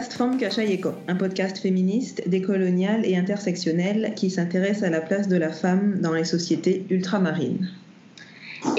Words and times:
Femme 0.00 0.38
un 1.06 1.16
podcast 1.16 1.58
féministe, 1.58 2.26
décolonial 2.26 3.04
et 3.04 3.14
intersectionnel 3.14 4.14
qui 4.16 4.30
s'intéresse 4.30 4.82
à 4.82 4.88
la 4.88 5.02
place 5.02 5.28
de 5.28 5.36
la 5.36 5.50
femme 5.50 6.00
dans 6.00 6.14
les 6.14 6.24
sociétés 6.24 6.86
ultramarines. 6.88 7.68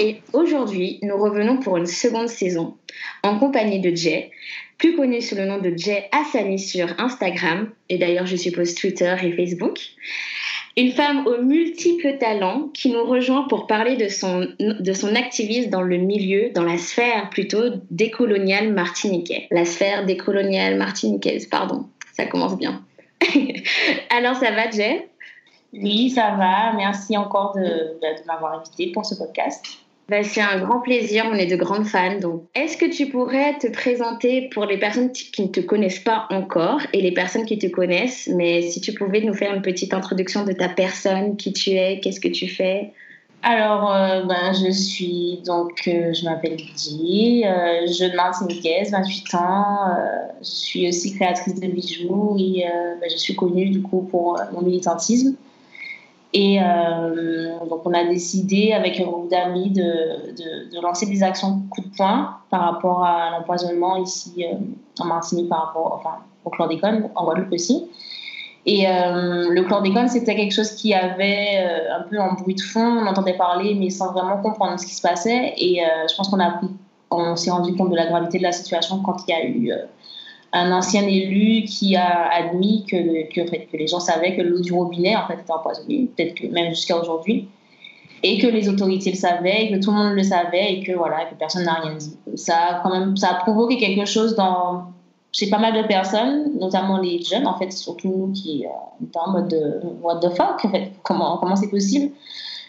Et 0.00 0.22
aujourd'hui, 0.32 0.98
nous 1.02 1.16
revenons 1.16 1.58
pour 1.58 1.76
une 1.76 1.86
seconde 1.86 2.28
saison 2.28 2.74
en 3.22 3.38
compagnie 3.38 3.80
de 3.80 3.94
Jay, 3.94 4.32
plus 4.76 4.96
connue 4.96 5.22
sous 5.22 5.36
le 5.36 5.46
nom 5.46 5.58
de 5.58 5.72
Jay 5.76 6.08
Hassani 6.10 6.58
sur 6.58 6.88
Instagram, 6.98 7.70
et 7.88 7.98
d'ailleurs 7.98 8.26
je 8.26 8.34
suppose 8.34 8.74
Twitter 8.74 9.14
et 9.22 9.32
Facebook. 9.32 9.78
Une 10.76 10.90
femme 10.90 11.26
aux 11.26 11.40
multiples 11.40 12.18
talents 12.18 12.68
qui 12.74 12.90
nous 12.90 13.04
rejoint 13.04 13.46
pour 13.48 13.68
parler 13.68 13.96
de 13.96 14.08
son, 14.08 14.48
de 14.58 14.92
son 14.92 15.14
activisme 15.14 15.70
dans 15.70 15.82
le 15.82 15.98
milieu, 15.98 16.50
dans 16.50 16.64
la 16.64 16.78
sphère 16.78 17.30
plutôt 17.30 17.62
décoloniale 17.90 18.72
martiniquaise. 18.72 19.44
La 19.52 19.64
sphère 19.64 20.04
décoloniale 20.04 20.76
martiniquaise, 20.76 21.46
pardon. 21.46 21.86
Ça 22.16 22.26
commence 22.26 22.58
bien. 22.58 22.82
Alors 24.10 24.34
ça 24.34 24.50
va, 24.50 24.68
Jay? 24.70 25.08
Oui, 25.72 26.10
ça 26.10 26.34
va. 26.36 26.72
Merci 26.76 27.16
encore 27.16 27.54
de, 27.54 27.60
de 27.62 28.26
m'avoir 28.26 28.58
invité 28.58 28.90
pour 28.92 29.06
ce 29.06 29.14
podcast. 29.14 29.83
Bah, 30.08 30.22
c'est 30.22 30.42
un 30.42 30.60
grand 30.60 30.80
plaisir, 30.80 31.24
on 31.30 31.34
est 31.34 31.46
de 31.46 31.56
grandes 31.56 31.86
fans. 31.86 32.18
Donc, 32.20 32.44
est-ce 32.54 32.76
que 32.76 32.84
tu 32.84 33.06
pourrais 33.06 33.56
te 33.58 33.68
présenter 33.68 34.50
pour 34.52 34.66
les 34.66 34.76
personnes 34.76 35.12
qui 35.12 35.42
ne 35.42 35.48
te 35.48 35.60
connaissent 35.60 35.98
pas 35.98 36.26
encore 36.30 36.80
et 36.92 37.00
les 37.00 37.12
personnes 37.12 37.46
qui 37.46 37.58
te 37.58 37.66
connaissent, 37.66 38.28
mais 38.34 38.60
si 38.60 38.82
tu 38.82 38.92
pouvais 38.92 39.22
nous 39.22 39.32
faire 39.32 39.54
une 39.54 39.62
petite 39.62 39.94
introduction 39.94 40.44
de 40.44 40.52
ta 40.52 40.68
personne, 40.68 41.36
qui 41.36 41.54
tu 41.54 41.70
es, 41.70 42.00
qu'est-ce 42.00 42.20
que 42.20 42.28
tu 42.28 42.48
fais? 42.48 42.92
Alors, 43.46 43.92
euh, 43.94 44.22
ben, 44.22 44.54
je 44.54 44.70
suis 44.70 45.42
donc, 45.44 45.82
euh, 45.86 46.14
je 46.14 46.24
m'appelle 46.24 46.56
Lydie, 46.56 47.44
euh, 47.46 47.86
jeune 47.92 48.14
martiniquaise, 48.14 48.90
28 48.90 49.34
ans. 49.34 49.96
je 50.40 50.46
suis 50.46 50.88
aussi 50.88 51.14
créatrice 51.14 51.54
de 51.54 51.66
bijoux 51.66 52.36
et 52.38 52.64
ben, 53.00 53.10
je 53.10 53.16
suis 53.16 53.36
connue 53.36 53.68
du 53.68 53.82
coup 53.82 54.08
pour 54.10 54.40
mon 54.52 54.62
militantisme. 54.62 55.34
Et 56.36 56.58
euh, 56.60 57.60
donc, 57.70 57.82
on 57.84 57.94
a 57.94 58.04
décidé 58.04 58.72
avec 58.72 58.98
un 58.98 59.04
groupe 59.04 59.30
d'amis 59.30 59.70
de, 59.70 60.32
de, 60.74 60.82
lancer 60.82 61.06
des 61.06 61.22
actions 61.22 61.62
coup 61.70 61.80
de 61.80 61.96
poing 61.96 62.38
par 62.50 62.72
rapport 62.72 63.04
à 63.04 63.30
l'empoisonnement 63.30 63.96
ici 63.96 64.44
euh, 64.44 64.56
en 64.98 65.06
Martinique, 65.06 65.48
par 65.48 65.66
rapport 65.66 66.02
au 66.44 66.50
chlordécone, 66.50 67.08
en 67.14 67.24
Guadeloupe 67.24 67.52
aussi. 67.52 67.88
Et 68.66 68.88
euh, 68.88 69.48
le 69.48 69.62
chlordécone, 69.62 70.08
c'était 70.08 70.34
quelque 70.34 70.52
chose 70.52 70.72
qui 70.72 70.92
avait 70.92 71.64
un 71.96 72.02
peu 72.02 72.18
en 72.18 72.32
bruit 72.32 72.56
de 72.56 72.62
fond, 72.62 72.80
on 72.80 73.06
entendait 73.06 73.36
parler, 73.36 73.76
mais 73.78 73.90
sans 73.90 74.12
vraiment 74.12 74.38
comprendre 74.38 74.80
ce 74.80 74.86
qui 74.86 74.94
se 74.94 75.02
passait. 75.02 75.54
Et 75.56 75.82
je 76.10 76.16
pense 76.16 76.28
qu'on 76.28 76.40
a 76.40 76.60
on 77.10 77.36
s'est 77.36 77.50
rendu 77.50 77.76
compte 77.76 77.90
de 77.90 77.96
la 77.96 78.06
gravité 78.06 78.38
de 78.38 78.42
la 78.42 78.50
situation 78.50 79.00
quand 79.02 79.18
il 79.28 79.30
y 79.30 79.34
a 79.34 79.46
eu 79.46 79.72
un 80.54 80.70
ancien 80.70 81.02
élu 81.06 81.64
qui 81.64 81.96
a 81.96 82.28
admis 82.32 82.84
que, 82.88 82.96
que, 83.32 83.76
les 83.76 83.88
gens 83.88 83.98
savaient 83.98 84.36
que 84.36 84.42
l'eau 84.42 84.60
du 84.60 84.72
robinet 84.72 85.16
en 85.16 85.26
fait, 85.26 85.34
était 85.34 85.52
empoisonnée, 85.52 86.08
peut-être 86.16 86.40
même 86.52 86.70
jusqu'à 86.70 86.96
aujourd'hui, 86.96 87.48
et 88.22 88.38
que 88.38 88.46
les 88.46 88.68
autorités 88.68 89.10
le 89.10 89.16
savaient, 89.16 89.64
et 89.64 89.72
que 89.72 89.84
tout 89.84 89.90
le 89.90 89.96
monde 89.96 90.14
le 90.14 90.22
savait, 90.22 90.74
et 90.74 90.84
que, 90.84 90.92
voilà, 90.92 91.24
que 91.24 91.34
personne 91.34 91.64
n'a 91.64 91.74
rien 91.74 91.96
dit. 91.96 92.16
Ça 92.36 92.56
a, 92.56 92.80
quand 92.82 92.90
même, 92.90 93.16
ça 93.16 93.30
a 93.30 93.34
provoqué 93.34 93.78
quelque 93.78 94.06
chose 94.06 94.36
dans, 94.36 94.84
chez 95.32 95.50
pas 95.50 95.58
mal 95.58 95.74
de 95.74 95.86
personnes, 95.88 96.56
notamment 96.58 96.98
les 97.00 97.20
jeunes, 97.20 97.48
en 97.48 97.58
fait, 97.58 97.72
surtout 97.72 98.08
nous 98.08 98.32
qui 98.32 98.64
euh, 98.64 99.04
étaient 99.04 99.18
en 99.18 99.32
mode 99.32 99.48
de, 99.48 99.80
what 100.02 100.20
the 100.20 100.30
fuck, 100.36 100.64
en 100.64 100.70
fait, 100.70 100.92
comment 101.02 101.56
c'est 101.56 101.68
possible? 101.68 102.12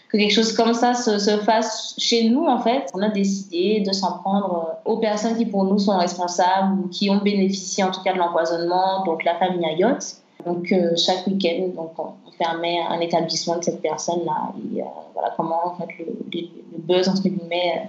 Que 0.08 0.16
quelque 0.16 0.32
chose 0.32 0.52
comme 0.52 0.74
ça 0.74 0.94
se, 0.94 1.18
se, 1.18 1.38
fasse 1.38 1.94
chez 1.98 2.28
nous, 2.28 2.46
en 2.46 2.60
fait, 2.60 2.90
on 2.94 3.02
a 3.02 3.08
décidé 3.08 3.82
de 3.84 3.92
s'en 3.92 4.18
prendre 4.18 4.76
euh, 4.86 4.90
aux 4.90 4.98
personnes 4.98 5.36
qui, 5.36 5.46
pour 5.46 5.64
nous, 5.64 5.78
sont 5.78 5.98
responsables 5.98 6.80
ou 6.80 6.88
qui 6.88 7.10
ont 7.10 7.18
bénéficié, 7.18 7.82
en 7.82 7.90
tout 7.90 8.02
cas, 8.02 8.12
de 8.12 8.18
l'empoisonnement, 8.18 9.04
donc 9.04 9.24
la 9.24 9.34
famille 9.36 9.66
Ayotte. 9.66 10.16
Donc, 10.44 10.70
euh, 10.70 10.94
chaque 10.96 11.26
week-end, 11.26 11.68
donc, 11.74 11.92
on, 11.98 12.12
permet 12.38 12.76
un 12.90 13.00
établissement 13.00 13.56
de 13.56 13.64
cette 13.64 13.80
personne-là. 13.80 14.52
Euh, 14.54 14.82
voilà 15.14 15.32
comment, 15.38 15.68
en 15.68 15.74
fait, 15.76 15.88
le, 15.98 16.04
le, 16.34 16.78
buzz, 16.80 17.08
entre 17.08 17.22
guillemets, 17.22 17.88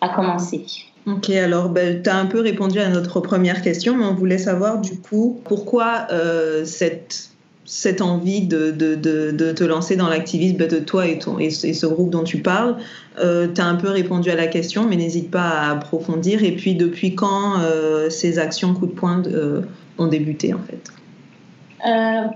a 0.00 0.08
commencé. 0.08 0.64
Ok, 1.06 1.28
alors 1.28 1.68
ben, 1.68 2.02
tu 2.02 2.08
as 2.08 2.16
un 2.16 2.24
peu 2.24 2.40
répondu 2.40 2.80
à 2.80 2.88
notre 2.88 3.20
première 3.20 3.60
question, 3.60 3.94
mais 3.94 4.06
on 4.06 4.14
voulait 4.14 4.38
savoir 4.38 4.80
du 4.80 4.98
coup 4.98 5.42
pourquoi 5.44 6.06
cette 6.64 7.31
cette 7.64 8.02
envie 8.02 8.46
de, 8.46 8.72
te 8.72 9.64
lancer 9.64 9.96
dans 9.96 10.08
l'activisme 10.08 10.56
de 10.56 10.78
toi 10.78 11.06
et, 11.06 11.18
ton, 11.18 11.38
ce 11.38 11.86
groupe 11.86 12.10
dont 12.10 12.24
tu 12.24 12.38
parles. 12.38 12.76
Euh, 13.18 13.48
tu 13.52 13.60
as 13.60 13.66
un 13.66 13.76
peu 13.76 13.88
répondu 13.88 14.30
à 14.30 14.36
la 14.36 14.46
question, 14.46 14.84
mais 14.88 14.96
n'hésite 14.96 15.30
pas 15.30 15.48
à 15.48 15.70
approfondir. 15.72 16.42
Et 16.42 16.52
puis, 16.52 16.74
depuis 16.74 17.14
quand 17.14 17.60
euh, 17.60 18.10
ces 18.10 18.38
actions 18.38 18.74
coup 18.74 18.86
de 18.86 18.92
poing 18.92 19.22
euh, 19.26 19.62
ont 19.98 20.06
débuté, 20.06 20.54
en 20.54 20.58
fait? 20.58 20.90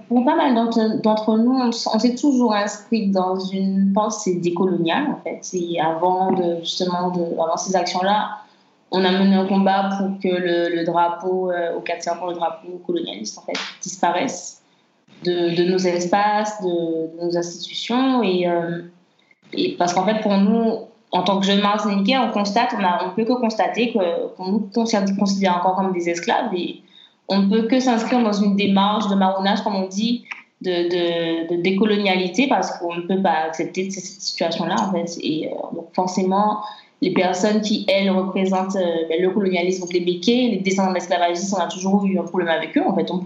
Pour 0.09 0.25
pas 0.25 0.35
mal 0.35 0.55
d'entre 0.55 1.39
nous, 1.39 1.57
on, 1.57 1.71
s'est 1.71 2.17
toujours 2.17 2.53
inscrit 2.53 3.11
dans 3.11 3.39
une 3.39 3.93
pensée 3.93 4.35
décoloniale, 4.37 5.07
en 5.09 5.21
fait. 5.23 5.41
Et 5.57 5.81
avant, 5.81 6.33
de, 6.33 6.59
justement, 6.61 7.13
avant 7.13 7.57
ces 7.57 7.77
actions-là, 7.77 8.39
on 8.91 9.05
a 9.05 9.13
mené 9.13 9.37
un 9.37 9.47
combat 9.47 9.91
pour 9.99 10.19
que 10.21 10.29
le, 10.29 10.75
le 10.75 10.85
drapeau, 10.85 11.53
au 11.77 11.81
4 11.81 12.03
septembre, 12.03 12.31
le 12.31 12.35
drapeau 12.35 12.81
colonialiste, 12.85 13.39
en 13.39 13.43
fait, 13.43 13.59
disparaisse 13.83 14.63
de, 15.25 15.71
nos 15.71 15.78
espaces, 15.78 16.60
de, 16.62 17.22
nos 17.22 17.37
institutions. 17.37 18.22
Euh, 18.22 18.82
et 19.53 19.77
parce 19.77 19.94
qu'en 19.94 20.04
fait, 20.04 20.21
pour 20.21 20.37
nous, 20.37 20.78
en 21.12 21.22
tant 21.22 21.41
que 21.41 21.47
jeunes 21.47 21.60
martiniquais, 21.60 22.19
on 22.19 22.31
constate, 22.31 22.75
on 22.75 23.06
ne 23.06 23.15
peut 23.15 23.25
que 23.25 23.38
constater 23.38 23.93
qu'on 23.93 24.50
nous 24.50 24.71
considère 24.75 25.56
encore 25.56 25.77
comme 25.77 25.93
des 25.93 26.09
esclaves 26.09 26.53
et 26.54 26.82
on 27.28 27.41
ne 27.41 27.50
peut 27.50 27.66
que 27.66 27.81
s'inscrire 27.81 28.22
dans 28.22 28.32
une 28.32 28.56
démarche 28.56 29.09
de 29.09 29.15
marronnage, 29.15 29.62
comme 29.62 29.75
on 29.75 29.88
dit, 29.88 30.25
de, 30.62 31.48
de, 31.48 31.62
décolonialité 31.62 32.48
parce 32.48 32.78
qu'on 32.78 32.94
ne 32.94 33.03
peut 33.03 33.21
pas 33.21 33.44
accepter 33.47 33.91
cette 33.91 34.04
situation-là, 34.04 34.77
en 34.78 34.93
fait. 34.93 35.19
Et 35.22 35.48
euh, 35.48 35.75
donc, 35.75 35.88
forcément, 35.94 36.60
les 37.03 37.12
personnes 37.12 37.61
qui, 37.61 37.84
elles, 37.89 38.11
représentent 38.11 38.77
euh, 38.77 39.07
ben, 39.09 39.21
le 39.21 39.31
colonialisme, 39.31 39.83
donc 39.83 39.93
les 39.93 40.61
descendants 40.65 40.91
de 40.91 40.95
l'esclavagisme, 40.95 41.55
on 41.59 41.62
a 41.62 41.69
toujours 41.69 42.07
eu 42.07 42.19
un 42.19 42.23
problème 42.23 42.49
avec 42.49 42.77
eux. 42.79 42.83
En 42.87 42.95
fait, 42.95 43.11
on 43.11 43.23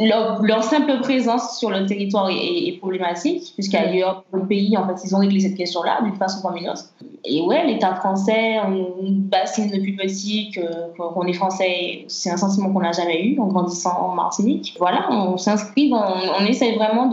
leur, 0.00 0.62
simple 0.62 1.00
présence 1.00 1.58
sur 1.58 1.70
le 1.70 1.86
territoire 1.86 2.30
est, 2.30 2.78
problématique, 2.78 3.52
puisqu'ailleurs, 3.54 4.24
dans 4.32 4.38
le 4.38 4.46
pays, 4.46 4.76
en 4.76 4.86
fait, 4.86 5.04
ils 5.04 5.14
ont 5.14 5.18
réglé 5.18 5.40
cette 5.40 5.56
question-là 5.56 6.02
d'une 6.02 6.14
façon 6.14 6.40
comme 6.40 6.56
une 6.56 6.68
autre. 6.68 6.84
Et 7.24 7.40
ouais, 7.40 7.66
l'État 7.66 7.96
français, 7.96 8.58
on 8.60 8.94
bassine 9.08 9.70
depuis 9.70 9.96
petit 9.96 10.52
qu'on 10.96 11.26
est 11.26 11.32
français, 11.32 12.04
c'est 12.06 12.30
un 12.30 12.36
sentiment 12.36 12.72
qu'on 12.72 12.80
n'a 12.80 12.92
jamais 12.92 13.24
eu 13.24 13.40
en 13.40 13.46
grandissant 13.46 13.98
en 14.00 14.14
Martinique. 14.14 14.76
Voilà, 14.78 15.08
on 15.10 15.36
s'inscrit, 15.36 15.92
on, 15.92 16.44
essaie 16.44 16.72
vraiment 16.72 17.10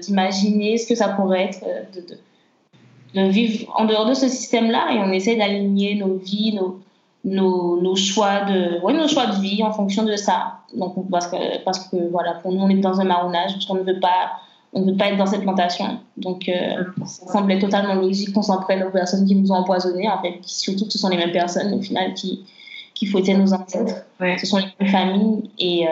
d'imaginer 0.00 0.78
ce 0.78 0.88
que 0.88 0.94
ça 0.96 1.10
pourrait 1.10 1.44
être. 1.44 1.60
Euh, 1.64 1.82
de 3.14 3.22
vivre 3.28 3.72
en 3.76 3.84
dehors 3.84 4.06
de 4.06 4.14
ce 4.14 4.28
système-là 4.28 4.92
et 4.92 4.98
on 4.98 5.10
essaie 5.12 5.36
d'aligner 5.36 5.96
nos 5.96 6.14
vies, 6.14 6.54
nos, 6.54 6.80
nos, 7.24 7.80
nos, 7.80 7.96
choix 7.96 8.44
de, 8.44 8.80
ouais, 8.82 8.92
nos 8.92 9.08
choix 9.08 9.26
de 9.26 9.40
vie 9.40 9.62
en 9.62 9.72
fonction 9.72 10.04
de 10.04 10.16
ça. 10.16 10.58
Donc, 10.74 10.94
parce 11.10 11.26
que, 11.26 11.62
parce 11.64 11.88
que 11.88 12.10
voilà, 12.10 12.34
pour 12.34 12.52
nous, 12.52 12.60
on 12.60 12.68
est 12.68 12.74
dans 12.74 13.00
un 13.00 13.04
marronnage, 13.04 13.52
parce 13.52 13.66
qu'on 13.66 13.74
ne 13.74 13.82
veut 13.82 14.00
pas, 14.00 14.32
on 14.72 14.80
ne 14.80 14.92
veut 14.92 14.96
pas 14.96 15.08
être 15.08 15.18
dans 15.18 15.26
cette 15.26 15.42
plantation. 15.42 15.98
Donc, 16.16 16.48
euh, 16.48 16.84
ça 17.04 17.26
semblait 17.26 17.58
totalement 17.58 17.94
logique 17.94 18.32
qu'on 18.32 18.42
s'en 18.42 18.60
prenne 18.60 18.82
aux 18.84 18.90
personnes 18.90 19.26
qui 19.26 19.34
nous 19.34 19.50
ont 19.52 19.56
empoisonnés, 19.56 20.08
en 20.08 20.20
fait, 20.22 20.38
surtout 20.42 20.86
que 20.86 20.92
ce 20.92 20.98
sont 20.98 21.08
les 21.08 21.16
mêmes 21.16 21.32
personnes, 21.32 21.74
au 21.74 21.82
final, 21.82 22.14
qui, 22.14 22.44
qui 22.94 23.06
fouettaient 23.06 23.36
nos 23.36 23.52
ancêtres. 23.52 24.04
Ce 24.38 24.46
sont 24.46 24.58
les 24.58 24.66
mêmes 24.78 24.90
familles. 24.90 25.50
Et 25.58 25.86
euh, 25.88 25.90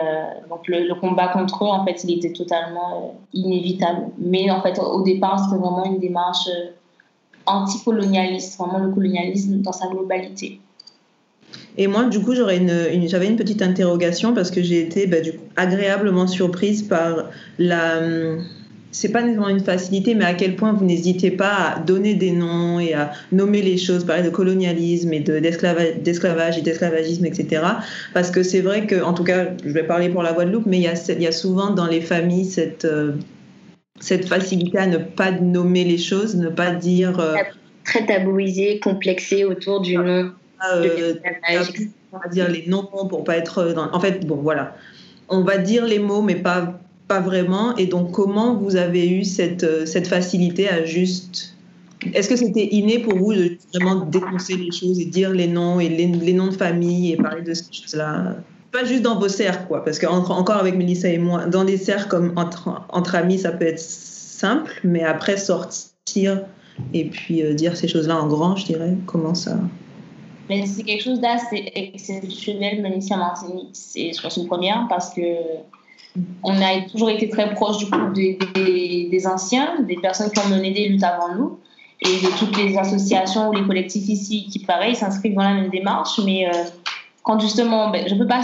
donc, 0.49 0.67
le, 0.67 0.87
le, 0.87 0.95
combat 0.95 1.27
contre 1.27 1.65
eux, 1.65 1.67
en 1.67 1.85
fait, 1.85 2.03
il 2.05 2.17
était 2.17 2.33
totalement 2.33 2.93
euh, 2.93 3.07
inévitable. 3.33 4.07
Mais, 4.17 4.49
en 4.49 4.61
fait, 4.61 4.79
au 4.79 5.03
départ, 5.03 5.39
c'était 5.39 5.61
vraiment 5.61 5.85
une 5.85 5.99
démarche 5.99 6.47
anticolonialiste, 7.49 8.57
vraiment 8.57 8.79
le 8.79 8.91
colonialisme 8.91 9.61
dans 9.61 9.71
sa 9.71 9.87
globalité. 9.87 10.59
Et 11.77 11.87
moi, 11.87 12.05
du 12.05 12.19
coup, 12.19 12.35
j'aurais 12.35 12.57
une, 12.57 13.07
j'avais 13.07 13.27
une 13.27 13.35
petite 13.35 13.61
interrogation 13.61 14.33
parce 14.33 14.51
que 14.51 14.61
j'ai 14.61 14.81
été 14.81 15.07
bah, 15.07 15.21
du 15.21 15.33
coup, 15.33 15.45
agréablement 15.55 16.27
surprise 16.27 16.83
par 16.83 17.29
la. 17.57 18.01
C'est 18.91 19.09
pas 19.09 19.21
nécessairement 19.21 19.49
une 19.49 19.59
facilité, 19.59 20.15
mais 20.15 20.25
à 20.25 20.33
quel 20.33 20.55
point 20.55 20.73
vous 20.73 20.83
n'hésitez 20.83 21.29
pas 21.29 21.53
à 21.53 21.79
donner 21.79 22.15
des 22.15 22.31
noms 22.31 22.79
et 22.79 22.95
à 22.95 23.11
nommer 23.31 23.61
les 23.61 23.77
choses, 23.77 24.03
parler 24.03 24.23
de 24.23 24.31
colonialisme 24.31 25.13
et 25.13 25.19
d'esclavage 25.19 26.57
et 26.57 26.61
d'esclavagisme, 26.61 27.25
etc. 27.25 27.63
Parce 28.15 28.31
que 28.31 28.41
c'est 28.41 28.61
vrai 28.61 28.87
que, 28.87 29.03
en 29.03 29.13
tout 29.13 29.23
cas, 29.23 29.49
je 29.63 29.69
vais 29.69 29.83
parler 29.83 30.09
pour 30.09 30.23
la 30.23 30.33
Guadeloupe, 30.33 30.65
mais 30.65 30.77
il 30.77 30.83
y 30.83 30.87
a, 30.87 31.11
y 31.13 31.27
a 31.27 31.31
souvent 31.31 31.69
dans 31.69 31.87
les 31.87 32.01
familles 32.01 32.45
cette. 32.45 32.85
Euh, 32.85 33.13
cette 33.99 34.27
facilité 34.27 34.77
à 34.77 34.87
ne 34.87 34.97
pas 34.97 35.31
nommer 35.31 35.83
les 35.83 35.97
choses, 35.97 36.35
ne 36.35 36.49
pas 36.49 36.71
dire. 36.71 37.19
Euh, 37.19 37.35
très 37.83 38.05
tabouisé, 38.05 38.79
complexé 38.79 39.45
autour 39.45 39.81
du 39.81 39.95
nom. 39.95 40.31
Euh, 40.73 41.15
on 42.11 42.17
va 42.17 42.27
dire 42.27 42.49
les 42.49 42.65
noms 42.67 42.83
pour 42.83 43.23
pas 43.23 43.37
être 43.37 43.73
dans. 43.73 43.91
En 43.91 43.99
fait, 43.99 44.25
bon, 44.25 44.37
voilà. 44.37 44.75
On 45.29 45.43
va 45.43 45.57
dire 45.57 45.85
les 45.85 45.99
mots, 45.99 46.21
mais 46.21 46.35
pas, 46.35 46.79
pas 47.07 47.19
vraiment. 47.19 47.75
Et 47.77 47.85
donc, 47.85 48.11
comment 48.11 48.55
vous 48.55 48.75
avez 48.75 49.09
eu 49.09 49.23
cette, 49.23 49.63
euh, 49.63 49.85
cette 49.85 50.07
facilité 50.07 50.69
à 50.69 50.85
juste. 50.85 51.55
Est-ce 52.13 52.29
que 52.29 52.35
c'était 52.37 52.67
inné 52.71 52.99
pour 52.99 53.15
vous 53.17 53.33
de 53.33 53.57
vraiment 53.73 54.05
dénoncer 54.05 54.55
les 54.55 54.71
choses 54.71 54.99
et 54.99 55.05
dire 55.05 55.31
les 55.31 55.47
noms 55.47 55.81
et 55.81 55.89
les, 55.89 56.07
les 56.07 56.33
noms 56.33 56.47
de 56.47 56.55
famille 56.55 57.11
et 57.11 57.17
parler 57.17 57.41
de 57.41 57.53
ces 57.53 57.65
choses-là? 57.71 58.37
Pas 58.71 58.83
juste 58.83 59.01
dans 59.01 59.19
vos 59.19 59.29
cercles, 59.29 59.65
quoi, 59.67 59.83
parce 59.83 59.99
que 59.99 60.05
encore 60.05 60.57
avec 60.57 60.75
Melissa 60.75 61.07
et 61.07 61.17
moi, 61.17 61.45
dans 61.45 61.63
des 61.63 61.77
cercles 61.77 62.07
comme 62.07 62.33
entre, 62.37 63.15
amis, 63.15 63.39
ça 63.39 63.51
peut 63.51 63.65
être 63.65 63.79
simple, 63.79 64.79
mais 64.83 65.03
après 65.03 65.37
sortir 65.37 66.41
et 66.93 67.05
puis 67.05 67.43
euh, 67.43 67.53
dire 67.53 67.75
ces 67.75 67.87
choses-là 67.87 68.21
en 68.21 68.27
grand, 68.27 68.55
je 68.55 68.65
dirais, 68.65 68.93
comment 69.05 69.33
ça. 69.33 69.57
Mais 70.49 70.65
c'est 70.65 70.83
quelque 70.83 71.03
chose 71.03 71.19
d'assez 71.19 71.71
exceptionnel, 71.75 72.81
Melissa 72.81 73.17
Martinique. 73.17 73.69
C'est, 73.73 74.13
je 74.13 74.21
pense, 74.21 74.37
une 74.37 74.47
première 74.47 74.87
parce 74.89 75.13
que 75.13 75.21
on 76.43 76.59
a 76.59 76.81
toujours 76.91 77.09
été 77.09 77.29
très 77.29 77.53
proche 77.53 77.77
du 77.77 77.85
coup 77.85 78.11
des, 78.13 78.39
des, 79.11 79.27
anciens, 79.27 79.81
des 79.81 79.97
personnes 79.97 80.31
qui 80.31 80.39
ont 80.39 80.49
mené 80.49 80.71
des 80.71 80.89
luttes 80.89 81.03
avant 81.03 81.35
nous 81.35 81.59
et 82.01 82.07
de 82.07 82.37
toutes 82.39 82.57
les 82.57 82.77
associations 82.77 83.49
ou 83.49 83.53
les 83.53 83.63
collectifs 83.63 84.07
ici 84.07 84.47
qui, 84.49 84.59
pareil, 84.59 84.95
s'inscrivent 84.95 85.35
dans 85.35 85.43
la 85.43 85.53
même 85.53 85.69
démarche. 85.69 86.19
Mais 86.25 86.47
euh, 86.47 86.63
quand 87.23 87.39
justement, 87.39 87.89
ben, 87.91 88.07
je 88.07 88.15
ne 88.15 88.19
peux, 88.19 88.27
pas, 88.27 88.41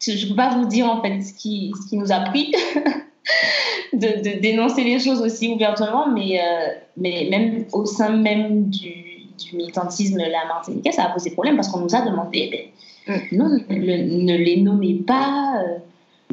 je 0.00 0.28
peux 0.28 0.34
pas 0.34 0.56
vous 0.56 0.66
dire 0.66 0.86
en 0.86 1.02
fait 1.02 1.20
ce 1.20 1.34
qui, 1.34 1.72
ce 1.80 1.88
qui 1.88 1.96
nous 1.96 2.12
a 2.12 2.20
pris 2.20 2.52
de, 3.92 3.98
de, 3.98 4.40
dénoncer 4.40 4.84
les 4.84 4.98
choses 4.98 5.20
aussi 5.20 5.52
ouvertement, 5.52 6.08
mais, 6.08 6.40
euh, 6.40 6.68
mais 6.96 7.28
même 7.30 7.64
au 7.72 7.84
sein 7.86 8.10
même 8.10 8.68
du, 8.70 9.26
du 9.38 9.56
militantisme 9.56 10.18
la 10.18 10.46
Martinique, 10.46 10.92
ça 10.92 11.04
a 11.04 11.08
posé 11.10 11.30
problème 11.30 11.56
parce 11.56 11.68
qu'on 11.68 11.80
nous 11.80 11.94
a 11.94 12.02
demandé, 12.02 12.70
ben, 13.06 13.16
mm. 13.16 13.36
non, 13.36 13.48
ne, 13.48 14.36
les 14.36 14.60
nommez 14.60 14.94
pas. 14.94 15.62
Euh, 15.64 15.78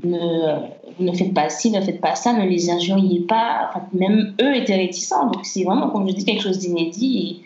ne, 0.04 1.04
ne 1.04 1.12
faites 1.12 1.34
pas 1.34 1.50
ci, 1.50 1.72
ne 1.72 1.82
faites 1.82 2.02
pas 2.02 2.16
ça, 2.16 2.34
ne 2.34 2.46
les 2.48 2.70
injuriez 2.70 3.22
pas. 3.22 3.70
Enfin, 3.70 3.88
même 3.94 4.36
eux 4.42 4.56
étaient 4.56 4.76
réticents. 4.76 5.26
Donc 5.26 5.44
c'est 5.44 5.64
vraiment, 5.64 5.90
comme 5.90 6.08
je 6.08 6.14
dis, 6.14 6.26
quelque 6.26 6.44
chose 6.44 6.60
d'inédit. 6.60 7.42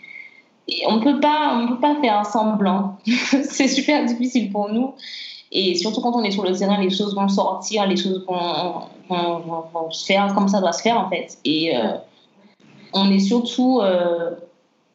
Et, 0.68 0.84
on 0.86 0.96
ne 0.96 1.02
peut 1.02 1.20
pas, 1.20 1.58
on 1.60 1.68
peut 1.68 1.80
pas 1.80 1.96
faire 2.00 2.24
semblant. 2.26 2.98
c'est 3.06 3.68
super 3.68 4.04
difficile 4.04 4.50
pour 4.50 4.68
nous. 4.68 4.94
Et 5.54 5.74
surtout 5.74 6.00
quand 6.00 6.14
on 6.14 6.24
est 6.24 6.30
sur 6.30 6.44
le 6.44 6.56
terrain, 6.56 6.80
les 6.80 6.88
choses 6.88 7.14
vont 7.14 7.28
sortir, 7.28 7.86
les 7.86 7.96
choses 7.96 8.24
vont, 8.26 9.90
se 9.90 10.06
faire 10.06 10.32
comme 10.34 10.48
ça 10.48 10.60
doit 10.60 10.72
se 10.72 10.82
faire 10.82 10.98
en 10.98 11.10
fait. 11.10 11.36
Et 11.44 11.76
euh, 11.76 11.92
on 12.94 13.10
est 13.10 13.18
surtout, 13.18 13.80
euh, 13.82 14.30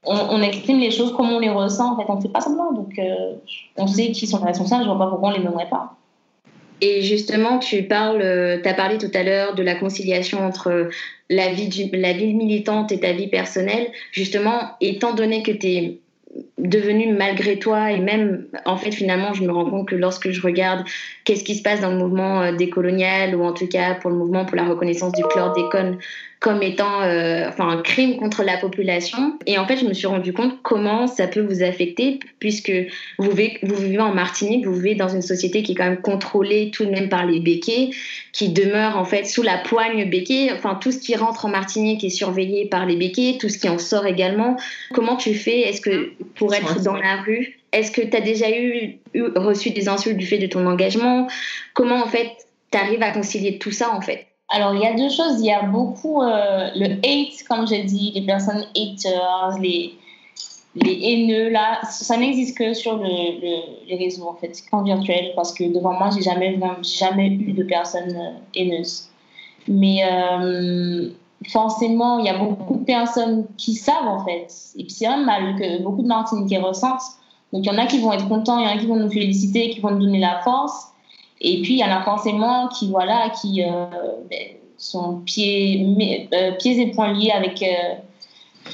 on, 0.03 0.41
exprime 0.41 0.79
les 0.79 0.89
choses 0.89 1.13
comme 1.15 1.29
on 1.29 1.39
les 1.39 1.51
ressent 1.51 1.93
en 1.93 1.97
fait. 1.97 2.05
On 2.07 2.15
ne 2.15 2.21
fait 2.21 2.29
pas 2.29 2.41
semblant. 2.41 2.71
Donc 2.71 2.97
euh, 2.97 3.33
on 3.77 3.85
sait 3.85 4.11
qui 4.11 4.25
sont 4.25 4.39
les 4.39 4.45
responsables. 4.45 4.83
Je 4.83 4.89
vois 4.89 4.97
pas 4.97 5.07
pourquoi 5.07 5.29
on 5.29 5.33
les 5.33 5.43
nommerait 5.43 5.69
pas. 5.69 5.93
Et 6.81 7.03
justement, 7.03 7.59
tu 7.59 7.83
parles, 7.83 8.21
as 8.21 8.73
parlé 8.73 8.97
tout 8.97 9.11
à 9.13 9.21
l'heure 9.21 9.53
de 9.53 9.61
la 9.61 9.75
conciliation 9.75 10.43
entre 10.43 10.89
la 11.29 11.51
vie, 11.51 11.89
la 11.93 12.13
vie 12.13 12.33
militante 12.33 12.91
et 12.91 12.99
ta 12.99 13.13
vie 13.13 13.27
personnelle. 13.27 13.91
Justement, 14.11 14.71
étant 14.81 15.13
donné 15.13 15.43
que 15.43 15.51
tu 15.51 15.67
es 15.67 15.99
devenu 16.57 17.13
malgré 17.13 17.57
toi 17.57 17.91
et 17.91 17.99
même 17.99 18.45
en 18.65 18.77
fait 18.77 18.91
finalement 18.91 19.33
je 19.33 19.43
me 19.43 19.51
rends 19.51 19.69
compte 19.69 19.87
que 19.87 19.95
lorsque 19.95 20.29
je 20.29 20.41
regarde 20.41 20.85
qu'est-ce 21.23 21.43
qui 21.43 21.55
se 21.55 21.63
passe 21.63 21.81
dans 21.81 21.89
le 21.89 21.97
mouvement 21.97 22.41
euh, 22.41 22.51
décolonial 22.51 23.35
ou 23.35 23.43
en 23.43 23.53
tout 23.53 23.67
cas 23.67 23.95
pour 23.95 24.11
le 24.11 24.17
mouvement 24.17 24.45
pour 24.45 24.55
la 24.55 24.65
reconnaissance 24.65 25.13
du 25.13 25.23
chlordécone 25.23 25.97
comme 26.39 26.61
étant 26.61 27.01
euh, 27.01 27.47
enfin 27.47 27.67
un 27.67 27.81
crime 27.81 28.17
contre 28.17 28.43
la 28.43 28.57
population. 28.57 29.37
Et 29.45 29.57
en 29.57 29.65
fait 29.65 29.77
je 29.77 29.85
me 29.85 29.93
suis 29.93 30.07
rendu 30.07 30.33
compte 30.33 30.61
comment 30.61 31.07
ça 31.07 31.27
peut 31.27 31.41
vous 31.41 31.63
affecter 31.63 32.19
puisque 32.39 32.71
vous 33.17 33.31
vivez, 33.31 33.59
vous 33.63 33.75
vivez 33.75 33.99
en 33.99 34.13
Martinique 34.13 34.65
vous 34.65 34.73
vivez 34.73 34.95
dans 34.95 35.09
une 35.09 35.21
société 35.21 35.63
qui 35.63 35.71
est 35.71 35.75
quand 35.75 35.85
même 35.85 36.01
contrôlée 36.01 36.71
tout 36.71 36.85
de 36.85 36.91
même 36.91 37.09
par 37.09 37.25
les 37.25 37.39
béquets 37.39 37.89
qui 38.33 38.49
demeure 38.49 38.97
en 38.97 39.05
fait 39.05 39.25
sous 39.25 39.43
la 39.43 39.57
poigne 39.57 40.09
béquet. 40.09 40.51
Enfin 40.53 40.75
tout 40.75 40.91
ce 40.91 40.99
qui 40.99 41.15
rentre 41.15 41.45
en 41.45 41.49
Martinique 41.49 42.03
est 42.03 42.09
surveillé 42.09 42.67
par 42.67 42.85
les 42.85 42.95
béquets 42.95 43.37
tout 43.39 43.49
ce 43.49 43.57
qui 43.57 43.69
en 43.69 43.77
sort 43.77 44.05
également. 44.05 44.57
Comment 44.93 45.15
tu 45.15 45.33
fais? 45.33 45.61
Est-ce 45.61 45.81
que 45.81 46.11
pour 46.35 46.53
être 46.53 46.81
dans 46.83 46.95
la 46.95 47.17
rue 47.17 47.57
est-ce 47.73 47.91
que 47.91 48.01
tu 48.01 48.15
as 48.15 48.21
déjà 48.21 48.49
eu, 48.49 48.97
eu, 49.13 49.23
reçu 49.35 49.71
des 49.71 49.87
insultes 49.87 50.17
du 50.17 50.25
fait 50.25 50.37
de 50.37 50.47
ton 50.47 50.65
engagement? 50.65 51.27
Comment 51.73 52.01
en 52.01 52.07
fait 52.07 52.31
tu 52.71 52.77
arrives 52.77 53.03
à 53.03 53.11
concilier 53.11 53.59
tout 53.59 53.71
ça 53.71 53.93
en 53.93 54.01
fait? 54.01 54.27
Alors, 54.49 54.73
il 54.73 54.81
y 54.81 54.85
a 54.85 54.93
deux 54.93 55.09
choses. 55.09 55.39
Il 55.39 55.45
y 55.45 55.51
a 55.51 55.63
beaucoup 55.63 56.21
euh, 56.21 56.69
le 56.75 56.95
hate, 57.03 57.43
comme 57.49 57.67
j'ai 57.67 57.83
dit, 57.83 58.11
les 58.15 58.21
personnes 58.21 58.63
haters, 58.75 59.57
les, 59.59 59.93
les 60.75 60.99
haineux, 61.03 61.49
là. 61.49 61.81
Ça 61.83 62.15
n'existe 62.15 62.57
que 62.57 62.73
sur 62.73 62.97
le, 62.97 63.07
les 63.87 63.95
réseaux, 63.97 64.27
en 64.27 64.35
fait, 64.35 64.57
quand 64.71 64.83
virtuel, 64.83 65.33
parce 65.35 65.53
que 65.53 65.65
devant 65.65 65.93
moi, 65.93 66.09
j'ai 66.15 66.21
jamais, 66.21 66.57
jamais 66.81 67.27
eu 67.27 67.51
de 67.51 67.63
personnes 67.63 68.15
euh, 68.15 68.31
haineuses. 68.55 69.09
Mais 69.67 69.99
euh, 70.09 71.09
forcément, 71.49 72.19
il 72.19 72.25
y 72.25 72.29
a 72.29 72.37
beaucoup 72.37 72.77
de 72.77 72.85
personnes 72.85 73.47
qui 73.57 73.73
savent, 73.73 74.07
en 74.07 74.23
fait. 74.23 74.47
Et 74.77 74.83
puis, 74.83 74.91
c'est 74.91 75.09
même 75.09 75.25
mal 75.25 75.57
que 75.57 75.83
beaucoup 75.83 76.03
de 76.03 76.07
Martiniquais 76.07 76.59
ressentent. 76.59 77.01
Donc, 77.51 77.65
il 77.65 77.67
y 77.67 77.69
en 77.69 77.77
a 77.77 77.85
qui 77.85 77.99
vont 77.99 78.13
être 78.13 78.29
contents, 78.29 78.59
il 78.59 78.65
y 78.65 78.67
en 78.67 78.75
a 78.75 78.77
qui 78.77 78.85
vont 78.85 78.95
nous 78.95 79.11
féliciter, 79.11 79.71
qui 79.71 79.81
vont 79.81 79.91
nous 79.91 80.05
donner 80.05 80.19
la 80.19 80.39
force. 80.39 80.93
Et 81.41 81.61
puis, 81.61 81.73
il 81.73 81.79
y 81.79 81.83
en 81.83 81.91
a 81.91 82.01
forcément 82.01 82.67
qui, 82.67 82.89
voilà, 82.89 83.29
qui 83.29 83.63
euh, 83.63 83.85
ben, 84.29 84.47
sont 84.77 85.21
pieds, 85.21 86.27
euh, 86.33 86.51
pieds 86.53 86.81
et 86.81 86.91
poings 86.91 87.13
liés 87.13 87.31
avec 87.31 87.61
euh, 87.61 87.95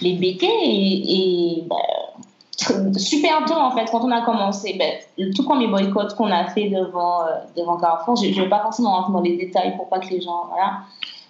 les 0.02 0.14
béquets. 0.14 0.48
Et, 0.48 1.64
ben, 1.68 2.94
super 2.98 3.44
tôt, 3.46 3.56
en 3.56 3.72
fait, 3.72 3.86
quand 3.92 4.06
on 4.06 4.12
a 4.12 4.22
commencé, 4.22 4.80
le 5.18 5.34
tout 5.34 5.44
premier 5.44 5.68
boycott 5.68 6.16
qu'on 6.16 6.32
a 6.32 6.46
fait 6.46 6.70
devant, 6.70 7.22
devant 7.58 7.78
Carrefour, 7.78 8.16
je 8.16 8.28
ne 8.28 8.44
vais 8.44 8.50
pas 8.50 8.62
forcément 8.62 8.94
rentrer 8.94 9.14
dans 9.14 9.22
les 9.22 9.38
détails 9.38 9.76
pour 9.76 9.90
pas 9.90 10.00
que 10.00 10.10
les 10.10 10.22
gens. 10.22 10.46
Voilà. 10.50 10.80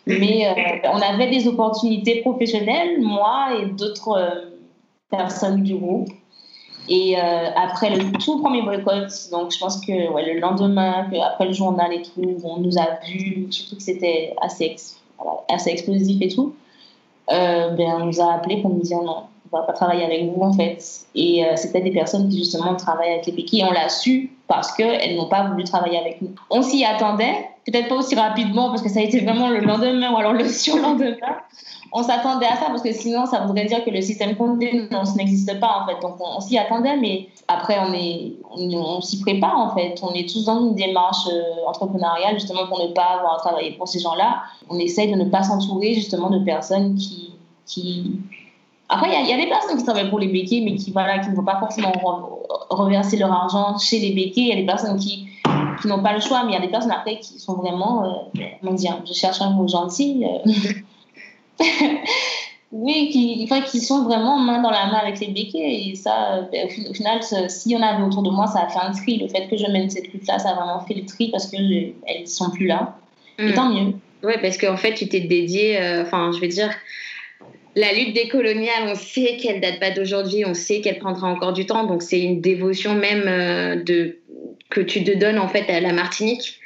Mais 0.06 0.84
on 0.92 1.02
avait 1.02 1.30
des 1.30 1.48
opportunités 1.48 2.22
professionnelles, 2.22 3.02
moi 3.02 3.58
et 3.60 3.66
d'autres 3.68 4.52
personnes 5.10 5.64
du 5.64 5.76
groupe. 5.76 6.10
Et 6.90 7.18
euh, 7.18 7.50
après 7.56 7.96
le 7.96 8.12
tout 8.18 8.42
premier 8.42 8.62
boycott, 8.62 9.10
donc 9.32 9.52
je 9.52 9.60
pense 9.60 9.80
que 9.86 10.12
ouais, 10.12 10.34
le 10.34 10.40
lendemain, 10.40 11.08
après 11.24 11.46
le 11.46 11.54
journal 11.54 11.94
et 11.94 12.02
tout, 12.02 12.38
on 12.44 12.58
nous 12.58 12.78
a 12.78 13.00
vu, 13.06 13.48
surtout 13.52 13.78
que 13.78 13.82
c'était 13.82 14.36
assez, 14.42 14.76
assez 15.50 15.70
explosif 15.70 16.22
et 16.22 16.28
tout, 16.28 16.56
euh, 17.32 17.70
ben, 17.70 18.02
on 18.02 18.06
nous 18.06 18.20
a 18.20 18.34
appelé 18.34 18.62
pour 18.62 18.72
nous 18.72 18.82
dire 18.82 19.02
non, 19.02 19.24
on 19.54 19.60
va 19.60 19.64
pas 19.66 19.74
travailler 19.74 20.04
avec 20.04 20.26
vous 20.26 20.42
en 20.42 20.54
fait. 20.54 20.84
Et 21.16 21.46
euh, 21.46 21.56
c'était 21.56 21.82
des 21.82 21.92
personnes 21.92 22.30
qui 22.30 22.38
justement 22.38 22.75
travaillent 22.75 23.12
avec 23.12 23.25
les 23.25 23.34
béquilles 23.34 23.62
et 23.62 23.66
on 23.66 23.72
l'a 23.72 23.89
su 23.89 24.32
parce 24.48 24.72
qu'elles 24.74 25.16
n'ont 25.16 25.30
pas 25.30 25.48
voulu 25.48 25.63
travailler 25.63 25.98
avec 25.98 26.22
nous. 26.22 26.32
On 26.50 26.62
s'y 26.62 26.84
attendait, 26.84 27.50
peut-être 27.66 27.88
pas 27.88 27.96
aussi 27.96 28.16
rapidement 28.16 28.70
parce 28.70 28.82
que 28.82 28.89
ça 28.89 29.00
a 29.00 29.04
été 29.04 29.22
vraiment 29.22 29.50
le 29.50 29.60
lendemain 29.60 30.12
ou 30.12 30.18
alors 30.18 30.34
le 30.34 30.48
surlendemain 30.50 31.16
on 31.94 32.01
s'attendait 32.01 32.48
à 32.48 32.56
ça 32.56 32.66
parce 32.68 32.82
que 32.82 32.92
sinon 32.92 33.27
ça 33.27 33.42
voudrait 33.46 33.66
dire 33.66 33.86
que 33.86 33.92
le 33.92 34.01
système 34.01 34.36
compté 34.36 34.89
n'existe 35.16 35.60
pas 35.60 35.84
en 35.84 35.86
fait. 35.86 36.01
Donc 36.01 36.16
on, 36.20 36.39
s'y 36.39 36.58
attendait, 36.58 36.98
mais 36.98 37.30
après 37.48 37.77
on 37.80 37.94
on, 38.75 39.01
s'y 39.01 39.22
prépare 39.22 39.56
en 39.56 39.75
fait. 39.75 39.96
On 40.01 40.12
est 40.13 40.27
tous 40.27 40.46
dans 40.46 40.60
une 40.66 40.74
démarche 40.74 41.27
euh, 41.32 41.68
entrepreneuriale 41.68 42.34
justement 42.34 42.66
pour 42.68 42.80
ne 42.80 42.88
pas 42.88 43.20
avoir 43.20 43.36
à 43.36 43.38
travailler 43.38 43.72
pour 43.74 43.88
ces 43.88 44.00
gens-là. 44.00 44.42
On 44.72 44.80
essaye 44.80 45.12
de 45.12 45.18
ne 45.18 45.25
pas 45.25 45.44
s'entourer 45.44 45.94
justement 45.94 46.32
de 46.32 46.39
personnes 46.39 46.96
qui, 46.96 47.36
qui... 47.68 48.20
Après 48.90 49.08
il 49.08 49.25
y, 49.25 49.30
y, 49.30 49.34
a 49.34 49.38
des 49.38 49.48
personnes 49.48 49.78
qui 49.78 49.84
travaillent 49.84 50.10
pour 50.10 50.20
les 50.20 50.28
béquets, 50.28 50.62
mais 50.63 50.75
qui 50.75 50.92
voilà, 50.92 51.20
qui 51.20 51.30
ne 51.30 51.36
vont 51.36 51.44
pas 51.44 51.60
forcément 51.60 51.94
reverser 52.70 53.18
leur 53.18 53.32
argent 53.32 53.78
chez 53.78 54.00
les 54.00 54.12
béquets. 54.12 54.42
Il 54.42 54.48
y 54.48 54.54
a 54.54 54.58
des 54.58 54.66
personnes 54.66 55.00
qui 55.00 55.28
qui 55.82 55.88
n'ont 55.88 56.02
pas 56.02 56.13
le 56.13 56.22
choix, 56.22 56.44
mais 56.44 56.52
il 56.52 56.56
y 56.56 56.58
a 56.58 56.62
des 56.62 56.70
personnes 56.70 56.92
après 56.92 57.20
qui 57.20 57.40
sont 57.40 57.56
vraiment, 57.56 58.06
euh, 58.06 58.42
comment 58.62 58.74
dire, 58.74 59.02
je 59.06 59.13
cherche 59.13 59.42
un 59.42 59.52
mot 59.52 59.68
gentil, 59.68 60.25
euh, 60.25 61.63
oui, 62.72 63.10
qui, 63.12 63.50
qui 63.70 63.80
sont 63.80 64.04
vraiment 64.04 64.40
main 64.40 64.62
dans 64.62 64.72
la 64.72 64.88
main 64.88 64.98
avec 64.98 65.20
les 65.20 65.28
béquets. 65.28 65.90
Et 65.90 65.96
ça, 65.96 66.48
ben, 66.52 66.68
au 66.90 66.94
final, 66.94 67.22
s'il 67.22 67.72
y 67.72 67.78
en 67.78 67.82
avait 67.82 68.04
autour 68.04 68.24
de 68.24 68.30
moi, 68.30 68.48
ça 68.48 68.62
a 68.62 68.68
fait 68.68 68.80
un 68.80 68.92
tri. 68.92 69.18
Le 69.18 69.28
fait 69.28 69.48
que 69.48 69.58
je 69.58 69.66
mène 69.72 69.90
cette 69.90 70.12
lutte-là, 70.12 70.40
ça 70.40 70.52
a 70.52 70.56
vraiment 70.56 70.80
fait 70.82 70.96
le 70.96 71.06
tri 71.06 71.30
parce 71.30 71.48
qu'elles 71.48 71.94
ne 72.08 72.25
sont 72.25 72.50
plus 72.50 72.68
là. 72.68 72.96
Et 73.38 73.50
hmm. 73.50 73.54
tant 73.54 73.70
mieux. 73.70 73.94
Oui, 74.24 74.34
parce 74.42 74.58
qu'en 74.58 74.78
fait, 74.78 74.94
tu 74.94 75.08
t'es 75.08 75.20
dédié, 75.22 75.82
euh, 75.82 76.04
enfin, 76.04 76.32
je 76.34 76.40
veux 76.40 76.48
dire, 76.48 76.70
la 77.75 77.94
lutte 77.94 78.13
décoloniale, 78.13 78.84
on 78.88 78.96
sait 78.96 79.38
qu'elle 79.38 79.60
date 79.60 79.80
pas 79.80 79.92
d'aujourd'hui, 79.92 80.46
on 80.46 80.53
sait 80.53 80.82
qu'elle 80.82 81.00
prendra 81.00 81.27
encore 81.27 81.53
du 81.53 81.65
temps, 81.65 81.86
donc 81.86 82.03
c'est 82.03 82.22
une 82.22 82.42
dévotion 82.42 82.96
même 82.96 83.25
euh, 83.27 83.75
de, 83.84 84.20
que 84.70 84.82
tu 84.82 85.03
te 85.03 85.12
donnes 85.12 85.39
en 85.39 85.48
fait 85.48 85.70
à 85.70 85.80
la 85.80 85.94
Martinique. 85.94 86.60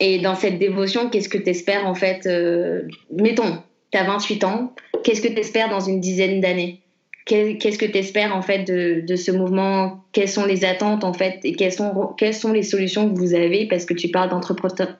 Et 0.00 0.18
dans 0.18 0.34
cette 0.34 0.58
dévotion, 0.58 1.10
qu'est-ce 1.10 1.28
que 1.28 1.38
tu 1.38 1.50
espères 1.50 1.86
en 1.86 1.94
fait 1.94 2.26
euh, 2.26 2.82
Mettons, 3.12 3.58
tu 3.92 3.98
as 3.98 4.04
28 4.04 4.44
ans, 4.44 4.74
qu'est-ce 5.04 5.20
que 5.20 5.28
tu 5.28 5.38
espères 5.38 5.68
dans 5.68 5.80
une 5.80 6.00
dizaine 6.00 6.40
d'années? 6.40 6.80
Qu'est-ce 7.26 7.78
que 7.78 7.86
tu 7.86 7.98
espères 7.98 8.34
en 8.34 8.42
fait 8.42 8.64
de, 8.64 9.04
de, 9.06 9.14
ce 9.14 9.30
mouvement? 9.30 10.02
Quelles 10.10 10.28
sont 10.28 10.46
les 10.46 10.64
attentes 10.64 11.04
en 11.04 11.12
fait 11.12 11.38
et 11.44 11.52
quelles 11.52 11.72
sont, 11.72 12.16
sont 12.32 12.52
les 12.52 12.64
solutions 12.64 13.08
que 13.08 13.16
vous 13.16 13.34
avez? 13.34 13.68
Parce 13.68 13.84
que 13.84 13.94
tu 13.94 14.08
parles 14.08 14.30
d'entrepreneur. 14.30 14.96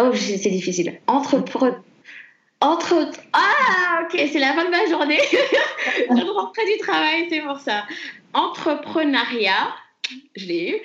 Oh, 0.00 0.10
c'est 0.14 0.50
difficile. 0.50 0.94
Entrepreneur. 1.06 1.78
Entre... 2.60 3.10
Ah, 3.32 4.02
ok, 4.02 4.20
c'est 4.32 4.38
la 4.40 4.52
fin 4.52 4.64
de 4.64 4.70
ma 4.70 4.86
journée. 4.86 5.20
je 6.10 6.32
rentrer 6.32 6.64
du 6.64 6.78
travail, 6.78 7.26
c'est 7.30 7.40
pour 7.40 7.60
ça. 7.60 7.84
Entrepreneuriat, 8.34 9.74
je 10.36 10.46
l'ai 10.46 10.70
eu. 10.70 10.76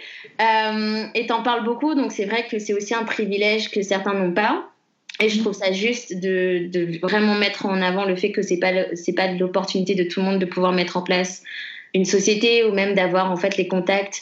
Euh, 0.42 1.06
et 1.16 1.26
t'en 1.26 1.42
parles 1.42 1.64
beaucoup, 1.64 1.96
donc 1.96 2.12
c'est 2.12 2.26
vrai 2.26 2.46
que 2.50 2.60
c'est 2.60 2.74
aussi 2.74 2.94
un 2.94 3.04
privilège 3.04 3.72
que 3.72 3.82
certains 3.82 4.14
n'ont 4.14 4.34
pas. 4.34 4.70
Et 5.20 5.30
je 5.30 5.40
trouve 5.40 5.54
ça 5.54 5.72
juste 5.72 6.20
de, 6.20 7.00
vraiment 7.02 7.36
mettre 7.36 7.66
en 7.66 7.82
avant 7.82 8.06
le 8.06 8.16
fait 8.16 8.32
que 8.32 8.42
c'est 8.42 8.58
pas 8.58 8.72
pas 9.16 9.28
l'opportunité 9.32 9.96
de 9.96 10.04
tout 10.04 10.20
le 10.20 10.26
monde 10.26 10.40
de 10.40 10.46
pouvoir 10.46 10.74
mettre 10.74 10.98
en 10.98 11.04
place 11.04 11.44
une 11.94 12.06
société 12.06 12.64
ou 12.64 12.72
même 12.72 12.96
d'avoir 12.96 13.32
en 13.32 13.38
fait 13.38 13.58
les 13.58 13.68
contacts 13.68 14.22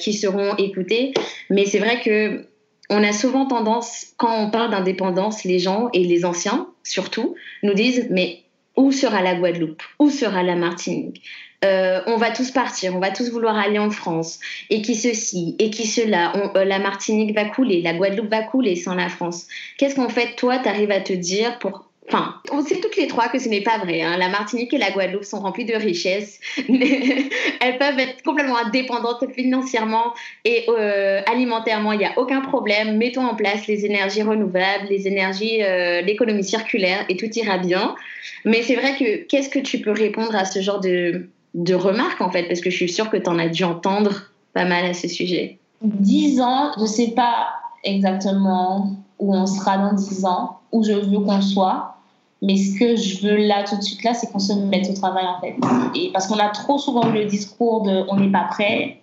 qui 0.00 0.12
seront 0.12 0.54
écoutées. 0.56 1.14
Mais 1.50 1.66
c'est 1.66 1.78
vrai 1.78 2.00
que 2.00 2.46
on 2.90 3.02
a 3.02 3.12
souvent 3.12 3.46
tendance, 3.46 4.06
quand 4.16 4.44
on 4.44 4.50
parle 4.50 4.70
d'indépendance, 4.70 5.44
les 5.44 5.58
gens 5.58 5.88
et 5.92 6.04
les 6.04 6.24
anciens 6.24 6.68
surtout 6.82 7.34
nous 7.62 7.74
disent 7.74 8.06
mais 8.10 8.42
où 8.76 8.92
sera 8.92 9.22
la 9.22 9.34
Guadeloupe? 9.34 9.82
Où 9.98 10.10
sera 10.10 10.42
la 10.42 10.54
Martinique? 10.54 11.22
Euh, 11.64 12.00
on 12.06 12.16
va 12.16 12.30
tous 12.30 12.50
partir, 12.50 12.94
on 12.94 13.00
va 13.00 13.10
tous 13.10 13.30
vouloir 13.30 13.56
aller 13.56 13.78
en 13.78 13.90
France, 13.90 14.38
et 14.68 14.82
qui 14.82 14.94
ceci, 14.94 15.56
et 15.58 15.70
qui 15.70 15.86
cela, 15.86 16.52
euh, 16.54 16.64
la 16.64 16.78
Martinique 16.78 17.34
va 17.34 17.46
couler, 17.46 17.80
la 17.80 17.94
Guadeloupe 17.94 18.30
va 18.30 18.42
couler 18.42 18.76
sans 18.76 18.94
la 18.94 19.08
France. 19.08 19.46
Qu'est-ce 19.78 19.96
qu'en 19.96 20.10
fait, 20.10 20.36
toi, 20.36 20.58
tu 20.58 20.68
arrives 20.68 20.90
à 20.90 21.00
te 21.00 21.14
dire 21.14 21.58
pour 21.58 21.85
Enfin, 22.08 22.34
on 22.52 22.62
sait 22.62 22.76
toutes 22.76 22.96
les 22.96 23.08
trois 23.08 23.28
que 23.28 23.38
ce 23.38 23.48
n'est 23.48 23.62
pas 23.62 23.78
vrai. 23.78 24.02
Hein. 24.02 24.16
La 24.16 24.28
Martinique 24.28 24.72
et 24.72 24.78
la 24.78 24.92
Guadeloupe 24.92 25.24
sont 25.24 25.40
remplies 25.40 25.64
de 25.64 25.74
richesses. 25.74 26.38
elles 26.56 27.78
peuvent 27.78 27.98
être 27.98 28.22
complètement 28.22 28.58
indépendantes 28.58 29.24
financièrement 29.34 30.14
et 30.44 30.66
euh, 30.68 31.20
alimentairement. 31.26 31.92
Il 31.92 31.98
n'y 31.98 32.04
a 32.04 32.16
aucun 32.16 32.42
problème. 32.42 32.96
Mettons 32.96 33.26
en 33.26 33.34
place 33.34 33.66
les 33.66 33.84
énergies 33.84 34.22
renouvelables, 34.22 34.86
les 34.88 35.08
énergies, 35.08 35.62
euh, 35.62 36.00
l'économie 36.00 36.44
circulaire 36.44 37.04
et 37.08 37.16
tout 37.16 37.26
ira 37.26 37.58
bien. 37.58 37.96
Mais 38.44 38.62
c'est 38.62 38.76
vrai 38.76 38.96
que 38.96 39.26
qu'est-ce 39.26 39.48
que 39.48 39.58
tu 39.58 39.80
peux 39.80 39.92
répondre 39.92 40.36
à 40.36 40.44
ce 40.44 40.60
genre 40.60 40.80
de, 40.80 41.28
de 41.54 41.74
remarques 41.74 42.20
en 42.20 42.30
fait? 42.30 42.44
Parce 42.44 42.60
que 42.60 42.70
je 42.70 42.76
suis 42.76 42.88
sûre 42.88 43.10
que 43.10 43.16
tu 43.16 43.28
en 43.28 43.38
as 43.38 43.48
dû 43.48 43.64
entendre 43.64 44.30
pas 44.54 44.64
mal 44.64 44.84
à 44.84 44.94
ce 44.94 45.08
sujet. 45.08 45.58
Dix 45.82 46.40
ans, 46.40 46.72
je 46.76 46.82
ne 46.82 46.86
sais 46.86 47.10
pas 47.10 47.48
exactement 47.84 48.96
où 49.18 49.34
on 49.34 49.46
sera 49.46 49.78
dans 49.78 49.92
dix 49.92 50.24
ans, 50.24 50.60
où 50.72 50.82
je 50.84 50.92
veux 50.92 51.20
qu'on 51.20 51.40
soit. 51.40 51.95
Mais 52.42 52.56
ce 52.56 52.78
que 52.78 52.96
je 52.96 53.26
veux 53.26 53.36
là, 53.36 53.64
tout 53.64 53.76
de 53.76 53.82
suite, 53.82 54.02
là, 54.04 54.12
c'est 54.12 54.30
qu'on 54.30 54.38
se 54.38 54.52
mette 54.52 54.88
au 54.90 54.92
travail, 54.92 55.24
en 55.26 55.40
fait. 55.40 55.56
Et 55.98 56.10
parce 56.12 56.26
qu'on 56.26 56.38
a 56.38 56.50
trop 56.50 56.78
souvent 56.78 57.08
eu 57.10 57.12
le 57.12 57.24
discours 57.24 57.82
de 57.82 58.04
on 58.08 58.16
n'est 58.16 58.30
pas 58.30 58.46
prêt, 58.50 59.00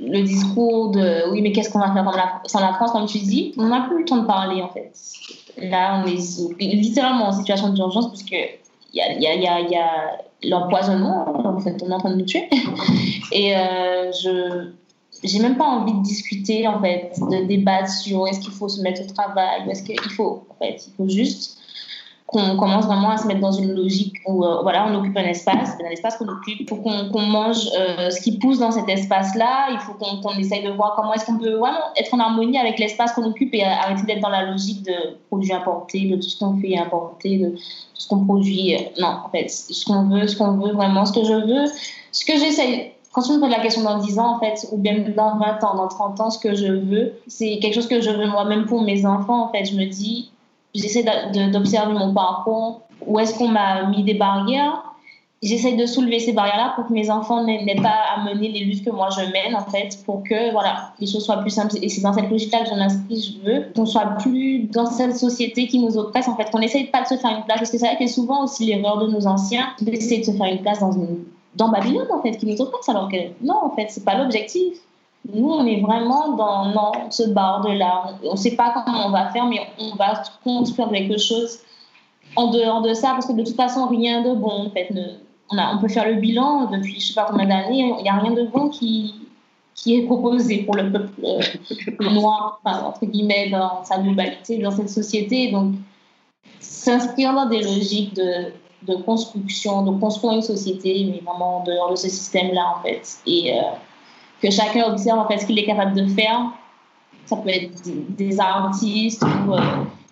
le 0.00 0.22
discours 0.22 0.90
de 0.90 1.30
oui, 1.30 1.42
mais 1.42 1.52
qu'est-ce 1.52 1.70
qu'on 1.70 1.78
va 1.78 1.92
faire 1.92 2.40
sans 2.46 2.60
la 2.60 2.72
France, 2.74 2.92
comme 2.92 3.06
tu 3.06 3.18
dis. 3.18 3.52
On 3.58 3.66
n'a 3.66 3.82
plus 3.82 3.98
le 3.98 4.04
temps 4.04 4.18
de 4.18 4.26
parler, 4.26 4.62
en 4.62 4.68
fait. 4.68 4.92
Là, 5.58 6.02
on 6.02 6.08
est 6.08 6.58
littéralement 6.58 7.28
en 7.28 7.32
situation 7.32 7.68
d'urgence, 7.70 8.08
parce 8.08 8.22
qu'il 8.22 8.38
y 8.94 9.00
a, 9.00 9.86
l'empoisonnement, 10.42 11.46
en 11.46 11.60
fait, 11.60 11.76
on 11.82 11.90
est 11.90 11.92
en 11.92 11.98
train 11.98 12.10
de 12.10 12.16
nous 12.16 12.24
tuer. 12.24 12.48
Et 13.32 13.54
euh, 13.54 14.10
je 14.12 14.70
j'ai 15.22 15.38
même 15.40 15.56
pas 15.56 15.66
envie 15.66 15.92
de 15.92 16.02
discuter 16.02 16.66
en 16.66 16.80
fait, 16.80 17.12
de 17.20 17.44
débattre 17.46 17.90
sur 17.90 18.26
est-ce 18.26 18.40
qu'il 18.40 18.52
faut 18.52 18.68
se 18.68 18.80
mettre 18.80 19.02
au 19.02 19.12
travail, 19.12 19.68
est-ce 19.68 19.82
qu'il 19.82 20.00
faut 20.00 20.44
en 20.48 20.54
fait, 20.54 20.86
il 20.86 20.92
faut 20.96 21.08
juste 21.08 21.59
qu'on 22.30 22.56
commence 22.56 22.86
vraiment 22.86 23.10
à 23.10 23.16
se 23.16 23.26
mettre 23.26 23.40
dans 23.40 23.50
une 23.50 23.72
logique 23.72 24.16
où 24.24 24.44
euh, 24.44 24.62
voilà, 24.62 24.86
on 24.88 24.94
occupe 24.94 25.16
un 25.16 25.24
espace, 25.24 25.76
un 25.84 25.90
espace 25.90 26.16
qu'on 26.16 26.28
occupe, 26.28 26.60
il 26.60 26.68
faut 26.68 26.76
qu'on 26.76 27.20
mange 27.22 27.68
euh, 27.76 28.08
ce 28.10 28.20
qui 28.20 28.38
pousse 28.38 28.60
dans 28.60 28.70
cet 28.70 28.88
espace-là, 28.88 29.68
il 29.72 29.78
faut 29.80 29.94
qu'on 29.94 30.30
essaye 30.38 30.62
de 30.62 30.70
voir 30.70 30.94
comment 30.94 31.12
est-ce 31.12 31.26
qu'on 31.26 31.38
peut 31.38 31.56
vraiment 31.56 31.80
être 31.96 32.14
en 32.14 32.20
harmonie 32.20 32.56
avec 32.56 32.78
l'espace 32.78 33.12
qu'on 33.12 33.24
occupe 33.24 33.52
et 33.54 33.64
arrêter 33.64 34.04
d'être 34.04 34.20
dans 34.20 34.28
la 34.28 34.44
logique 34.44 34.84
de 34.84 35.16
produits 35.26 35.52
importés, 35.52 36.08
de 36.08 36.16
tout 36.16 36.28
ce 36.28 36.38
qu'on 36.38 36.56
fait 36.58 36.78
importer, 36.78 37.38
de 37.38 37.48
tout 37.48 37.58
ce 37.94 38.08
qu'on 38.08 38.24
produit. 38.24 38.76
Non, 39.00 39.16
en 39.26 39.28
fait, 39.30 39.48
ce 39.48 39.84
qu'on 39.84 40.04
veut, 40.04 40.28
ce 40.28 40.36
qu'on 40.36 40.52
veut 40.52 40.72
vraiment, 40.72 41.04
ce 41.04 41.12
que 41.12 41.24
je 41.24 41.34
veux, 41.34 41.64
ce 42.12 42.24
que 42.24 42.38
j'essaye. 42.38 42.92
Quand 43.12 43.22
tu 43.22 43.32
me 43.32 43.40
poses 43.40 43.50
la 43.50 43.58
question 43.58 43.82
dans 43.82 43.98
10 43.98 44.20
ans, 44.20 44.36
en 44.36 44.38
fait, 44.38 44.68
ou 44.70 44.76
bien 44.76 45.04
dans 45.16 45.36
20 45.36 45.64
ans, 45.64 45.74
dans 45.74 45.88
30 45.88 46.20
ans, 46.20 46.30
ce 46.30 46.38
que 46.38 46.54
je 46.54 46.72
veux, 46.72 47.14
c'est 47.26 47.58
quelque 47.58 47.74
chose 47.74 47.88
que 47.88 48.00
je 48.00 48.10
veux 48.10 48.28
moi-même 48.28 48.66
pour 48.66 48.82
mes 48.82 49.04
enfants. 49.04 49.46
En 49.46 49.48
fait, 49.50 49.64
je 49.64 49.74
me 49.74 49.84
dis, 49.86 50.29
J'essaie 50.74 51.04
d'observer 51.52 51.94
mon 51.94 52.14
parcours, 52.14 52.82
où 53.06 53.18
est-ce 53.18 53.36
qu'on 53.36 53.48
m'a 53.48 53.86
mis 53.86 54.04
des 54.04 54.14
barrières? 54.14 54.84
J'essaie 55.42 55.72
de 55.72 55.86
soulever 55.86 56.18
ces 56.18 56.32
barrières-là 56.34 56.74
pour 56.76 56.86
que 56.86 56.92
mes 56.92 57.10
enfants 57.10 57.42
n'aient 57.44 57.74
pas 57.82 57.94
à 58.14 58.22
mener 58.24 58.48
les 58.50 58.60
luttes 58.60 58.84
que 58.84 58.90
moi 58.90 59.08
je 59.08 59.22
mène, 59.32 59.56
en 59.56 59.64
fait, 59.64 59.98
pour 60.04 60.22
que 60.22 60.52
voilà, 60.52 60.92
les 61.00 61.06
choses 61.06 61.24
soient 61.24 61.38
plus 61.38 61.50
simples. 61.50 61.76
Et 61.80 61.88
c'est 61.88 62.02
dans 62.02 62.12
cette 62.12 62.28
logique-là 62.28 62.64
que 62.64 62.68
je 62.68 62.74
m'inscris, 62.74 63.38
je 63.42 63.50
veux 63.50 63.64
qu'on 63.74 63.86
soit 63.86 64.18
plus 64.18 64.64
dans 64.64 64.84
cette 64.84 65.16
société 65.16 65.66
qui 65.66 65.78
nous 65.78 65.96
oppresse, 65.96 66.28
en 66.28 66.36
fait, 66.36 66.50
qu'on 66.50 66.58
n'essaye 66.58 66.84
pas 66.84 67.02
de 67.02 67.06
se 67.06 67.16
faire 67.16 67.30
une 67.30 67.44
place. 67.44 67.58
Parce 67.58 67.70
que 67.70 67.78
c'est 67.78 67.86
vrai 67.86 67.96
que 67.98 68.06
souvent 68.06 68.44
aussi 68.44 68.66
l'erreur 68.66 68.98
de 68.98 69.06
nos 69.06 69.26
anciens, 69.26 69.68
d'essayer 69.80 70.20
de 70.20 70.26
se 70.26 70.32
faire 70.32 70.46
une 70.46 70.60
place 70.60 70.80
dans, 70.80 70.94
dans 71.56 71.68
Babylone, 71.70 72.08
en 72.12 72.20
fait, 72.20 72.32
qui 72.32 72.44
nous 72.44 72.60
oppresse, 72.60 72.88
alors 72.90 73.08
que 73.08 73.16
non, 73.42 73.56
en 73.62 73.70
fait, 73.70 73.86
c'est 73.88 74.04
pas 74.04 74.18
l'objectif. 74.18 74.76
Nous, 75.28 75.48
on 75.48 75.66
est 75.66 75.80
vraiment 75.80 76.34
dans, 76.34 77.10
ce 77.10 77.28
bord-là. 77.28 78.14
On 78.24 78.32
ne 78.32 78.36
sait 78.36 78.56
pas 78.56 78.72
comment 78.72 79.06
on 79.06 79.10
va 79.10 79.28
faire, 79.30 79.46
mais 79.46 79.60
on 79.78 79.94
va 79.96 80.22
construire 80.42 80.90
quelque 80.90 81.18
chose 81.18 81.60
en 82.36 82.50
dehors 82.50 82.80
de 82.80 82.94
ça, 82.94 83.10
parce 83.10 83.26
que 83.26 83.32
de 83.32 83.44
toute 83.44 83.56
façon, 83.56 83.86
rien 83.88 84.22
de 84.22 84.34
bon, 84.34 84.66
en 84.66 84.70
fait. 84.70 84.88
on, 85.50 85.58
a, 85.58 85.74
on 85.74 85.78
peut 85.78 85.88
faire 85.88 86.08
le 86.08 86.14
bilan 86.14 86.70
depuis 86.70 86.92
je 86.92 86.96
ne 86.96 87.00
sais 87.00 87.14
pas 87.14 87.26
combien 87.28 87.46
d'années, 87.46 87.94
il 87.98 88.02
n'y 88.02 88.08
a 88.08 88.14
rien 88.14 88.32
de 88.32 88.44
bon 88.44 88.68
qui, 88.68 89.14
qui 89.74 89.96
est 89.96 90.06
proposé 90.06 90.58
pour 90.58 90.76
le 90.76 90.90
peuple 90.90 91.10
euh, 91.24 92.10
noir, 92.10 92.60
entre 92.64 93.04
guillemets, 93.04 93.50
dans 93.50 93.84
sa 93.84 93.98
globalité, 93.98 94.58
dans 94.58 94.70
cette 94.70 94.90
société. 94.90 95.50
Donc, 95.50 95.74
s'inscrire 96.60 97.34
dans 97.34 97.46
des 97.46 97.62
logiques 97.62 98.14
de, 98.14 98.52
de 98.86 98.94
construction, 99.02 99.82
de 99.82 99.98
construire 99.98 100.34
une 100.34 100.42
société, 100.42 101.06
mais 101.10 101.20
vraiment 101.20 101.58
en 101.58 101.64
dehors 101.64 101.90
de 101.90 101.96
ce 101.96 102.08
système-là, 102.08 102.76
en 102.78 102.82
fait. 102.82 103.18
Et. 103.26 103.52
Euh, 103.52 103.62
que 104.42 104.50
chacun 104.50 104.84
observe 104.84 105.18
en 105.18 105.28
fait 105.28 105.38
ce 105.38 105.46
qu'il 105.46 105.58
est 105.58 105.66
capable 105.66 105.94
de 105.94 106.06
faire. 106.06 106.50
Ça 107.26 107.36
peut 107.36 107.50
être 107.50 107.82
des 107.84 108.40
artistes 108.40 109.22
ou 109.22 109.54
euh, 109.54 109.60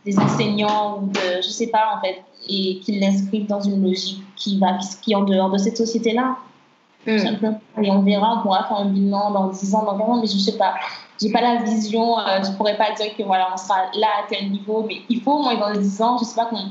des 0.05 0.19
enseignants 0.19 1.01
ou 1.01 1.07
de, 1.07 1.43
je 1.43 1.49
sais 1.49 1.69
pas 1.69 1.97
en 1.97 2.01
fait, 2.01 2.23
et 2.49 2.79
qu'ils 2.81 3.01
l'inscrivent 3.01 3.47
dans 3.47 3.61
une 3.61 3.83
logique 3.83 4.23
qui 4.37 4.59
va, 4.59 4.79
qui 5.03 5.13
est 5.13 5.17
en 5.17 5.25
dehors 5.25 5.51
de 5.51 5.59
cette 5.59 5.77
société-là. 5.77 6.37
Mm. 7.07 7.83
Et 7.83 7.91
on 7.91 8.03
verra, 8.03 8.39
on 8.39 8.43
pourra 8.43 8.65
faire 8.65 8.79
un 8.79 8.87
bilan 8.87 9.31
dans 9.31 9.49
10 9.49 9.75
ans, 9.75 9.85
dans 9.85 9.97
20 9.97 10.05
ans, 10.05 10.21
mais 10.21 10.27
je 10.27 10.37
sais 10.37 10.57
pas. 10.57 10.75
J'ai 11.21 11.33
pas 11.33 11.41
la 11.41 11.63
vision, 11.63 12.19
euh, 12.19 12.43
je 12.45 12.53
pourrais 12.57 12.77
pas 12.77 12.93
dire 12.93 13.17
que 13.17 13.23
voilà, 13.25 13.49
on 13.53 13.57
sera 13.57 13.87
là 13.95 14.09
à 14.23 14.29
tel 14.29 14.51
niveau, 14.51 14.85
mais 14.87 14.99
il 15.09 15.21
faut 15.21 15.33
au 15.33 15.43
moins 15.43 15.57
dans 15.57 15.73
10 15.73 16.03
ans, 16.03 16.19
je 16.19 16.25
sais 16.25 16.37
pas 16.37 16.47
qu'on 16.47 16.71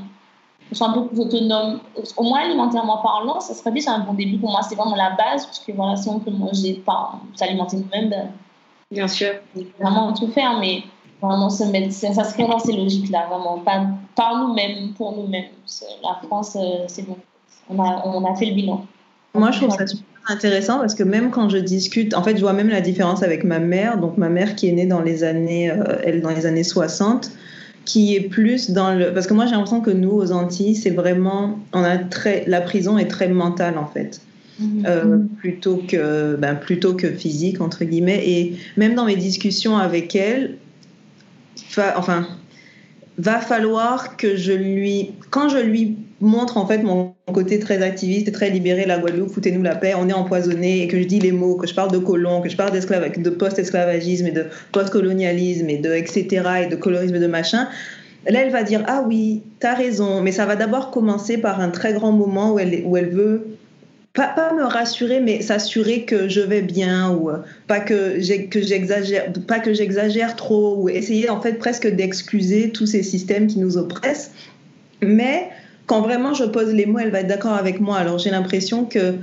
soit 0.72 0.88
un 0.88 0.92
peu 0.92 1.06
plus 1.06 1.20
autonome, 1.20 1.80
au 2.16 2.22
moins 2.22 2.40
alimentairement 2.40 2.98
parlant, 2.98 3.40
ça 3.40 3.54
serait 3.54 3.72
déjà 3.72 3.92
un 3.92 4.00
bon 4.00 4.14
début 4.14 4.38
pour 4.38 4.50
moi. 4.50 4.60
C'est 4.62 4.74
vraiment 4.74 4.96
la 4.96 5.10
base, 5.10 5.46
parce 5.46 5.60
que 5.60 5.72
voilà, 5.72 5.96
si 5.96 6.08
on 6.08 6.18
peut 6.18 6.30
manger, 6.30 6.82
pas 6.84 7.12
s'alimenter 7.34 7.78
nous-mêmes, 7.78 8.10
ben, 8.10 8.28
bien 8.90 9.08
sûr, 9.08 9.30
vraiment 9.80 10.12
tout 10.12 10.28
faire, 10.28 10.58
mais 10.58 10.82
vraiment 11.22 11.50
se 11.50 11.64
mettre, 11.64 11.92
ça 11.92 12.24
serait 12.24 12.46
dans 12.46 12.58
ces 12.58 12.72
logiques-là, 12.72 13.26
vraiment, 13.28 13.58
pas 13.58 13.86
par 14.14 14.46
nous-mêmes, 14.46 14.92
pour 14.94 15.16
nous-mêmes. 15.16 15.50
La 16.02 16.20
France, 16.26 16.56
euh, 16.56 16.84
c'est 16.86 17.06
bon, 17.06 17.16
on 17.68 17.82
a, 17.82 18.02
on 18.04 18.24
a 18.24 18.34
fait 18.36 18.46
le 18.46 18.54
bilan. 18.54 18.84
Moi, 19.34 19.50
je 19.50 19.60
trouve 19.60 19.76
ça 19.76 19.86
super 19.86 20.06
intéressant 20.28 20.78
parce 20.78 20.94
que 20.94 21.02
même 21.02 21.30
quand 21.30 21.48
je 21.48 21.58
discute, 21.58 22.14
en 22.14 22.22
fait, 22.22 22.36
je 22.36 22.40
vois 22.40 22.52
même 22.52 22.68
la 22.68 22.80
différence 22.80 23.22
avec 23.22 23.44
ma 23.44 23.58
mère. 23.58 23.98
Donc, 23.98 24.16
ma 24.16 24.28
mère 24.28 24.54
qui 24.54 24.68
est 24.68 24.72
née 24.72 24.86
dans 24.86 25.00
les 25.00 25.24
années, 25.24 25.70
euh, 25.70 25.98
elle, 26.02 26.20
dans 26.22 26.30
les 26.30 26.46
années 26.46 26.64
60, 26.64 27.30
qui 27.88 28.14
est 28.14 28.20
plus 28.20 28.70
dans 28.70 28.92
le 28.92 29.14
parce 29.14 29.26
que 29.26 29.32
moi 29.32 29.46
j'ai 29.46 29.52
l'impression 29.52 29.80
que 29.80 29.90
nous 29.90 30.10
aux 30.10 30.30
Antilles 30.30 30.76
c'est 30.76 30.90
vraiment 30.90 31.58
on 31.72 31.82
a 31.82 31.96
très 31.96 32.44
la 32.46 32.60
prison 32.60 32.98
est 32.98 33.08
très 33.08 33.28
mentale 33.28 33.78
en 33.78 33.86
fait 33.86 34.20
mhm. 34.60 34.84
euh, 34.86 35.18
plutôt 35.38 35.82
que 35.88 36.36
ben, 36.36 36.54
plutôt 36.54 36.92
que 36.92 37.06
physique 37.10 37.62
entre 37.62 37.84
guillemets 37.84 38.22
et 38.28 38.56
même 38.76 38.94
dans 38.94 39.06
mes 39.06 39.16
discussions 39.16 39.78
avec 39.78 40.14
elle 40.14 40.56
enfin 41.96 42.26
va 43.16 43.40
falloir 43.40 44.18
que 44.18 44.36
je 44.36 44.52
lui 44.52 45.12
quand 45.30 45.48
je 45.48 45.58
lui 45.58 45.96
montre 46.20 46.56
en 46.56 46.66
fait 46.66 46.82
mon 46.82 47.14
côté 47.32 47.58
très 47.58 47.82
activiste 47.82 48.28
et 48.28 48.32
très 48.32 48.50
libéré, 48.50 48.86
la 48.86 48.98
Guadeloupe, 48.98 49.30
foutez-nous 49.30 49.62
la 49.62 49.76
paix, 49.76 49.94
on 49.96 50.08
est 50.08 50.12
empoisonné, 50.12 50.82
et 50.82 50.88
que 50.88 50.98
je 50.98 51.04
dis 51.06 51.20
les 51.20 51.32
mots, 51.32 51.56
que 51.56 51.66
je 51.66 51.74
parle 51.74 51.92
de 51.92 51.98
colons, 51.98 52.40
que 52.40 52.48
je 52.48 52.56
parle 52.56 52.72
de 52.72 53.30
post-esclavagisme 53.30 54.26
et 54.26 54.32
de 54.32 54.46
post-colonialisme 54.72 55.68
et 55.68 55.78
de 55.78 55.92
etc. 55.92 56.42
et 56.64 56.66
de 56.66 56.76
colorisme 56.76 57.14
et 57.14 57.20
de 57.20 57.26
machin, 57.26 57.68
là 58.26 58.40
elle 58.42 58.50
va 58.50 58.62
dire 58.62 58.82
ah 58.88 59.04
oui, 59.06 59.42
t'as 59.60 59.74
raison, 59.74 60.20
mais 60.20 60.32
ça 60.32 60.46
va 60.46 60.56
d'abord 60.56 60.90
commencer 60.90 61.38
par 61.38 61.60
un 61.60 61.70
très 61.70 61.92
grand 61.92 62.12
moment 62.12 62.52
où 62.52 62.58
elle, 62.58 62.82
où 62.84 62.96
elle 62.96 63.10
veut 63.10 63.46
pas, 64.14 64.26
pas 64.28 64.52
me 64.52 64.64
rassurer, 64.64 65.20
mais 65.20 65.42
s'assurer 65.42 66.04
que 66.04 66.28
je 66.28 66.40
vais 66.40 66.62
bien 66.62 67.10
ou 67.12 67.30
euh, 67.30 67.36
pas 67.68 67.78
que 67.78 68.18
j'exagère, 68.18 69.32
pas 69.46 69.60
que 69.60 69.72
j'exagère 69.72 70.34
trop 70.34 70.82
ou 70.82 70.88
essayer 70.88 71.30
en 71.30 71.40
fait 71.40 71.52
presque 71.54 71.86
d'excuser 71.86 72.70
tous 72.70 72.86
ces 72.86 73.04
systèmes 73.04 73.46
qui 73.46 73.60
nous 73.60 73.76
oppressent, 73.76 74.32
mais 75.00 75.48
quand 75.88 76.02
vraiment 76.02 76.34
je 76.34 76.44
pose 76.44 76.72
les 76.72 76.86
mots, 76.86 76.98
elle 77.00 77.10
va 77.10 77.20
être 77.20 77.26
d'accord 77.26 77.54
avec 77.54 77.80
moi. 77.80 77.96
Alors 77.96 78.18
j'ai 78.18 78.30
l'impression 78.30 78.84
que 78.84 79.14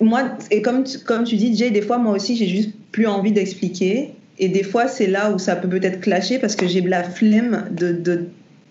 moi, 0.00 0.36
et 0.50 0.62
comme, 0.62 0.84
comme 1.06 1.24
tu 1.24 1.36
dis, 1.36 1.56
Jay, 1.56 1.70
des 1.70 1.80
fois, 1.80 1.98
moi 1.98 2.14
aussi, 2.14 2.36
j'ai 2.36 2.48
juste 2.48 2.70
plus 2.92 3.06
envie 3.06 3.32
d'expliquer. 3.32 4.10
Et 4.38 4.48
des 4.48 4.64
fois, 4.64 4.88
c'est 4.88 5.06
là 5.06 5.32
où 5.32 5.38
ça 5.38 5.56
peut 5.56 5.68
peut-être 5.68 6.00
clasher 6.00 6.38
parce 6.38 6.56
que 6.56 6.66
j'ai 6.66 6.80
la 6.80 7.04
flemme 7.04 7.68
de, 7.70 7.92
de, 7.92 8.26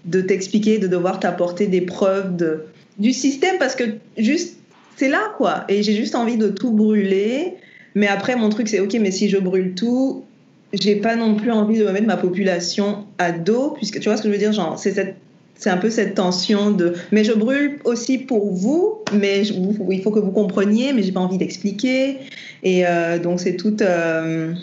de 0.06 0.22
t'expliquer, 0.22 0.78
de 0.78 0.88
devoir 0.88 1.20
t'apporter 1.20 1.68
des 1.68 1.82
preuves 1.82 2.36
de, 2.36 2.66
du 3.00 3.14
système 3.14 3.58
parce 3.60 3.76
que 3.76 3.84
juste, 4.18 4.58
c'est 4.98 5.10
là, 5.10 5.34
quoi. 5.38 5.64
Et 5.70 5.84
j'ai 5.84 5.96
juste 5.96 6.16
envie 6.16 6.38
de 6.38 6.50
tout 6.50 6.72
brûler. 6.72 7.54
Mais 7.96 8.08
après, 8.08 8.36
mon 8.36 8.50
truc, 8.50 8.68
c'est 8.68 8.82
OK, 8.82 8.94
mais 9.00 9.12
si 9.12 9.30
je 9.30 9.38
brûle 9.38 9.74
tout, 9.74 10.26
j'ai 10.74 10.98
pas 10.98 11.16
non 11.16 11.36
plus 11.36 11.52
envie 11.52 11.80
de 11.80 11.86
me 11.86 11.92
mettre 11.94 12.08
ma 12.08 12.18
population 12.18 13.06
à 13.20 13.32
dos, 13.32 13.72
puisque 13.72 14.00
tu 14.00 14.10
vois 14.10 14.18
ce 14.18 14.22
que 14.24 14.28
je 14.28 14.34
veux 14.34 14.40
dire, 14.40 14.52
genre, 14.52 14.78
c'est 14.78 14.92
cette 14.92 15.16
c'est 15.58 15.70
un 15.70 15.78
peu 15.78 15.90
cette 15.90 16.16
tension 16.16 16.72
de 16.72 16.94
mais 17.12 17.24
je 17.24 17.34
brûle 17.34 17.80
aussi 17.84 18.18
pour 18.18 18.54
vous, 18.54 19.00
mais 19.14 19.44
il 19.46 20.02
faut 20.02 20.12
que 20.12 20.20
vous 20.20 20.32
compreniez, 20.32 20.94
mais 20.94 21.04
j'ai 21.04 21.12
pas 21.12 21.20
envie 21.20 21.38
d'expliquer. 21.38 22.18
Et 22.64 22.86
euh, 22.86 23.20
donc 23.20 23.40
c'est 23.40 23.56
tout, 23.56 23.78
euh, 23.82 24.54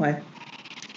ouais, 0.00 0.16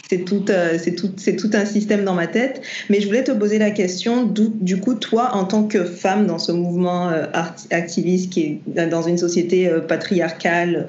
c'est 0.09 0.25
euh, 0.31 0.77
c'est 0.79 0.95
c'est 1.17 1.55
un 1.55 1.65
système 1.65 2.03
dans 2.03 2.15
ma 2.15 2.27
tête. 2.27 2.61
Mais 2.89 3.01
je 3.01 3.07
voulais 3.07 3.23
te 3.23 3.31
poser 3.31 3.59
la 3.59 3.71
question, 3.71 4.25
du 4.25 4.79
coup, 4.79 4.95
toi, 4.95 5.35
en 5.35 5.45
tant 5.45 5.63
que 5.63 5.83
femme 5.83 6.25
dans 6.25 6.39
ce 6.39 6.51
mouvement 6.51 7.11
activiste 7.69 8.31
qui 8.31 8.59
est 8.75 8.85
dans 8.87 9.03
une 9.03 9.17
société 9.17 9.69
patriarcale, 9.87 10.87